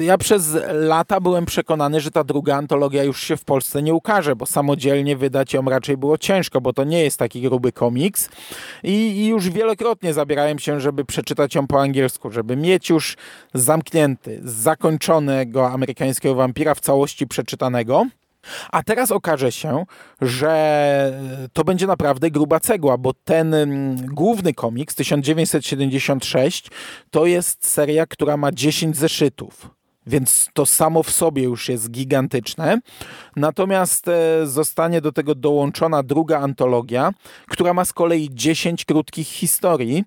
ja 0.04 0.18
przez 0.18 0.58
lata 0.74 1.20
byłem 1.20 1.46
przekonany, 1.46 2.02
że 2.02 2.12
ta 2.12 2.24
druga 2.24 2.56
antologia 2.56 3.04
już 3.04 3.24
się 3.24 3.38
w 3.38 3.46
Polsce 3.46 3.82
nie 3.82 3.94
ukaże, 3.94 4.36
bo 4.36 4.46
samodzielnie 4.46 5.18
wydać 5.18 5.54
ją 5.54 5.66
raczej 5.66 5.98
było 5.98 6.18
ciężko, 6.18 6.62
bo 6.62 6.74
to 6.74 6.84
nie 6.84 7.04
jest 7.04 7.20
taki 7.20 7.42
gruby 7.42 7.72
komiks. 7.72 8.30
I, 8.84 8.92
i 8.92 9.28
już 9.28 9.50
wielokrotnie 9.50 10.14
zabierałem 10.14 10.60
się, 10.60 10.80
żeby 10.80 11.06
przeczytać 11.06 11.56
ją 11.56 11.68
po 11.68 11.82
angielsku, 11.82 12.32
żeby 12.32 12.56
mieć 12.56 12.90
już 12.90 13.18
zamknięty, 13.54 14.40
zakończonego 14.44 15.70
amerykańskiego 15.70 16.36
wampira 16.36 16.76
w 16.76 16.80
całości 16.80 17.28
przeczytanego. 17.28 18.06
A 18.72 18.84
teraz 18.84 19.12
okaże 19.12 19.52
się, 19.52 19.86
że 20.22 21.50
to 21.54 21.64
będzie 21.64 21.88
naprawdę 21.88 22.32
gruba 22.32 22.60
cegła, 22.60 22.98
bo 22.98 23.14
ten 23.14 23.54
mm, 23.54 24.06
główny 24.06 24.54
komiks 24.54 24.96
1976 24.96 26.68
to 27.12 27.26
jest 27.26 27.68
seria, 27.68 28.06
która 28.06 28.38
ma 28.38 28.52
10 28.52 28.98
zeszytów. 28.98 29.70
Więc 30.08 30.50
to 30.54 30.66
samo 30.66 31.04
w 31.04 31.10
sobie 31.10 31.44
już 31.44 31.70
jest 31.70 31.92
gigantyczne. 31.92 32.80
Natomiast 33.36 34.08
e, 34.08 34.48
zostanie 34.48 35.02
do 35.02 35.12
tego 35.12 35.36
dołączona 35.36 36.04
druga 36.04 36.40
antologia, 36.40 37.12
która 37.48 37.74
ma 37.74 37.86
z 37.86 37.94
kolei 37.94 38.30
10 38.32 38.86
krótkich 38.86 39.28
historii 39.28 40.04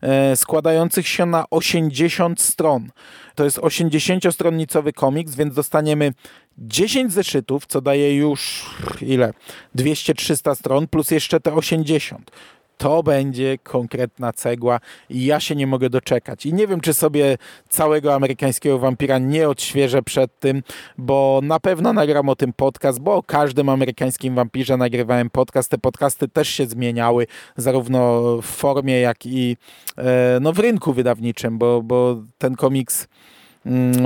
e, 0.00 0.36
składających 0.36 1.08
się 1.08 1.26
na 1.26 1.44
80 1.50 2.40
stron. 2.40 2.90
To 3.34 3.44
jest 3.44 3.58
80-stronnicowy 3.58 4.92
komiks, 4.92 5.34
więc 5.34 5.54
dostaniemy 5.54 6.12
10 6.58 7.12
zeszytów, 7.12 7.66
co 7.66 7.80
daje 7.80 8.16
już 8.16 8.70
ile? 9.02 9.32
200-300 9.76 10.54
stron, 10.54 10.88
plus 10.88 11.10
jeszcze 11.10 11.40
te 11.40 11.54
80 11.54 12.30
to 12.78 13.02
będzie 13.02 13.58
konkretna 13.58 14.32
cegła 14.32 14.80
i 15.10 15.24
ja 15.24 15.40
się 15.40 15.56
nie 15.56 15.66
mogę 15.66 15.90
doczekać. 15.90 16.46
I 16.46 16.54
nie 16.54 16.66
wiem, 16.66 16.80
czy 16.80 16.94
sobie 16.94 17.38
całego 17.68 18.14
amerykańskiego 18.14 18.78
wampira 18.78 19.18
nie 19.18 19.48
odświeżę 19.48 20.02
przed 20.02 20.40
tym, 20.40 20.62
bo 20.98 21.40
na 21.42 21.60
pewno 21.60 21.92
nagram 21.92 22.28
o 22.28 22.36
tym 22.36 22.52
podcast, 22.52 23.00
bo 23.00 23.14
o 23.14 23.22
każdym 23.22 23.68
amerykańskim 23.68 24.34
wampirze 24.34 24.76
nagrywałem 24.76 25.30
podcast. 25.30 25.70
Te 25.70 25.78
podcasty 25.78 26.28
też 26.28 26.48
się 26.48 26.66
zmieniały, 26.66 27.26
zarówno 27.56 28.22
w 28.42 28.46
formie, 28.46 29.00
jak 29.00 29.26
i 29.26 29.56
e, 29.96 30.38
no, 30.40 30.52
w 30.52 30.58
rynku 30.58 30.92
wydawniczym, 30.92 31.58
bo, 31.58 31.82
bo 31.82 32.22
ten 32.38 32.56
komiks 32.56 33.08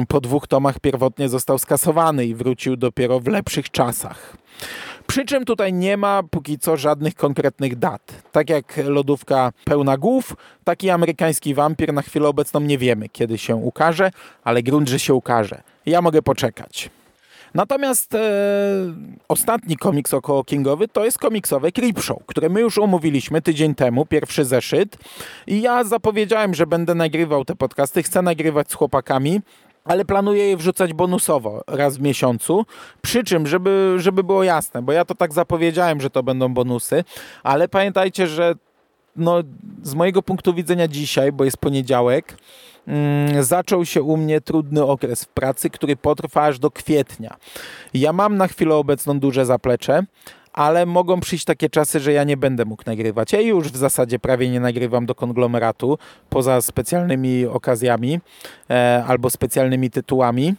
po 0.08 0.20
dwóch 0.20 0.46
tomach 0.46 0.80
pierwotnie 0.80 1.28
został 1.28 1.58
skasowany 1.58 2.26
i 2.26 2.34
wrócił 2.34 2.76
dopiero 2.76 3.20
w 3.20 3.26
lepszych 3.26 3.70
czasach. 3.70 4.36
Przy 5.06 5.24
czym 5.24 5.44
tutaj 5.44 5.72
nie 5.72 5.96
ma 5.96 6.22
póki 6.30 6.58
co 6.58 6.76
żadnych 6.76 7.14
konkretnych 7.14 7.76
dat. 7.76 8.22
Tak 8.32 8.50
jak 8.50 8.76
lodówka 8.84 9.52
pełna 9.64 9.96
głów, 9.96 10.36
taki 10.64 10.90
amerykański 10.90 11.54
wampir 11.54 11.92
na 11.92 12.02
chwilę 12.02 12.28
obecną 12.28 12.60
nie 12.60 12.78
wiemy, 12.78 13.08
kiedy 13.08 13.38
się 13.38 13.56
ukaże, 13.56 14.10
ale 14.44 14.62
grunt, 14.62 14.88
że 14.88 14.98
się 14.98 15.14
ukaże. 15.14 15.62
Ja 15.86 16.02
mogę 16.02 16.22
poczekać. 16.22 16.90
Natomiast 17.54 18.14
e, 18.14 18.20
ostatni 19.28 19.76
komiks 19.76 20.14
około 20.14 20.44
Kingowy 20.44 20.88
to 20.88 21.04
jest 21.04 21.18
komiksowe 21.18 21.72
Creepshow, 21.72 22.26
które 22.26 22.48
my 22.48 22.60
już 22.60 22.78
omówiliśmy 22.78 23.42
tydzień 23.42 23.74
temu, 23.74 24.06
pierwszy 24.06 24.44
zeszyt. 24.44 24.96
I 25.46 25.62
ja 25.62 25.84
zapowiedziałem, 25.84 26.54
że 26.54 26.66
będę 26.66 26.94
nagrywał 26.94 27.44
te 27.44 27.56
podcasty, 27.56 28.02
chcę 28.02 28.22
nagrywać 28.22 28.70
z 28.70 28.74
chłopakami 28.74 29.40
ale 29.84 30.04
planuję 30.04 30.48
je 30.48 30.56
wrzucać 30.56 30.92
bonusowo 30.92 31.62
raz 31.66 31.96
w 31.96 32.00
miesiącu. 32.00 32.66
Przy 33.02 33.24
czym, 33.24 33.46
żeby, 33.46 33.94
żeby 33.98 34.24
było 34.24 34.44
jasne, 34.44 34.82
bo 34.82 34.92
ja 34.92 35.04
to 35.04 35.14
tak 35.14 35.32
zapowiedziałem, 35.32 36.00
że 36.00 36.10
to 36.10 36.22
będą 36.22 36.54
bonusy, 36.54 37.04
ale 37.42 37.68
pamiętajcie, 37.68 38.26
że 38.26 38.54
no, 39.16 39.42
z 39.82 39.94
mojego 39.94 40.22
punktu 40.22 40.54
widzenia 40.54 40.88
dzisiaj, 40.88 41.32
bo 41.32 41.44
jest 41.44 41.56
poniedziałek, 41.56 42.36
zaczął 43.40 43.84
się 43.84 44.02
u 44.02 44.16
mnie 44.16 44.40
trudny 44.40 44.84
okres 44.84 45.24
w 45.24 45.28
pracy, 45.28 45.70
który 45.70 45.96
potrwa 45.96 46.42
aż 46.42 46.58
do 46.58 46.70
kwietnia. 46.70 47.36
Ja 47.94 48.12
mam 48.12 48.36
na 48.36 48.48
chwilę 48.48 48.74
obecną 48.74 49.20
duże 49.20 49.46
zaplecze, 49.46 50.02
ale 50.52 50.86
mogą 50.86 51.20
przyjść 51.20 51.44
takie 51.44 51.70
czasy, 51.70 52.00
że 52.00 52.12
ja 52.12 52.24
nie 52.24 52.36
będę 52.36 52.64
mógł 52.64 52.82
nagrywać. 52.86 53.32
Ja 53.32 53.40
już 53.40 53.68
w 53.68 53.76
zasadzie 53.76 54.18
prawie 54.18 54.50
nie 54.50 54.60
nagrywam 54.60 55.06
do 55.06 55.14
konglomeratu, 55.14 55.98
poza 56.30 56.60
specjalnymi 56.60 57.46
okazjami 57.46 58.20
e, 58.70 59.04
albo 59.06 59.30
specjalnymi 59.30 59.90
tytułami. 59.90 60.54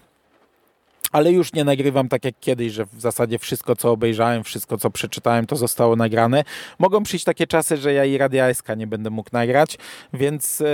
Ale 1.13 1.31
już 1.31 1.53
nie 1.53 1.63
nagrywam 1.63 2.09
tak 2.09 2.25
jak 2.25 2.35
kiedyś, 2.39 2.73
że 2.73 2.85
w 2.85 3.01
zasadzie 3.01 3.39
wszystko, 3.39 3.75
co 3.75 3.91
obejrzałem, 3.91 4.43
wszystko, 4.43 4.77
co 4.77 4.89
przeczytałem, 4.89 5.45
to 5.45 5.55
zostało 5.55 5.95
nagrane. 5.95 6.43
Mogą 6.79 7.03
przyjść 7.03 7.25
takie 7.25 7.47
czasy, 7.47 7.77
że 7.77 7.93
ja 7.93 8.05
i 8.05 8.17
Radia 8.17 8.53
SK 8.53 8.67
nie 8.77 8.87
będę 8.87 9.09
mógł 9.09 9.29
nagrać, 9.33 9.77
więc 10.13 10.61
e, 10.61 10.65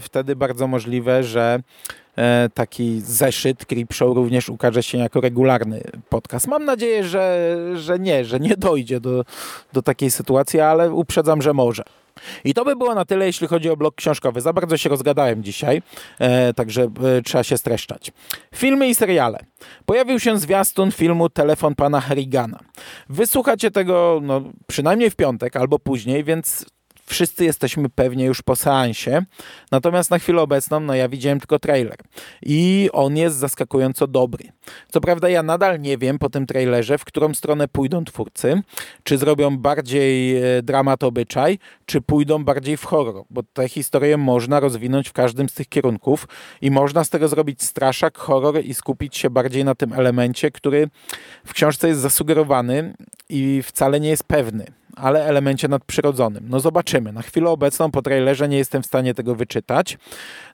wtedy 0.00 0.36
bardzo 0.36 0.66
możliwe, 0.66 1.24
że 1.24 1.60
e, 2.16 2.48
taki 2.54 3.00
zeszyt 3.00 3.66
Creep 3.66 3.92
Show 3.92 4.16
również 4.16 4.48
ukaże 4.48 4.82
się 4.82 4.98
jako 4.98 5.20
regularny 5.20 5.82
podcast. 6.08 6.48
Mam 6.48 6.64
nadzieję, 6.64 7.04
że, 7.04 7.56
że 7.74 7.98
nie, 7.98 8.24
że 8.24 8.40
nie 8.40 8.56
dojdzie 8.56 9.00
do, 9.00 9.24
do 9.72 9.82
takiej 9.82 10.10
sytuacji, 10.10 10.60
ale 10.60 10.90
uprzedzam, 10.90 11.42
że 11.42 11.54
może. 11.54 11.82
I 12.44 12.54
to 12.54 12.64
by 12.64 12.76
było 12.76 12.94
na 12.94 13.04
tyle, 13.04 13.26
jeśli 13.26 13.46
chodzi 13.46 13.70
o 13.70 13.76
blok 13.76 13.94
książkowy. 13.94 14.40
Za 14.40 14.52
bardzo 14.52 14.76
się 14.76 14.88
rozgadałem 14.88 15.42
dzisiaj, 15.42 15.82
e, 16.18 16.54
także 16.54 16.82
e, 16.82 17.22
trzeba 17.22 17.44
się 17.44 17.58
streszczać. 17.58 18.12
Filmy 18.54 18.88
i 18.88 18.94
seriale. 18.94 19.38
Pojawił 19.86 20.20
się 20.20 20.38
zwiastun 20.38 20.92
filmu 20.92 21.28
Telefon 21.28 21.74
pana 21.74 22.00
Harrigana. 22.00 22.58
Wysłuchacie 23.08 23.70
tego 23.70 24.20
no, 24.22 24.42
przynajmniej 24.66 25.10
w 25.10 25.16
piątek 25.16 25.56
albo 25.56 25.78
później, 25.78 26.24
więc 26.24 26.66
wszyscy 27.10 27.44
jesteśmy 27.44 27.88
pewnie 27.88 28.24
już 28.24 28.42
po 28.42 28.56
seansie. 28.56 29.22
Natomiast 29.70 30.10
na 30.10 30.18
chwilę 30.18 30.42
obecną, 30.42 30.80
no 30.80 30.94
ja 30.94 31.08
widziałem 31.08 31.40
tylko 31.40 31.58
trailer 31.58 31.96
i 32.42 32.88
on 32.92 33.16
jest 33.16 33.36
zaskakująco 33.36 34.06
dobry. 34.06 34.44
Co 34.88 35.00
prawda 35.00 35.28
ja 35.28 35.42
nadal 35.42 35.80
nie 35.80 35.98
wiem 35.98 36.18
po 36.18 36.30
tym 36.30 36.46
trailerze, 36.46 36.98
w 36.98 37.04
którą 37.04 37.34
stronę 37.34 37.68
pójdą 37.68 38.04
twórcy. 38.04 38.62
Czy 39.02 39.18
zrobią 39.18 39.58
bardziej 39.58 40.36
e, 40.36 40.62
dramat 40.62 41.04
obyczaj, 41.04 41.58
czy 41.86 42.00
pójdą 42.00 42.44
bardziej 42.44 42.76
w 42.76 42.84
horror, 42.84 43.24
bo 43.30 43.42
tę 43.42 43.68
historię 43.68 44.16
można 44.16 44.60
rozwinąć 44.60 45.08
w 45.08 45.12
każdym 45.12 45.48
z 45.48 45.54
tych 45.54 45.68
kierunków 45.68 46.28
i 46.60 46.70
można 46.70 47.04
z 47.04 47.10
tego 47.10 47.28
zrobić 47.28 47.62
straszak, 47.62 48.18
horror 48.18 48.64
i 48.64 48.74
skupić 48.74 49.16
się 49.16 49.30
bardziej 49.30 49.64
na 49.64 49.74
tym 49.74 49.92
elemencie, 49.92 50.50
który 50.50 50.88
w 51.44 51.52
książce 51.52 51.88
jest 51.88 52.00
zasugerowany 52.00 52.94
i 53.28 53.62
wcale 53.62 54.00
nie 54.00 54.08
jest 54.08 54.24
pewny 54.24 54.79
ale 54.96 55.24
elemencie 55.24 55.68
nadprzyrodzonym. 55.68 56.44
No 56.48 56.60
zobaczymy. 56.60 57.12
Na 57.12 57.22
chwilę 57.22 57.50
obecną 57.50 57.90
po 57.90 58.02
trailerze 58.02 58.48
nie 58.48 58.56
jestem 58.58 58.82
w 58.82 58.86
stanie 58.86 59.14
tego 59.14 59.34
wyczytać. 59.34 59.98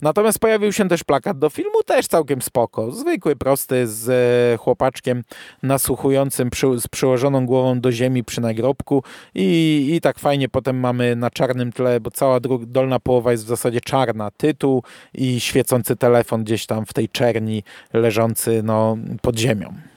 Natomiast 0.03 0.39
pojawił 0.39 0.73
się 0.73 0.89
też 0.89 1.05
plakat 1.05 1.39
do 1.39 1.51
filmu, 1.51 1.83
też 1.87 2.07
całkiem 2.07 2.43
spoko. 2.43 2.93
Zwykły, 2.93 3.37
prosty, 3.37 3.87
z 3.87 4.09
e, 4.09 4.59
chłopaczkiem 4.59 5.23
nasłuchującym 5.63 6.51
przy, 6.51 6.81
z 6.81 6.89
przyłożoną 6.89 7.47
głową 7.47 7.81
do 7.81 7.93
ziemi 7.93 8.25
przy 8.25 8.41
nagrobku 8.41 9.03
i, 9.35 9.89
i 9.95 10.01
tak 10.01 10.19
fajnie 10.19 10.49
potem 10.49 10.81
mamy 10.81 11.17
na 11.17 11.31
czarnym 11.31 11.73
tle, 11.73 12.01
bo 12.01 12.11
cała 12.11 12.41
dolna 12.67 13.01
połowa 13.01 13.33
jest 13.33 13.45
w 13.45 13.49
zasadzie 13.49 13.81
czarna. 13.81 14.31
Tytuł 14.31 14.83
i 15.15 15.41
świecący 15.41 15.97
telefon 15.97 16.45
gdzieś 16.45 16.67
tam 16.67 16.87
w 16.87 16.93
tej 16.93 17.09
czerni 17.09 17.63
leżący 17.93 18.63
no, 18.65 18.97
pod 19.23 19.39
ziemią. 19.39 19.96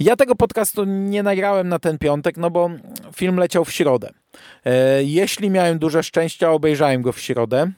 Ja 0.00 0.16
tego 0.16 0.34
podcastu 0.34 0.84
nie 0.84 1.22
nagrałem 1.22 1.68
na 1.68 1.78
ten 1.78 1.98
piątek, 1.98 2.36
no 2.36 2.50
bo 2.50 2.70
film 3.16 3.36
leciał 3.36 3.64
w 3.64 3.72
środę. 3.72 4.10
E, 4.64 5.04
jeśli 5.04 5.50
miałem 5.50 5.78
duże 5.78 6.02
szczęście, 6.02 6.50
obejrzałem 6.50 7.02
go 7.02 7.12
w 7.12 7.20
środę, 7.20 7.70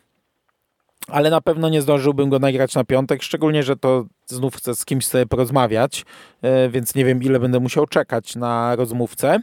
ale 1.08 1.30
na 1.30 1.40
pewno 1.40 1.68
nie 1.68 1.82
zdążyłbym 1.82 2.30
go 2.30 2.38
nagrać 2.38 2.74
na 2.74 2.84
piątek, 2.84 3.22
szczególnie, 3.22 3.62
że 3.62 3.76
to 3.76 4.04
znów 4.26 4.56
chcę 4.56 4.74
z 4.74 4.84
kimś 4.84 5.06
sobie 5.06 5.26
porozmawiać, 5.26 6.04
e, 6.42 6.68
więc 6.68 6.94
nie 6.94 7.04
wiem, 7.04 7.22
ile 7.22 7.40
będę 7.40 7.60
musiał 7.60 7.86
czekać 7.86 8.36
na 8.36 8.76
rozmówcę 8.76 9.40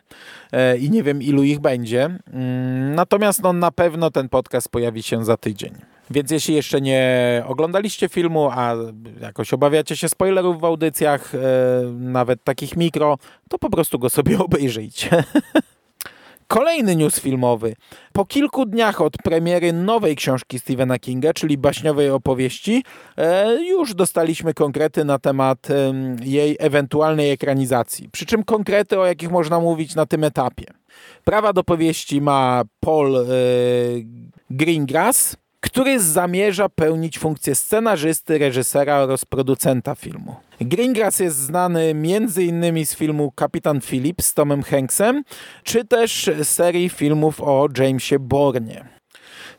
e, 0.51 0.77
i 0.77 0.89
nie 0.89 1.03
wiem, 1.03 1.21
ilu 1.21 1.43
ich 1.43 1.59
będzie. 1.59 2.05
Mm, 2.05 2.95
natomiast 2.95 3.43
no, 3.43 3.53
na 3.53 3.71
pewno 3.71 4.11
ten 4.11 4.29
podcast 4.29 4.69
pojawi 4.69 5.03
się 5.03 5.25
za 5.25 5.37
tydzień. 5.37 5.98
Więc 6.11 6.31
jeśli 6.31 6.55
jeszcze 6.55 6.81
nie 6.81 7.43
oglądaliście 7.47 8.09
filmu, 8.09 8.49
a 8.51 8.75
jakoś 9.21 9.53
obawiacie 9.53 9.97
się 9.97 10.09
spoilerów 10.09 10.61
w 10.61 10.65
audycjach, 10.65 11.35
e, 11.35 11.39
nawet 11.91 12.43
takich 12.43 12.77
mikro, 12.77 13.17
to 13.49 13.59
po 13.59 13.69
prostu 13.69 13.99
go 13.99 14.09
sobie 14.09 14.39
obejrzyjcie. 14.45 15.23
Kolejny 16.47 16.95
news 16.95 17.19
filmowy. 17.19 17.75
Po 18.13 18.25
kilku 18.25 18.65
dniach 18.65 19.01
od 19.01 19.17
premiery 19.17 19.73
nowej 19.73 20.15
książki 20.15 20.59
Stephena 20.59 20.99
Kinga, 20.99 21.33
czyli 21.33 21.57
baśniowej 21.57 22.09
opowieści, 22.09 22.83
e, 23.17 23.55
już 23.63 23.93
dostaliśmy 23.95 24.53
konkrety 24.53 25.05
na 25.05 25.19
temat 25.19 25.67
jej 26.21 26.55
ewentualnej 26.59 27.31
ekranizacji. 27.31 28.09
Przy 28.11 28.25
czym 28.25 28.43
konkrety, 28.43 28.99
o 28.99 29.05
jakich 29.05 29.31
można 29.31 29.59
mówić 29.59 29.95
na 29.95 30.05
tym 30.05 30.23
etapie. 30.23 30.65
Prawa 31.23 31.53
do 31.53 31.63
powieści 31.63 32.21
ma 32.21 32.61
Paul 32.79 33.17
e, 33.17 33.25
Greengrass, 34.49 35.35
który 35.69 35.99
zamierza 35.99 36.69
pełnić 36.69 37.19
funkcję 37.19 37.55
scenarzysty, 37.55 38.37
reżysera 38.37 38.97
oraz 38.97 39.25
producenta 39.25 39.95
filmu. 39.95 40.35
Greengrass 40.61 41.19
jest 41.19 41.37
znany 41.37 41.81
m.in. 41.81 42.85
z 42.85 42.95
filmu 42.95 43.31
Kapitan 43.31 43.81
Phillips 43.81 44.25
z 44.25 44.33
Tomem 44.33 44.63
Hanksem, 44.63 45.23
czy 45.63 45.85
też 45.85 46.29
serii 46.43 46.89
filmów 46.89 47.41
o 47.41 47.67
Jamesie 47.77 48.19
Bornie. 48.19 48.98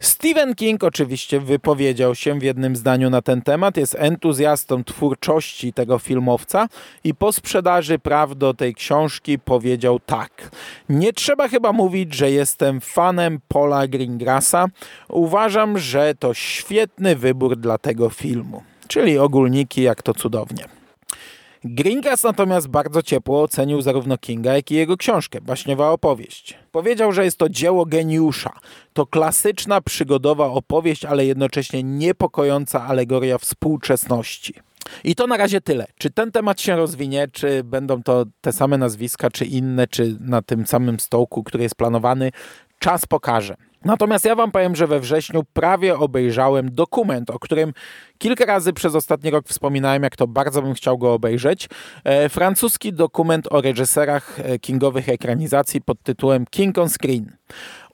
Stephen 0.01 0.55
King 0.55 0.85
oczywiście 0.85 1.41
wypowiedział 1.41 2.15
się 2.15 2.39
w 2.39 2.43
jednym 2.43 2.77
zdaniu 2.77 3.11
na 3.11 3.23
ten 3.23 3.43
temat, 3.43 3.77
jest 3.77 3.97
entuzjastą 3.99 4.85
twórczości 4.85 5.73
tego 5.73 5.99
filmowca 5.99 6.69
i 7.05 7.15
po 7.15 7.33
sprzedaży 7.33 7.99
praw 7.99 8.37
do 8.37 8.55
tej 8.55 8.75
książki 8.75 9.39
powiedział 9.39 10.01
tak. 10.07 10.51
Nie 10.89 11.13
trzeba 11.13 11.49
chyba 11.49 11.73
mówić, 11.73 12.15
że 12.15 12.31
jestem 12.31 12.81
fanem 12.81 13.41
Paula 13.49 13.87
Greengrassa. 13.87 14.67
Uważam, 15.09 15.79
że 15.79 16.15
to 16.19 16.35
świetny 16.35 17.17
wybór 17.17 17.57
dla 17.57 17.79
tego 17.79 18.11
filmu. 18.11 18.63
Czyli 18.89 19.19
ogólniki, 19.19 19.83
jak 19.83 20.03
to 20.03 20.15
cudownie. 20.15 20.80
Gringas 21.65 22.23
natomiast 22.23 22.69
bardzo 22.69 23.03
ciepło 23.03 23.43
ocenił 23.43 23.83
zarówno 23.83 24.19
Kinga, 24.19 24.55
jak 24.55 24.71
i 24.71 24.75
jego 24.75 24.97
książkę, 24.97 25.41
baśniowa 25.41 25.91
opowieść. 25.91 26.59
Powiedział, 26.73 27.13
że 27.13 27.25
jest 27.25 27.37
to 27.37 27.49
dzieło 27.49 27.87
geniusza. 27.87 28.53
To 28.93 29.07
klasyczna 29.07 29.81
przygodowa 29.81 30.47
opowieść, 30.47 31.05
ale 31.05 31.27
jednocześnie 31.27 31.83
niepokojąca 31.83 32.87
alegoria 32.87 33.39
współczesności. 33.39 34.55
I 35.05 35.15
to 35.15 35.27
na 35.27 35.37
razie 35.37 35.61
tyle. 35.61 35.87
Czy 35.99 36.11
ten 36.11 36.33
temat 36.33 36.61
się 36.61 36.77
rozwinie, 36.77 37.29
czy 37.33 37.65
będą 37.65 38.03
to 38.03 38.25
te 38.41 38.53
same 38.53 38.79
nazwiska, 38.79 39.31
czy 39.31 39.45
inne, 39.45 39.87
czy 39.87 40.17
na 40.21 40.43
tym 40.43 40.67
samym 40.67 41.01
stołku, 41.01 41.43
który 41.43 41.63
jest 41.63 41.75
planowany, 41.75 42.31
czas 42.79 43.07
pokaże. 43.07 43.55
Natomiast 43.85 44.25
ja 44.25 44.35
wam 44.35 44.51
powiem, 44.51 44.77
że 44.77 44.87
we 44.87 45.01
wrześniu 45.01 45.45
prawie 45.53 45.99
obejrzałem 45.99 46.75
dokument, 46.75 47.31
o 47.31 47.39
którym 47.39 47.73
kilka 48.19 48.47
razy 48.47 48.73
przez 48.73 48.95
ostatni 48.95 49.31
rok 49.31 49.49
wspominałem, 49.49 50.03
jak 50.03 50.17
to 50.17 50.27
bardzo 50.27 50.63
bym 50.63 50.75
chciał 50.75 50.99
go 50.99 51.15
obejrzeć. 51.15 51.69
E, 52.05 52.29
francuski 52.29 52.93
dokument 52.93 53.53
o 53.53 53.61
reżyserach 53.61 54.41
e, 54.41 54.59
kingowych 54.59 55.09
ekranizacji 55.09 55.81
pod 55.81 56.03
tytułem 56.03 56.45
King 56.51 56.79
on 56.79 56.89
Screen. 56.89 57.37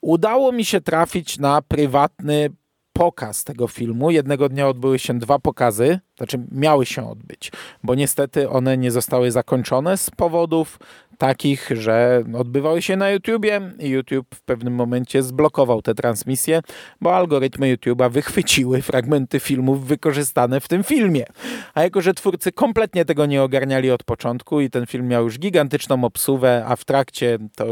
Udało 0.00 0.52
mi 0.52 0.64
się 0.64 0.80
trafić 0.80 1.38
na 1.38 1.62
prywatny 1.62 2.50
pokaz 2.96 3.44
tego 3.44 3.68
filmu. 3.68 4.10
Jednego 4.10 4.48
dnia 4.48 4.68
odbyły 4.68 4.98
się 4.98 5.18
dwa 5.18 5.38
pokazy, 5.38 6.00
znaczy 6.16 6.38
miały 6.52 6.86
się 6.86 7.10
odbyć, 7.10 7.52
bo 7.82 7.94
niestety 7.94 8.50
one 8.50 8.76
nie 8.76 8.90
zostały 8.90 9.30
zakończone 9.30 9.96
z 9.96 10.10
powodów 10.10 10.78
takich, 11.18 11.70
że 11.74 12.24
odbywały 12.34 12.82
się 12.82 12.96
na 12.96 13.10
YouTubie 13.10 13.60
i 13.78 13.88
YouTube 13.88 14.34
w 14.34 14.40
pewnym 14.42 14.74
momencie 14.74 15.22
zblokował 15.22 15.82
te 15.82 15.94
transmisje, 15.94 16.60
bo 17.00 17.16
algorytmy 17.16 17.76
YouTube'a 17.76 18.10
wychwyciły 18.10 18.82
fragmenty 18.82 19.40
filmów 19.40 19.86
wykorzystane 19.86 20.60
w 20.60 20.68
tym 20.68 20.84
filmie. 20.84 21.24
A 21.74 21.82
jako, 21.82 22.00
że 22.00 22.14
twórcy 22.14 22.52
kompletnie 22.52 23.04
tego 23.04 23.26
nie 23.26 23.42
ogarniali 23.42 23.90
od 23.90 24.02
początku 24.02 24.60
i 24.60 24.70
ten 24.70 24.86
film 24.86 25.08
miał 25.08 25.24
już 25.24 25.38
gigantyczną 25.38 26.04
obsuwę, 26.04 26.64
a 26.66 26.76
w 26.76 26.84
trakcie 26.84 27.38
to 27.56 27.66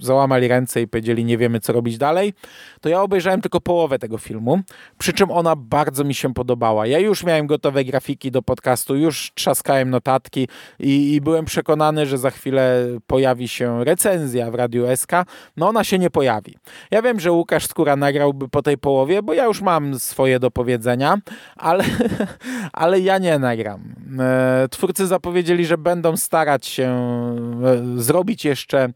załamali 0.00 0.48
ręce 0.48 0.82
i 0.82 0.88
powiedzieli 0.88 1.24
nie 1.24 1.38
wiemy 1.38 1.60
co 1.60 1.72
robić 1.72 1.98
dalej, 1.98 2.32
to 2.80 2.88
ja 2.88 3.02
obejrzałem 3.02 3.40
tylko 3.40 3.60
połowę 3.60 3.98
tego 3.98 4.18
filmu, 4.18 4.60
przy 4.98 5.12
czym 5.12 5.30
ona 5.30 5.56
bardzo 5.56 6.04
mi 6.04 6.14
się 6.14 6.34
podobała. 6.34 6.86
Ja 6.86 6.98
już 6.98 7.24
miałem 7.24 7.46
gotowe 7.46 7.84
grafiki 7.84 8.30
do 8.30 8.42
podcastu, 8.42 8.96
już 8.96 9.32
trzaskałem 9.34 9.90
notatki 9.90 10.48
i, 10.78 11.14
i 11.14 11.20
byłem 11.20 11.44
przekonany, 11.44 12.06
że 12.06 12.18
za 12.18 12.30
chwilę 12.30 12.83
pojawi 13.06 13.48
się 13.48 13.84
recenzja 13.84 14.50
w 14.50 14.54
Radiu 14.54 14.96
SK, 14.96 15.12
no 15.56 15.68
ona 15.68 15.84
się 15.84 15.98
nie 15.98 16.10
pojawi. 16.10 16.56
Ja 16.90 17.02
wiem, 17.02 17.20
że 17.20 17.32
Łukasz 17.32 17.66
Skóra 17.66 17.96
nagrałby 17.96 18.48
po 18.48 18.62
tej 18.62 18.78
połowie, 18.78 19.22
bo 19.22 19.34
ja 19.34 19.44
już 19.44 19.60
mam 19.60 19.98
swoje 19.98 20.38
do 20.38 20.50
powiedzenia, 20.50 21.18
ale, 21.56 21.84
ale 22.72 23.00
ja 23.00 23.18
nie 23.18 23.38
nagram. 23.38 23.94
E, 24.20 24.68
twórcy 24.70 25.06
zapowiedzieli, 25.06 25.66
że 25.66 25.78
będą 25.78 26.16
starać 26.16 26.66
się 26.66 26.88
e, 27.64 28.02
zrobić 28.02 28.44
jeszcze 28.44 28.88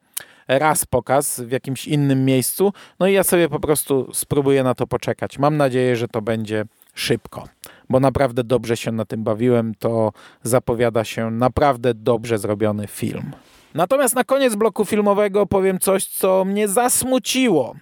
raz 0.48 0.84
pokaz 0.84 1.40
w 1.40 1.50
jakimś 1.50 1.88
innym 1.88 2.24
miejscu, 2.24 2.72
no 3.00 3.06
i 3.06 3.12
ja 3.12 3.24
sobie 3.24 3.48
po 3.48 3.60
prostu 3.60 4.10
spróbuję 4.12 4.62
na 4.62 4.74
to 4.74 4.86
poczekać. 4.86 5.38
Mam 5.38 5.56
nadzieję, 5.56 5.96
że 5.96 6.08
to 6.08 6.22
będzie 6.22 6.64
szybko, 6.94 7.48
bo 7.88 8.00
naprawdę 8.00 8.44
dobrze 8.44 8.76
się 8.76 8.92
na 8.92 9.04
tym 9.04 9.24
bawiłem. 9.24 9.74
To 9.78 10.12
zapowiada 10.42 11.04
się 11.04 11.30
naprawdę 11.30 11.94
dobrze 11.94 12.38
zrobiony 12.38 12.86
film. 12.86 13.32
Natomiast 13.78 14.14
na 14.14 14.24
koniec 14.24 14.54
bloku 14.54 14.84
filmowego 14.84 15.46
powiem 15.46 15.78
coś, 15.78 16.06
co 16.06 16.44
mnie 16.44 16.68
zasmuciło. 16.68 17.74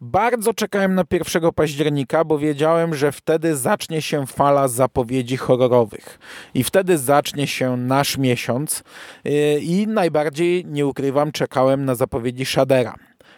Bardzo 0.00 0.54
czekałem 0.54 0.94
na 0.94 1.04
1 1.10 1.52
października, 1.52 2.24
bo 2.24 2.38
wiedziałem, 2.38 2.94
że 2.94 3.12
wtedy 3.12 3.56
zacznie 3.56 4.02
się 4.02 4.26
fala 4.26 4.68
zapowiedzi 4.68 5.36
horrorowych. 5.36 6.18
I 6.54 6.64
wtedy 6.64 6.98
zacznie 6.98 7.46
się 7.46 7.76
nasz 7.76 8.18
miesiąc. 8.18 8.84
Yy, 9.24 9.60
I 9.60 9.86
najbardziej, 9.86 10.66
nie 10.66 10.86
ukrywam, 10.86 11.32
czekałem 11.32 11.84
na 11.84 11.94
zapowiedzi 11.94 12.44
Shadera 12.44 12.94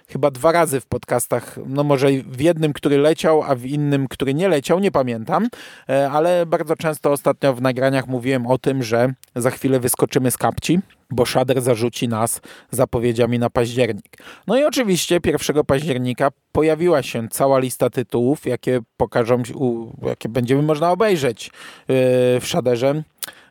chyba 0.08 0.30
dwa 0.30 0.52
razy 0.52 0.80
w 0.80 0.86
podcastach, 0.86 1.58
no 1.66 1.84
może 1.84 2.08
w 2.10 2.40
jednym, 2.40 2.72
który 2.72 2.98
leciał, 2.98 3.42
a 3.42 3.54
w 3.54 3.66
innym, 3.66 4.08
który 4.08 4.34
nie 4.34 4.48
leciał, 4.48 4.78
nie 4.78 4.90
pamiętam, 4.90 5.48
e, 5.88 6.10
ale 6.10 6.46
bardzo 6.46 6.76
często 6.76 7.12
ostatnio 7.12 7.54
w 7.54 7.62
nagraniach 7.62 8.06
mówiłem 8.06 8.46
o 8.46 8.58
tym, 8.58 8.82
że 8.82 9.14
za 9.36 9.50
chwilę 9.50 9.80
wyskoczymy 9.80 10.30
z 10.30 10.36
kapci, 10.36 10.80
bo 11.10 11.26
Shader 11.26 11.62
zarzuci 11.62 12.08
nas 12.08 12.40
zapowiedziami 12.70 13.38
na 13.38 13.50
październik. 13.50 14.16
No 14.46 14.58
i 14.58 14.64
oczywiście 14.64 15.20
1 15.24 15.64
października 15.64 16.30
pojawiła 16.52 17.02
się 17.02 17.28
cała 17.28 17.58
lista 17.58 17.90
tytułów, 17.90 18.46
jakie 18.46 18.80
pokażą, 18.96 19.42
jakie 20.02 20.28
będziemy 20.28 20.62
można 20.62 20.90
obejrzeć 20.90 21.46
e, 21.46 21.50
w 22.40 22.42
Shaderze 22.44 23.02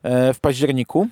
e, 0.04 0.34
w 0.34 0.40
październiku. 0.40 1.08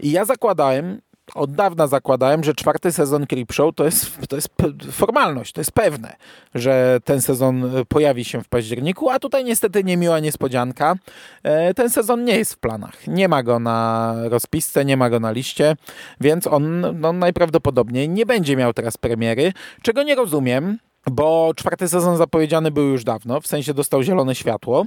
I 0.00 0.10
ja 0.10 0.24
zakładałem, 0.24 1.00
od 1.34 1.52
dawna 1.52 1.86
zakładałem, 1.86 2.44
że 2.44 2.54
czwarty 2.54 2.92
sezon 2.92 3.26
Creepshow 3.26 3.74
to 3.74 3.84
jest, 3.84 4.18
to 4.28 4.36
jest 4.36 4.48
formalność, 4.92 5.52
to 5.52 5.60
jest 5.60 5.72
pewne, 5.72 6.16
że 6.54 7.00
ten 7.04 7.20
sezon 7.20 7.76
e, 7.76 7.84
pojawi 7.84 8.24
się 8.24 8.42
w 8.42 8.48
październiku, 8.48 9.10
a 9.10 9.18
tutaj 9.18 9.44
niestety 9.44 9.84
niemiła 9.84 10.20
niespodzianka. 10.20 10.94
E, 11.42 11.74
ten 11.74 11.90
sezon 11.90 12.24
nie 12.24 12.36
jest 12.36 12.54
w 12.54 12.58
planach. 12.58 13.06
Nie 13.06 13.28
ma 13.28 13.42
go 13.42 13.58
na 13.58 14.14
rozpisce, 14.24 14.84
nie 14.84 14.96
ma 14.96 15.10
go 15.10 15.20
na 15.20 15.30
liście, 15.30 15.76
więc 16.20 16.46
on 16.46 16.80
no, 17.00 17.12
najprawdopodobniej 17.12 18.08
nie 18.08 18.26
będzie 18.26 18.56
miał 18.56 18.72
teraz 18.72 18.96
premiery, 18.96 19.52
czego 19.82 20.02
nie 20.02 20.14
rozumiem, 20.14 20.78
bo 21.10 21.52
czwarty 21.56 21.88
sezon 21.88 22.16
zapowiedziany 22.16 22.70
był 22.70 22.84
już 22.84 23.04
dawno, 23.04 23.40
w 23.40 23.46
sensie 23.46 23.74
dostał 23.74 24.02
zielone 24.02 24.34
światło. 24.34 24.86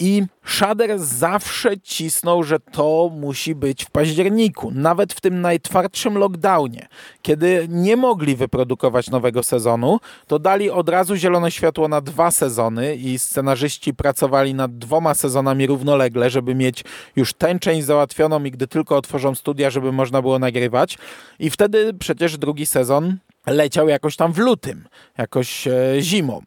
I 0.00 0.22
Shader 0.44 0.98
zawsze 0.98 1.80
cisnął, 1.80 2.42
że 2.42 2.60
to 2.60 3.10
musi 3.14 3.54
być 3.54 3.84
w 3.84 3.90
październiku, 3.90 4.70
nawet 4.74 5.12
w 5.12 5.20
tym 5.20 5.40
najtwardszym 5.40 6.18
lockdownie, 6.18 6.88
kiedy 7.22 7.66
nie 7.70 7.96
mogli 7.96 8.36
wyprodukować 8.36 9.10
nowego 9.10 9.42
sezonu, 9.42 10.00
to 10.26 10.38
dali 10.38 10.70
od 10.70 10.88
razu 10.88 11.16
zielone 11.16 11.50
światło 11.50 11.88
na 11.88 12.00
dwa 12.00 12.30
sezony 12.30 12.96
i 12.96 13.18
scenarzyści 13.18 13.94
pracowali 13.94 14.54
nad 14.54 14.78
dwoma 14.78 15.14
sezonami 15.14 15.66
równolegle, 15.66 16.30
żeby 16.30 16.54
mieć 16.54 16.84
już 17.16 17.34
tę 17.34 17.58
część 17.58 17.86
załatwioną 17.86 18.44
i 18.44 18.50
gdy 18.50 18.66
tylko 18.66 18.96
otworzą 18.96 19.34
studia, 19.34 19.70
żeby 19.70 19.92
można 19.92 20.22
było 20.22 20.38
nagrywać. 20.38 20.98
I 21.38 21.50
wtedy 21.50 21.94
przecież 21.94 22.38
drugi 22.38 22.66
sezon 22.66 23.18
leciał 23.50 23.88
jakoś 23.88 24.16
tam 24.16 24.32
w 24.32 24.38
lutym, 24.38 24.88
jakoś 25.18 25.66
e, 25.66 25.96
zimą, 26.00 26.42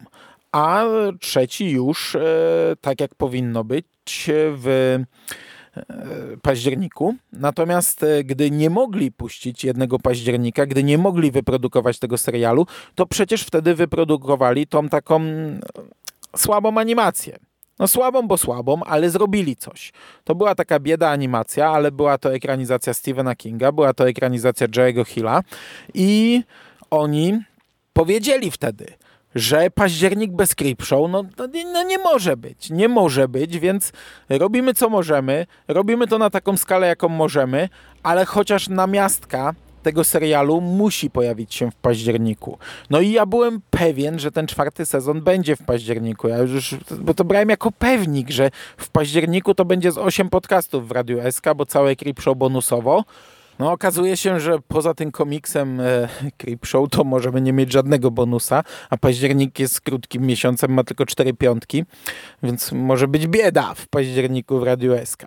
a 0.52 0.84
trzeci 1.20 1.70
już, 1.70 2.14
e, 2.14 2.20
tak 2.80 3.00
jak 3.00 3.14
powinno 3.14 3.64
być, 3.64 3.86
w 4.56 4.66
e, 4.68 5.04
październiku. 6.42 7.14
Natomiast 7.32 8.04
gdy 8.24 8.50
nie 8.50 8.70
mogli 8.70 9.12
puścić 9.12 9.64
jednego 9.64 9.98
października, 9.98 10.66
gdy 10.66 10.84
nie 10.84 10.98
mogli 10.98 11.30
wyprodukować 11.30 11.98
tego 11.98 12.18
serialu, 12.18 12.66
to 12.94 13.06
przecież 13.06 13.42
wtedy 13.42 13.74
wyprodukowali 13.74 14.66
tą 14.66 14.88
taką 14.88 15.20
słabą 16.36 16.78
animację. 16.78 17.38
No 17.78 17.88
słabą, 17.88 18.28
bo 18.28 18.38
słabą, 18.38 18.84
ale 18.84 19.10
zrobili 19.10 19.56
coś. 19.56 19.92
To 20.24 20.34
była 20.34 20.54
taka 20.54 20.80
bieda 20.80 21.10
animacja, 21.10 21.70
ale 21.70 21.92
była 21.92 22.18
to 22.18 22.34
ekranizacja 22.34 22.94
Stephena 22.94 23.34
Kinga, 23.34 23.72
była 23.72 23.94
to 23.94 24.08
ekranizacja 24.08 24.68
Jerry'ego 24.68 25.06
Hilla 25.06 25.42
i 25.94 26.42
oni 26.92 27.40
powiedzieli 27.92 28.50
wtedy, 28.50 28.86
że 29.34 29.70
październik 29.70 30.32
bez 30.32 30.54
Creepshow, 30.54 31.10
no, 31.10 31.22
no, 31.38 31.48
no, 31.72 31.82
nie 31.82 31.98
może 31.98 32.36
być, 32.36 32.70
nie 32.70 32.88
może 32.88 33.28
być, 33.28 33.58
więc 33.58 33.92
robimy 34.28 34.74
co 34.74 34.88
możemy, 34.88 35.46
robimy 35.68 36.06
to 36.06 36.18
na 36.18 36.30
taką 36.30 36.56
skalę, 36.56 36.86
jaką 36.86 37.08
możemy, 37.08 37.68
ale 38.02 38.24
chociaż 38.24 38.68
namiastka 38.68 39.54
tego 39.82 40.04
serialu 40.04 40.60
musi 40.60 41.10
pojawić 41.10 41.54
się 41.54 41.70
w 41.70 41.74
październiku. 41.74 42.58
No 42.90 43.00
i 43.00 43.12
ja 43.12 43.26
byłem 43.26 43.60
pewien, 43.70 44.18
że 44.18 44.32
ten 44.32 44.46
czwarty 44.46 44.86
sezon 44.86 45.20
będzie 45.20 45.56
w 45.56 45.62
październiku. 45.62 46.28
Ja 46.28 46.38
już, 46.38 46.74
bo 46.98 47.14
to 47.14 47.24
brałem 47.24 47.48
jako 47.48 47.70
pewnik, 47.70 48.30
że 48.30 48.50
w 48.76 48.90
październiku 48.90 49.54
to 49.54 49.64
będzie 49.64 49.92
z 49.92 49.98
8 49.98 50.28
podcastów 50.28 50.88
w 50.88 50.90
Radiu 50.90 51.18
SK, 51.30 51.44
bo 51.56 51.66
całe 51.66 51.96
Creepshow 51.96 52.38
bonusowo. 52.38 53.04
No 53.58 53.72
okazuje 53.72 54.16
się, 54.16 54.40
że 54.40 54.58
poza 54.68 54.94
tym 54.94 55.12
komiksem 55.12 55.80
e, 55.80 56.08
Creepshow 56.38 56.90
to 56.90 57.04
możemy 57.04 57.40
nie 57.40 57.52
mieć 57.52 57.72
żadnego 57.72 58.10
bonusa, 58.10 58.64
a 58.90 58.96
październik 58.96 59.58
jest 59.58 59.80
krótkim 59.80 60.22
miesiącem, 60.22 60.72
ma 60.72 60.84
tylko 60.84 61.06
cztery 61.06 61.34
piątki, 61.34 61.84
więc 62.42 62.72
może 62.72 63.08
być 63.08 63.26
bieda 63.26 63.74
w 63.74 63.88
październiku 63.88 64.60
w 64.60 64.62
Radiu 64.62 64.92
SK. 65.04 65.26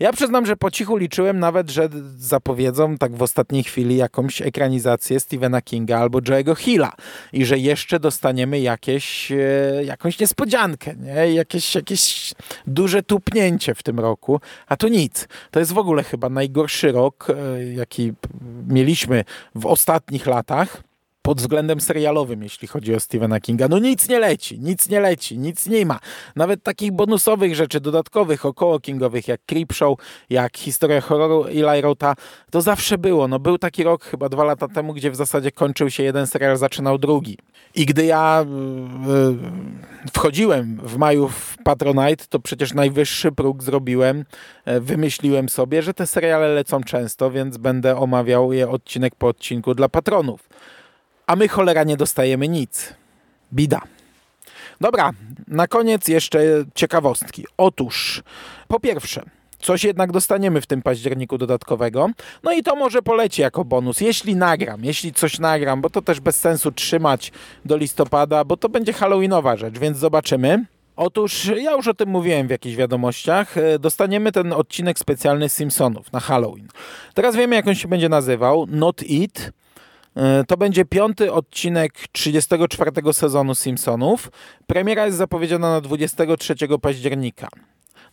Ja 0.00 0.12
przyznam, 0.12 0.46
że 0.46 0.56
po 0.56 0.70
cichu 0.70 0.96
liczyłem 0.96 1.38
nawet, 1.38 1.70
że 1.70 1.88
zapowiedzą 2.16 2.98
tak 2.98 3.16
w 3.16 3.22
ostatniej 3.22 3.64
chwili 3.64 3.96
jakąś 3.96 4.42
ekranizację 4.42 5.20
Stephena 5.20 5.62
Kinga 5.62 5.98
albo 5.98 6.18
Joe'ego 6.18 6.56
Hilla 6.56 6.92
i 7.32 7.44
że 7.44 7.58
jeszcze 7.58 8.00
dostaniemy 8.00 8.60
jakieś, 8.60 9.32
e, 9.32 9.84
jakąś 9.84 10.18
niespodziankę, 10.18 10.94
nie? 10.96 11.34
Jakieś, 11.34 11.74
jakieś 11.74 12.34
duże 12.66 13.02
tupnięcie 13.02 13.74
w 13.74 13.82
tym 13.82 14.00
roku, 14.00 14.40
a 14.68 14.76
tu 14.76 14.88
nic. 14.88 15.28
To 15.50 15.60
jest 15.60 15.72
w 15.72 15.78
ogóle 15.78 16.02
chyba 16.02 16.28
najgorszy 16.28 16.92
rok 16.92 17.28
e, 17.30 17.61
jaki 17.74 18.12
mieliśmy 18.68 19.24
w 19.54 19.66
ostatnich 19.66 20.26
latach 20.26 20.82
pod 21.22 21.40
względem 21.40 21.80
serialowym, 21.80 22.42
jeśli 22.42 22.68
chodzi 22.68 22.94
o 22.94 23.00
Stephena 23.00 23.40
Kinga. 23.40 23.68
No 23.68 23.78
nic 23.78 24.08
nie 24.08 24.18
leci, 24.18 24.60
nic 24.60 24.88
nie 24.88 25.00
leci, 25.00 25.38
nic 25.38 25.66
nie 25.66 25.86
ma. 25.86 25.98
Nawet 26.36 26.62
takich 26.62 26.92
bonusowych 26.92 27.54
rzeczy, 27.54 27.80
dodatkowych, 27.80 28.46
około 28.46 28.80
Kingowych, 28.80 29.28
jak 29.28 29.40
Creepshow, 29.46 29.98
jak 30.30 30.56
Historia 30.56 31.00
Horroru 31.00 31.44
Eli 31.44 31.80
Rota, 31.80 32.14
to 32.50 32.60
zawsze 32.60 32.98
było. 32.98 33.28
No 33.28 33.38
był 33.38 33.58
taki 33.58 33.82
rok 33.82 34.04
chyba 34.04 34.28
dwa 34.28 34.44
lata 34.44 34.68
temu, 34.68 34.94
gdzie 34.94 35.10
w 35.10 35.16
zasadzie 35.16 35.50
kończył 35.50 35.90
się 35.90 36.02
jeden 36.02 36.26
serial, 36.26 36.56
zaczynał 36.56 36.98
drugi. 36.98 37.38
I 37.74 37.86
gdy 37.86 38.04
ja 38.04 38.44
yy, 39.06 39.36
wchodziłem 40.12 40.80
w 40.82 40.96
maju 40.96 41.28
w 41.28 41.56
Patronite, 41.64 42.24
to 42.28 42.40
przecież 42.40 42.74
najwyższy 42.74 43.32
próg 43.32 43.62
zrobiłem, 43.62 44.24
yy, 44.66 44.80
wymyśliłem 44.80 45.48
sobie, 45.48 45.82
że 45.82 45.94
te 45.94 46.06
seriale 46.06 46.48
lecą 46.48 46.82
często, 46.82 47.30
więc 47.30 47.56
będę 47.56 47.96
omawiał 47.96 48.52
je 48.52 48.68
odcinek 48.68 49.14
po 49.14 49.28
odcinku 49.28 49.74
dla 49.74 49.88
patronów 49.88 50.48
a 51.32 51.36
my 51.36 51.48
cholera 51.48 51.84
nie 51.84 51.96
dostajemy 51.96 52.48
nic. 52.48 52.94
Bida. 53.52 53.80
Dobra, 54.80 55.10
na 55.48 55.66
koniec 55.66 56.08
jeszcze 56.08 56.40
ciekawostki. 56.74 57.46
Otóż, 57.56 58.22
po 58.68 58.80
pierwsze, 58.80 59.22
coś 59.58 59.84
jednak 59.84 60.12
dostaniemy 60.12 60.60
w 60.60 60.66
tym 60.66 60.82
październiku 60.82 61.38
dodatkowego. 61.38 62.10
No 62.42 62.52
i 62.52 62.62
to 62.62 62.76
może 62.76 63.02
poleci 63.02 63.42
jako 63.42 63.64
bonus, 63.64 64.00
jeśli 64.00 64.36
nagram, 64.36 64.84
jeśli 64.84 65.12
coś 65.12 65.38
nagram, 65.38 65.80
bo 65.80 65.90
to 65.90 66.02
też 66.02 66.20
bez 66.20 66.40
sensu 66.40 66.72
trzymać 66.72 67.32
do 67.64 67.76
listopada, 67.76 68.44
bo 68.44 68.56
to 68.56 68.68
będzie 68.68 68.92
halloweenowa 68.92 69.56
rzecz, 69.56 69.78
więc 69.78 69.98
zobaczymy. 69.98 70.64
Otóż 70.96 71.44
ja 71.44 71.72
już 71.72 71.88
o 71.88 71.94
tym 71.94 72.08
mówiłem 72.08 72.46
w 72.46 72.50
jakichś 72.50 72.76
wiadomościach. 72.76 73.54
Dostaniemy 73.80 74.32
ten 74.32 74.52
odcinek 74.52 74.98
specjalny 74.98 75.48
Simpsonów 75.48 76.12
na 76.12 76.20
Halloween. 76.20 76.68
Teraz 77.14 77.36
wiemy, 77.36 77.56
jak 77.56 77.66
on 77.66 77.74
się 77.74 77.88
będzie 77.88 78.08
nazywał. 78.08 78.66
Not 78.70 79.02
It. 79.02 79.52
E, 80.16 80.44
to 80.44 80.56
będzie 80.56 80.84
piąty 80.84 81.32
odcinek 81.32 81.92
34 82.12 83.12
sezonu 83.12 83.54
Simpsonów. 83.54 84.30
Premiera 84.66 85.06
jest 85.06 85.18
zapowiedziana 85.18 85.70
na 85.70 85.80
23 85.80 86.54
października. 86.82 87.48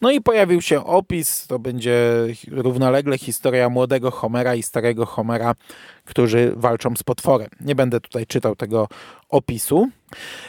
No 0.02 0.12
i 0.12 0.22
pojawił 0.22 0.62
się 0.62 0.86
opis, 0.86 1.48
to 1.48 1.60
będzie 1.60 2.28
równolegle 2.52 3.18
historia 3.18 3.70
młodego 3.70 4.12
Homera 4.12 4.56
i 4.56 4.64
starego 4.64 5.06
Homera, 5.06 5.56
którzy 6.10 6.54
walczą 6.56 6.96
z 6.96 7.04
potworem. 7.04 7.50
Nie 7.62 7.76
będę 7.76 8.02
tutaj 8.02 8.26
czytał 8.26 8.56
tego 8.56 8.88
opisu. 9.30 9.90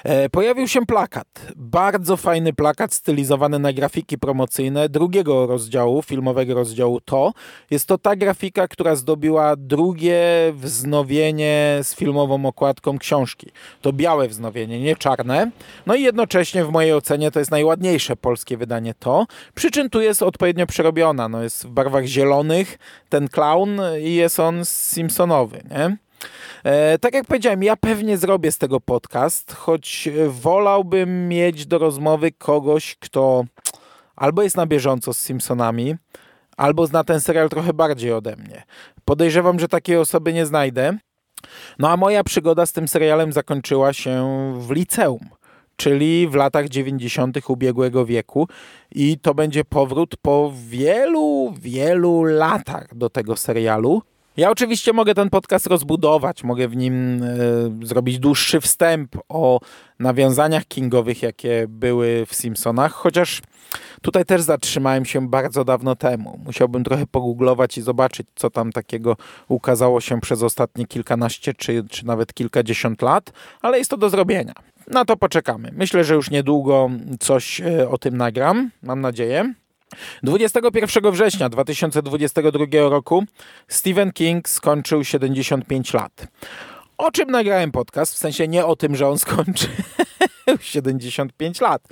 E, 0.04 0.28
pojawił 0.28 0.68
się 0.68 0.86
plakat. 0.86 1.26
Bardzo 1.56 2.16
fajny 2.16 2.52
plakat 2.52 2.94
stylizowany 2.94 3.58
na 3.58 3.72
grafiki 3.72 4.18
promocyjne 4.18 4.88
drugiego 4.88 5.46
rozdziału, 5.46 6.02
filmowego 6.02 6.54
rozdziału 6.54 7.00
To. 7.00 7.32
Jest 7.70 7.86
to 7.86 7.98
ta 7.98 8.16
grafika, 8.16 8.68
która 8.68 8.96
zdobiła 8.96 9.56
drugie 9.56 10.20
wznowienie 10.54 11.78
z 11.82 11.94
filmową 11.94 12.46
okładką 12.46 12.98
książki. 12.98 13.50
To 13.80 13.92
białe 13.92 14.28
wznowienie, 14.28 14.80
nie 14.80 14.96
czarne. 14.96 15.50
No 15.86 15.94
i 15.94 16.02
jednocześnie 16.02 16.64
w 16.64 16.70
mojej 16.70 16.92
ocenie 16.92 17.30
to 17.30 17.38
jest 17.38 17.50
najładniejsze 17.50 18.16
polskie 18.16 18.56
wydanie 18.56 18.94
To. 18.98 19.26
Przy 19.54 19.70
czym 19.70 19.90
tu 19.90 20.00
jest 20.00 20.22
odpowiednio 20.22 20.66
przerobiona. 20.66 21.28
No 21.28 21.42
jest 21.42 21.66
w 21.66 21.70
barwach 21.70 22.04
zielonych 22.04 22.78
ten 23.08 23.28
clown 23.28 23.80
i 24.02 24.14
jest 24.14 24.40
on 24.40 24.64
Simpsonowy, 24.64 25.49
nie? 25.70 25.96
E, 26.64 26.98
tak 26.98 27.14
jak 27.14 27.26
powiedziałem, 27.26 27.62
ja 27.62 27.76
pewnie 27.76 28.18
zrobię 28.18 28.52
z 28.52 28.58
tego 28.58 28.80
podcast, 28.80 29.52
choć 29.52 30.08
wolałbym 30.28 31.28
mieć 31.28 31.66
do 31.66 31.78
rozmowy 31.78 32.32
kogoś, 32.32 32.96
kto 33.00 33.44
albo 34.16 34.42
jest 34.42 34.56
na 34.56 34.66
bieżąco 34.66 35.14
z 35.14 35.18
Simpsonami, 35.18 35.94
albo 36.56 36.86
zna 36.86 37.04
ten 37.04 37.20
serial 37.20 37.48
trochę 37.48 37.72
bardziej 37.72 38.12
ode 38.12 38.36
mnie. 38.36 38.62
Podejrzewam, 39.04 39.58
że 39.58 39.68
takiej 39.68 39.96
osoby 39.96 40.32
nie 40.32 40.46
znajdę. 40.46 40.98
No 41.78 41.90
a 41.90 41.96
moja 41.96 42.24
przygoda 42.24 42.66
z 42.66 42.72
tym 42.72 42.88
serialem 42.88 43.32
zakończyła 43.32 43.92
się 43.92 44.24
w 44.58 44.70
liceum, 44.70 45.28
czyli 45.76 46.28
w 46.28 46.34
latach 46.34 46.68
90. 46.68 47.38
ubiegłego 47.48 48.06
wieku 48.06 48.48
i 48.90 49.18
to 49.18 49.34
będzie 49.34 49.64
powrót 49.64 50.16
po 50.22 50.52
wielu, 50.68 51.54
wielu 51.60 52.24
latach 52.24 52.94
do 52.94 53.10
tego 53.10 53.36
serialu. 53.36 54.02
Ja 54.40 54.50
oczywiście 54.50 54.92
mogę 54.92 55.14
ten 55.14 55.30
podcast 55.30 55.66
rozbudować, 55.66 56.44
mogę 56.44 56.68
w 56.68 56.76
nim 56.76 57.22
e, 57.22 57.86
zrobić 57.86 58.18
dłuższy 58.18 58.60
wstęp 58.60 59.16
o 59.28 59.60
nawiązaniach 59.98 60.64
kingowych, 60.66 61.22
jakie 61.22 61.66
były 61.68 62.26
w 62.26 62.34
Simpsonach, 62.34 62.92
chociaż 62.92 63.42
tutaj 64.02 64.24
też 64.24 64.42
zatrzymałem 64.42 65.04
się 65.04 65.28
bardzo 65.28 65.64
dawno 65.64 65.96
temu. 65.96 66.40
Musiałbym 66.44 66.84
trochę 66.84 67.06
pogooglować 67.06 67.78
i 67.78 67.82
zobaczyć, 67.82 68.26
co 68.34 68.50
tam 68.50 68.72
takiego 68.72 69.16
ukazało 69.48 70.00
się 70.00 70.20
przez 70.20 70.42
ostatnie 70.42 70.86
kilkanaście 70.86 71.54
czy, 71.54 71.84
czy 71.90 72.06
nawet 72.06 72.34
kilkadziesiąt 72.34 73.02
lat, 73.02 73.32
ale 73.62 73.78
jest 73.78 73.90
to 73.90 73.96
do 73.96 74.10
zrobienia. 74.10 74.54
Na 74.86 75.04
to 75.04 75.16
poczekamy. 75.16 75.70
Myślę, 75.72 76.04
że 76.04 76.14
już 76.14 76.30
niedługo 76.30 76.90
coś 77.20 77.60
e, 77.60 77.88
o 77.88 77.98
tym 77.98 78.16
nagram, 78.16 78.70
mam 78.82 79.00
nadzieję. 79.00 79.54
21 80.22 81.12
września 81.12 81.48
2022 81.48 82.64
roku 82.72 83.24
Stephen 83.68 84.12
King 84.12 84.48
skończył 84.48 85.04
75 85.04 85.94
lat. 85.94 86.26
O 86.98 87.10
czym 87.10 87.30
nagrałem 87.30 87.72
podcast? 87.72 88.14
W 88.14 88.18
sensie 88.18 88.48
nie 88.48 88.66
o 88.66 88.76
tym, 88.76 88.96
że 88.96 89.08
on 89.08 89.18
skończy 89.28 89.66
75 90.60 91.60
lat, 91.60 91.82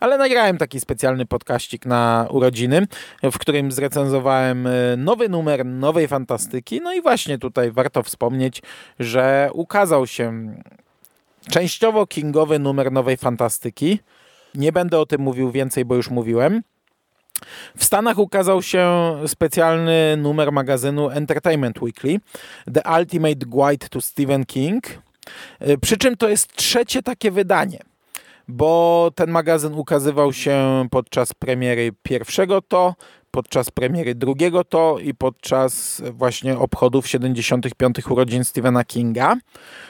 ale 0.00 0.18
nagrałem 0.18 0.58
taki 0.58 0.80
specjalny 0.80 1.26
podkaścik 1.26 1.86
na 1.86 2.26
urodziny, 2.30 2.86
w 3.22 3.38
którym 3.38 3.72
zrecenzowałem 3.72 4.66
e, 4.66 4.70
nowy 4.96 5.28
numer 5.28 5.66
Nowej 5.66 6.08
Fantastyki. 6.08 6.80
No 6.80 6.92
i 6.92 7.02
właśnie 7.02 7.38
tutaj 7.38 7.70
warto 7.70 8.02
wspomnieć, 8.02 8.62
że 9.00 9.50
ukazał 9.52 10.06
się 10.06 10.54
częściowo 11.50 12.06
kingowy 12.06 12.58
numer 12.58 12.92
Nowej 12.92 13.16
Fantastyki. 13.16 14.00
Nie 14.54 14.72
będę 14.72 15.00
o 15.00 15.06
tym 15.06 15.20
mówił 15.20 15.50
więcej, 15.50 15.84
bo 15.84 15.94
już 15.94 16.10
mówiłem. 16.10 16.62
W 17.76 17.84
Stanach 17.84 18.18
ukazał 18.18 18.62
się 18.62 19.14
specjalny 19.26 20.16
numer 20.16 20.52
magazynu 20.52 21.10
Entertainment 21.10 21.82
Weekly, 21.82 22.20
The 22.74 22.98
Ultimate 22.98 23.46
Guide 23.46 23.88
to 23.88 24.00
Stephen 24.00 24.44
King. 24.44 24.84
Y, 25.68 25.78
przy 25.78 25.96
czym 25.96 26.16
to 26.16 26.28
jest 26.28 26.56
trzecie 26.56 27.02
takie 27.02 27.30
wydanie, 27.30 27.78
bo 28.48 29.10
ten 29.14 29.30
magazyn 29.30 29.74
ukazywał 29.74 30.32
się 30.32 30.86
podczas 30.90 31.32
premiery 31.32 31.92
pierwszego 32.02 32.62
to, 32.62 32.94
podczas 33.30 33.70
premiery 33.70 34.14
drugiego 34.14 34.64
to 34.64 34.98
i 34.98 35.14
podczas 35.14 36.02
właśnie 36.12 36.58
obchodów 36.58 37.08
75. 37.08 37.96
urodzin 38.10 38.44
Stephena 38.44 38.84
Kinga. 38.84 39.36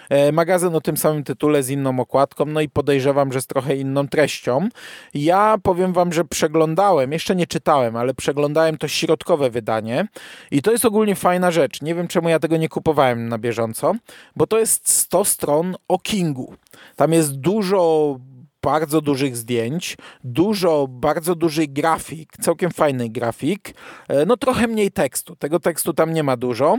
E, 0.09 0.33
magazyn 0.33 0.75
o 0.75 0.81
tym 0.81 0.97
samym 0.97 1.25
tytule 1.25 1.63
z 1.63 1.71
inną 1.71 2.01
okładką, 2.01 2.45
no 2.45 2.61
i 2.61 2.69
podejrzewam, 2.69 3.33
że 3.33 3.41
z 3.41 3.47
trochę 3.47 3.77
inną 3.77 4.09
treścią. 4.09 4.69
Ja 5.15 5.57
powiem 5.63 5.93
wam, 5.93 6.13
że 6.13 6.25
przeglądałem, 6.25 7.13
jeszcze 7.13 7.37
nie 7.37 7.47
czytałem, 7.47 7.97
ale 7.97 8.15
przeglądałem 8.15 8.79
to 8.79 8.89
środkowe 8.89 9.51
wydanie 9.51 10.09
i 10.51 10.63
to 10.63 10.73
jest 10.73 10.85
ogólnie 10.85 11.15
fajna 11.15 11.51
rzecz. 11.51 11.83
Nie 11.83 11.95
wiem, 11.95 12.09
czemu 12.09 12.29
ja 12.29 12.39
tego 12.39 12.57
nie 12.57 12.69
kupowałem 12.69 13.29
na 13.29 13.39
bieżąco, 13.39 13.95
bo 14.37 14.47
to 14.47 14.59
jest 14.59 14.91
100 14.91 15.25
stron 15.25 15.77
o 15.89 15.99
Kingu. 15.99 16.55
Tam 16.97 17.13
jest 17.13 17.37
dużo 17.37 18.19
bardzo 18.63 19.01
dużych 19.01 19.37
zdjęć, 19.37 19.97
dużo 20.25 20.87
bardzo 20.89 21.35
dużych 21.35 21.73
grafik, 21.73 22.33
całkiem 22.41 22.71
fajny 22.71 23.09
grafik, 23.09 23.75
e, 24.09 24.27
no 24.27 24.37
trochę 24.37 24.67
mniej 24.67 24.93
tekstu. 24.93 25.37
Tego 25.37 25.61
tekstu 25.61 25.95
tam 25.95 26.13
nie 26.13 26.23
ma 26.23 26.37
dużo. 26.37 26.79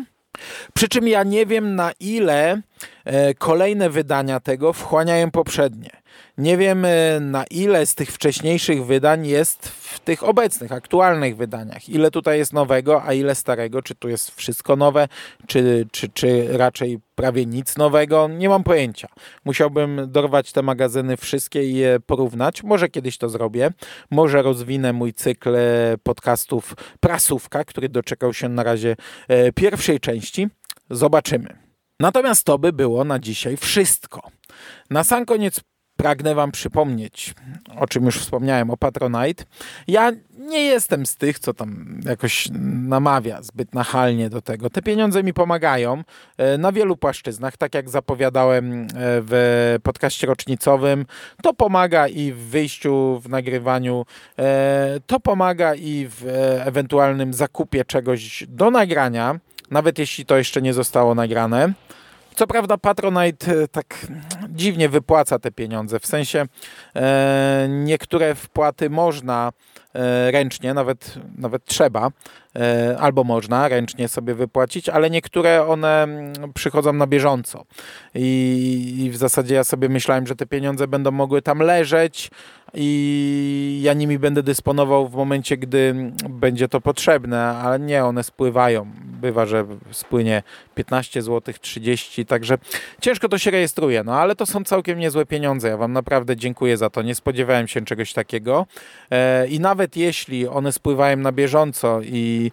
Przy 0.73 0.87
czym 0.87 1.07
ja 1.07 1.23
nie 1.23 1.45
wiem 1.45 1.75
na 1.75 1.91
ile 1.99 2.61
e, 3.05 3.33
kolejne 3.33 3.89
wydania 3.89 4.39
tego 4.39 4.73
wchłaniają 4.73 5.31
poprzednie. 5.31 5.89
Nie 6.39 6.57
wiem 6.57 6.85
e, 6.85 7.19
na 7.19 7.43
ile 7.43 7.85
z 7.85 7.95
tych 7.95 8.11
wcześniejszych 8.11 8.85
wydań 8.85 9.27
jest 9.27 9.67
w 9.67 9.99
tych 9.99 10.23
obecnych, 10.23 10.71
aktualnych 10.71 11.37
wydaniach. 11.37 11.89
Ile 11.89 12.11
tutaj 12.11 12.37
jest 12.37 12.53
nowego, 12.53 13.03
a 13.03 13.13
ile 13.13 13.35
starego. 13.35 13.81
Czy 13.81 13.95
tu 13.95 14.09
jest 14.09 14.31
wszystko 14.35 14.75
nowe, 14.75 15.07
czy, 15.47 15.87
czy, 15.91 16.09
czy 16.09 16.57
raczej 16.57 16.99
prawie 17.15 17.45
nic 17.45 17.77
nowego. 17.77 18.27
Nie 18.27 18.49
mam 18.49 18.63
pojęcia. 18.63 19.07
Musiałbym 19.45 20.01
dorwać 20.07 20.51
te 20.51 20.61
magazyny 20.61 21.17
wszystkie 21.17 21.63
i 21.63 21.73
je 21.73 21.99
porównać. 22.05 22.63
Może 22.63 22.89
kiedyś 22.89 23.17
to 23.17 23.29
zrobię. 23.29 23.71
Może 24.11 24.41
rozwinę 24.41 24.93
mój 24.93 25.13
cykl 25.13 25.55
e, 25.55 25.95
podcastów 26.03 26.75
Prasówka, 26.99 27.63
który 27.63 27.89
doczekał 27.89 28.33
się 28.33 28.49
na 28.49 28.63
razie 28.63 28.95
e, 29.27 29.51
pierwszej 29.51 29.99
części. 29.99 30.47
Zobaczymy. 30.89 31.57
Natomiast 31.99 32.43
to 32.43 32.57
by 32.57 32.73
było 32.73 33.03
na 33.03 33.19
dzisiaj 33.19 33.57
wszystko. 33.57 34.21
Na 34.89 35.03
sam 35.03 35.25
koniec 35.25 35.61
pragnę 35.99 36.35
Wam 36.35 36.51
przypomnieć, 36.51 37.33
o 37.75 37.87
czym 37.87 38.05
już 38.05 38.19
wspomniałem, 38.19 38.69
o 38.69 38.77
Patronite. 38.77 39.43
Ja 39.87 40.11
nie 40.39 40.63
jestem 40.63 41.05
z 41.05 41.15
tych, 41.15 41.39
co 41.39 41.53
tam 41.53 41.99
jakoś 42.05 42.47
namawia 42.87 43.41
zbyt 43.41 43.73
nachalnie 43.73 44.29
do 44.29 44.41
tego. 44.41 44.69
Te 44.69 44.81
pieniądze 44.81 45.23
mi 45.23 45.33
pomagają 45.33 46.03
e, 46.37 46.57
na 46.57 46.71
wielu 46.71 46.97
płaszczyznach, 46.97 47.57
tak 47.57 47.75
jak 47.75 47.89
zapowiadałem 47.89 48.81
e, 48.81 48.87
w 48.95 49.75
podcaście 49.83 50.27
rocznicowym. 50.27 51.05
To 51.43 51.53
pomaga 51.53 52.07
i 52.07 52.31
w 52.31 52.37
wyjściu, 52.37 53.21
w 53.23 53.29
nagrywaniu, 53.29 54.05
e, 54.39 54.99
to 55.07 55.19
pomaga 55.19 55.75
i 55.75 56.07
w 56.09 56.25
ewentualnym 56.65 57.33
zakupie 57.33 57.85
czegoś 57.85 58.43
do 58.47 58.71
nagrania, 58.71 59.39
nawet 59.71 59.99
jeśli 59.99 60.25
to 60.25 60.37
jeszcze 60.37 60.61
nie 60.61 60.73
zostało 60.73 61.15
nagrane. 61.15 61.73
Co 62.39 62.47
prawda 62.47 62.77
Patronite 62.77 63.51
e, 63.51 63.67
tak 63.67 64.07
dziwnie 64.49 64.89
wypłaca 64.89 65.39
te 65.39 65.51
pieniądze, 65.51 65.99
w 65.99 66.05
sensie 66.05 66.45
e, 66.95 67.67
niektóre 67.69 68.35
wpłaty 68.35 68.89
można 68.89 69.51
e, 69.93 70.31
ręcznie, 70.31 70.73
nawet, 70.73 71.15
nawet 71.37 71.65
trzeba, 71.65 72.11
e, 72.55 72.97
albo 72.99 73.23
można 73.23 73.67
ręcznie 73.67 74.07
sobie 74.07 74.35
wypłacić, 74.35 74.89
ale 74.89 75.09
niektóre 75.09 75.67
one 75.67 76.03
mm, 76.03 76.33
przychodzą 76.53 76.93
na 76.93 77.07
bieżąco. 77.07 77.65
I, 78.15 78.95
I 78.99 79.09
w 79.09 79.17
zasadzie 79.17 79.55
ja 79.55 79.63
sobie 79.63 79.89
myślałem, 79.89 80.27
że 80.27 80.35
te 80.35 80.45
pieniądze 80.45 80.87
będą 80.87 81.11
mogły 81.11 81.41
tam 81.41 81.59
leżeć, 81.59 82.31
i 82.73 83.79
ja 83.83 83.93
nimi 83.93 84.19
będę 84.19 84.43
dysponował 84.43 85.07
w 85.07 85.15
momencie, 85.15 85.57
gdy 85.57 86.11
będzie 86.29 86.67
to 86.67 86.81
potrzebne, 86.81 87.45
ale 87.45 87.79
nie, 87.79 88.05
one 88.05 88.23
spływają. 88.23 88.91
Bywa, 89.21 89.45
że 89.45 89.65
spłynie 89.91 90.43
15 90.75 91.21
zł, 91.21 91.53
30, 91.61 92.25
także 92.25 92.57
ciężko 93.01 93.29
to 93.29 93.37
się 93.37 93.51
rejestruje, 93.51 94.03
no 94.03 94.15
ale 94.15 94.35
to 94.35 94.45
są 94.45 94.63
całkiem 94.63 94.99
niezłe 94.99 95.25
pieniądze. 95.25 95.67
Ja 95.67 95.77
Wam 95.77 95.93
naprawdę 95.93 96.35
dziękuję 96.35 96.77
za 96.77 96.89
to. 96.89 97.01
Nie 97.01 97.15
spodziewałem 97.15 97.67
się 97.67 97.85
czegoś 97.85 98.13
takiego. 98.13 98.65
E, 99.11 99.47
I 99.47 99.59
nawet 99.59 99.97
jeśli 99.97 100.47
one 100.47 100.71
spływają 100.71 101.17
na 101.17 101.31
bieżąco 101.31 102.01
i, 102.03 102.51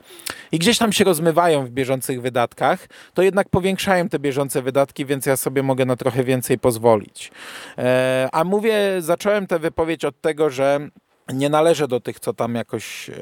i 0.53 0.59
gdzieś 0.59 0.79
tam 0.79 0.93
się 0.93 1.05
rozmywają 1.05 1.67
w 1.67 1.71
bieżących 1.71 2.23
wydatkach, 2.23 2.89
to 3.15 3.23
jednak 3.23 3.49
powiększają 3.49 4.09
te 4.09 4.19
bieżące 4.19 4.63
wydatki, 4.63 5.07
więc 5.07 5.27
ja 5.27 5.37
sobie 5.37 5.63
mogę 5.63 5.85
na 5.85 5.97
trochę 5.97 6.25
więcej 6.25 6.59
pozwolić. 6.59 7.31
E, 7.79 8.29
a 8.33 8.45
mówię, 8.45 8.79
zacząłem 8.99 9.47
tę 9.47 9.59
wypowiedź 9.59 10.05
od 10.07 10.21
tego, 10.21 10.51
że 10.51 10.91
nie 11.33 11.49
należę 11.49 11.89
do 11.89 12.01
tych, 12.01 12.21
co 12.21 12.33
tam 12.33 12.55
jakoś 12.55 13.11
e, 13.11 13.15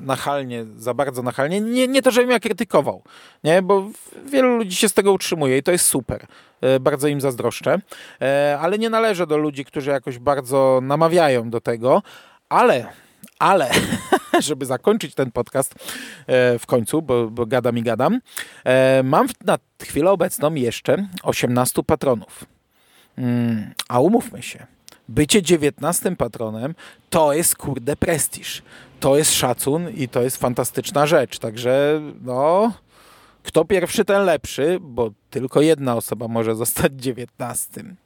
nachalnie, 0.00 0.64
za 0.76 0.94
bardzo 0.94 1.22
nachalnie, 1.22 1.60
nie, 1.60 1.88
nie 1.88 2.02
to, 2.02 2.10
żebym 2.10 2.30
ja 2.30 2.40
krytykował, 2.40 3.02
nie? 3.44 3.62
bo 3.62 3.90
wielu 4.26 4.56
ludzi 4.56 4.76
się 4.76 4.88
z 4.88 4.92
tego 4.92 5.12
utrzymuje 5.12 5.58
i 5.58 5.62
to 5.62 5.72
jest 5.72 5.86
super. 5.86 6.26
E, 6.60 6.80
bardzo 6.80 7.08
im 7.08 7.20
zazdroszczę, 7.20 7.78
e, 8.20 8.58
ale 8.60 8.78
nie 8.78 8.90
należę 8.90 9.26
do 9.26 9.36
ludzi, 9.36 9.64
którzy 9.64 9.90
jakoś 9.90 10.18
bardzo 10.18 10.80
namawiają 10.82 11.50
do 11.50 11.60
tego, 11.60 12.02
ale 12.48 12.86
ale 13.38 13.70
żeby 14.48 14.66
zakończyć 14.66 15.14
ten 15.14 15.32
podcast 15.32 15.74
w 16.58 16.62
końcu, 16.66 17.02
bo, 17.02 17.30
bo 17.30 17.46
gadam 17.46 17.78
i 17.78 17.82
gadam, 17.82 18.20
mam 19.04 19.26
na 19.44 19.58
chwilę 19.82 20.10
obecną 20.10 20.54
jeszcze 20.54 21.08
18 21.22 21.82
patronów. 21.82 22.44
Mm, 23.18 23.74
a 23.88 24.00
umówmy 24.00 24.42
się, 24.42 24.66
bycie 25.10 25.42
dziewiętnastym 25.42 26.16
patronem 26.16 26.74
to 27.10 27.32
jest 27.32 27.56
kurde 27.56 27.96
prestiż. 27.96 28.62
To 29.00 29.16
jest 29.16 29.32
szacun 29.32 29.90
i 29.90 30.08
to 30.08 30.22
jest 30.22 30.36
fantastyczna 30.36 31.06
rzecz. 31.06 31.38
Także 31.38 32.00
no, 32.24 32.72
kto 33.42 33.64
pierwszy, 33.64 34.04
ten 34.04 34.24
lepszy, 34.24 34.78
bo 34.80 35.10
tylko 35.30 35.60
jedna 35.60 35.96
osoba 35.96 36.28
może 36.28 36.54
zostać 36.54 36.92
dziewiętnastym. 36.92 37.96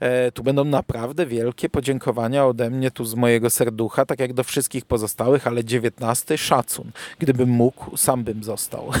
E, 0.00 0.32
tu 0.32 0.42
będą 0.42 0.64
naprawdę 0.64 1.26
wielkie 1.26 1.68
podziękowania 1.68 2.46
ode 2.46 2.70
mnie 2.70 2.90
tu 2.90 3.04
z 3.04 3.14
mojego 3.14 3.50
serducha, 3.50 4.06
tak 4.06 4.20
jak 4.20 4.32
do 4.32 4.44
wszystkich 4.44 4.84
pozostałych, 4.84 5.46
ale 5.46 5.64
dziewiętnasty 5.64 6.38
szacun. 6.38 6.90
Gdybym 7.18 7.48
mógł, 7.48 7.96
sam 7.96 8.24
bym 8.24 8.44
został. 8.44 8.90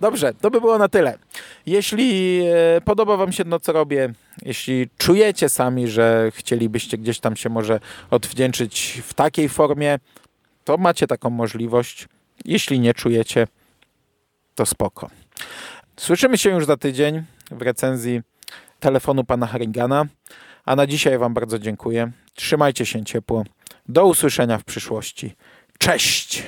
Dobrze, 0.00 0.34
to 0.34 0.50
by 0.50 0.60
było 0.60 0.78
na 0.78 0.88
tyle. 0.88 1.18
Jeśli 1.66 2.40
e, 2.76 2.80
podoba 2.80 3.16
Wam 3.16 3.32
się 3.32 3.44
to, 3.44 3.60
co 3.60 3.72
robię, 3.72 4.12
jeśli 4.42 4.88
czujecie 4.98 5.48
sami, 5.48 5.88
że 5.88 6.32
chcielibyście 6.34 6.98
gdzieś 6.98 7.20
tam 7.20 7.36
się 7.36 7.48
może 7.48 7.80
odwdzięczyć 8.10 9.02
w 9.06 9.14
takiej 9.14 9.48
formie, 9.48 9.98
to 10.64 10.76
macie 10.76 11.06
taką 11.06 11.30
możliwość. 11.30 12.08
Jeśli 12.44 12.80
nie 12.80 12.94
czujecie, 12.94 13.46
to 14.54 14.66
spoko. 14.66 15.10
Słyszymy 15.96 16.38
się 16.38 16.50
już 16.50 16.66
za 16.66 16.76
tydzień 16.76 17.22
w 17.50 17.62
recenzji 17.62 18.20
telefonu 18.80 19.24
pana 19.24 19.46
Haringana. 19.46 20.06
A 20.64 20.76
na 20.76 20.86
dzisiaj 20.86 21.18
Wam 21.18 21.34
bardzo 21.34 21.58
dziękuję. 21.58 22.10
Trzymajcie 22.34 22.86
się 22.86 23.04
ciepło. 23.04 23.44
Do 23.88 24.06
usłyszenia 24.06 24.58
w 24.58 24.64
przyszłości. 24.64 25.36
Cześć! 25.78 26.42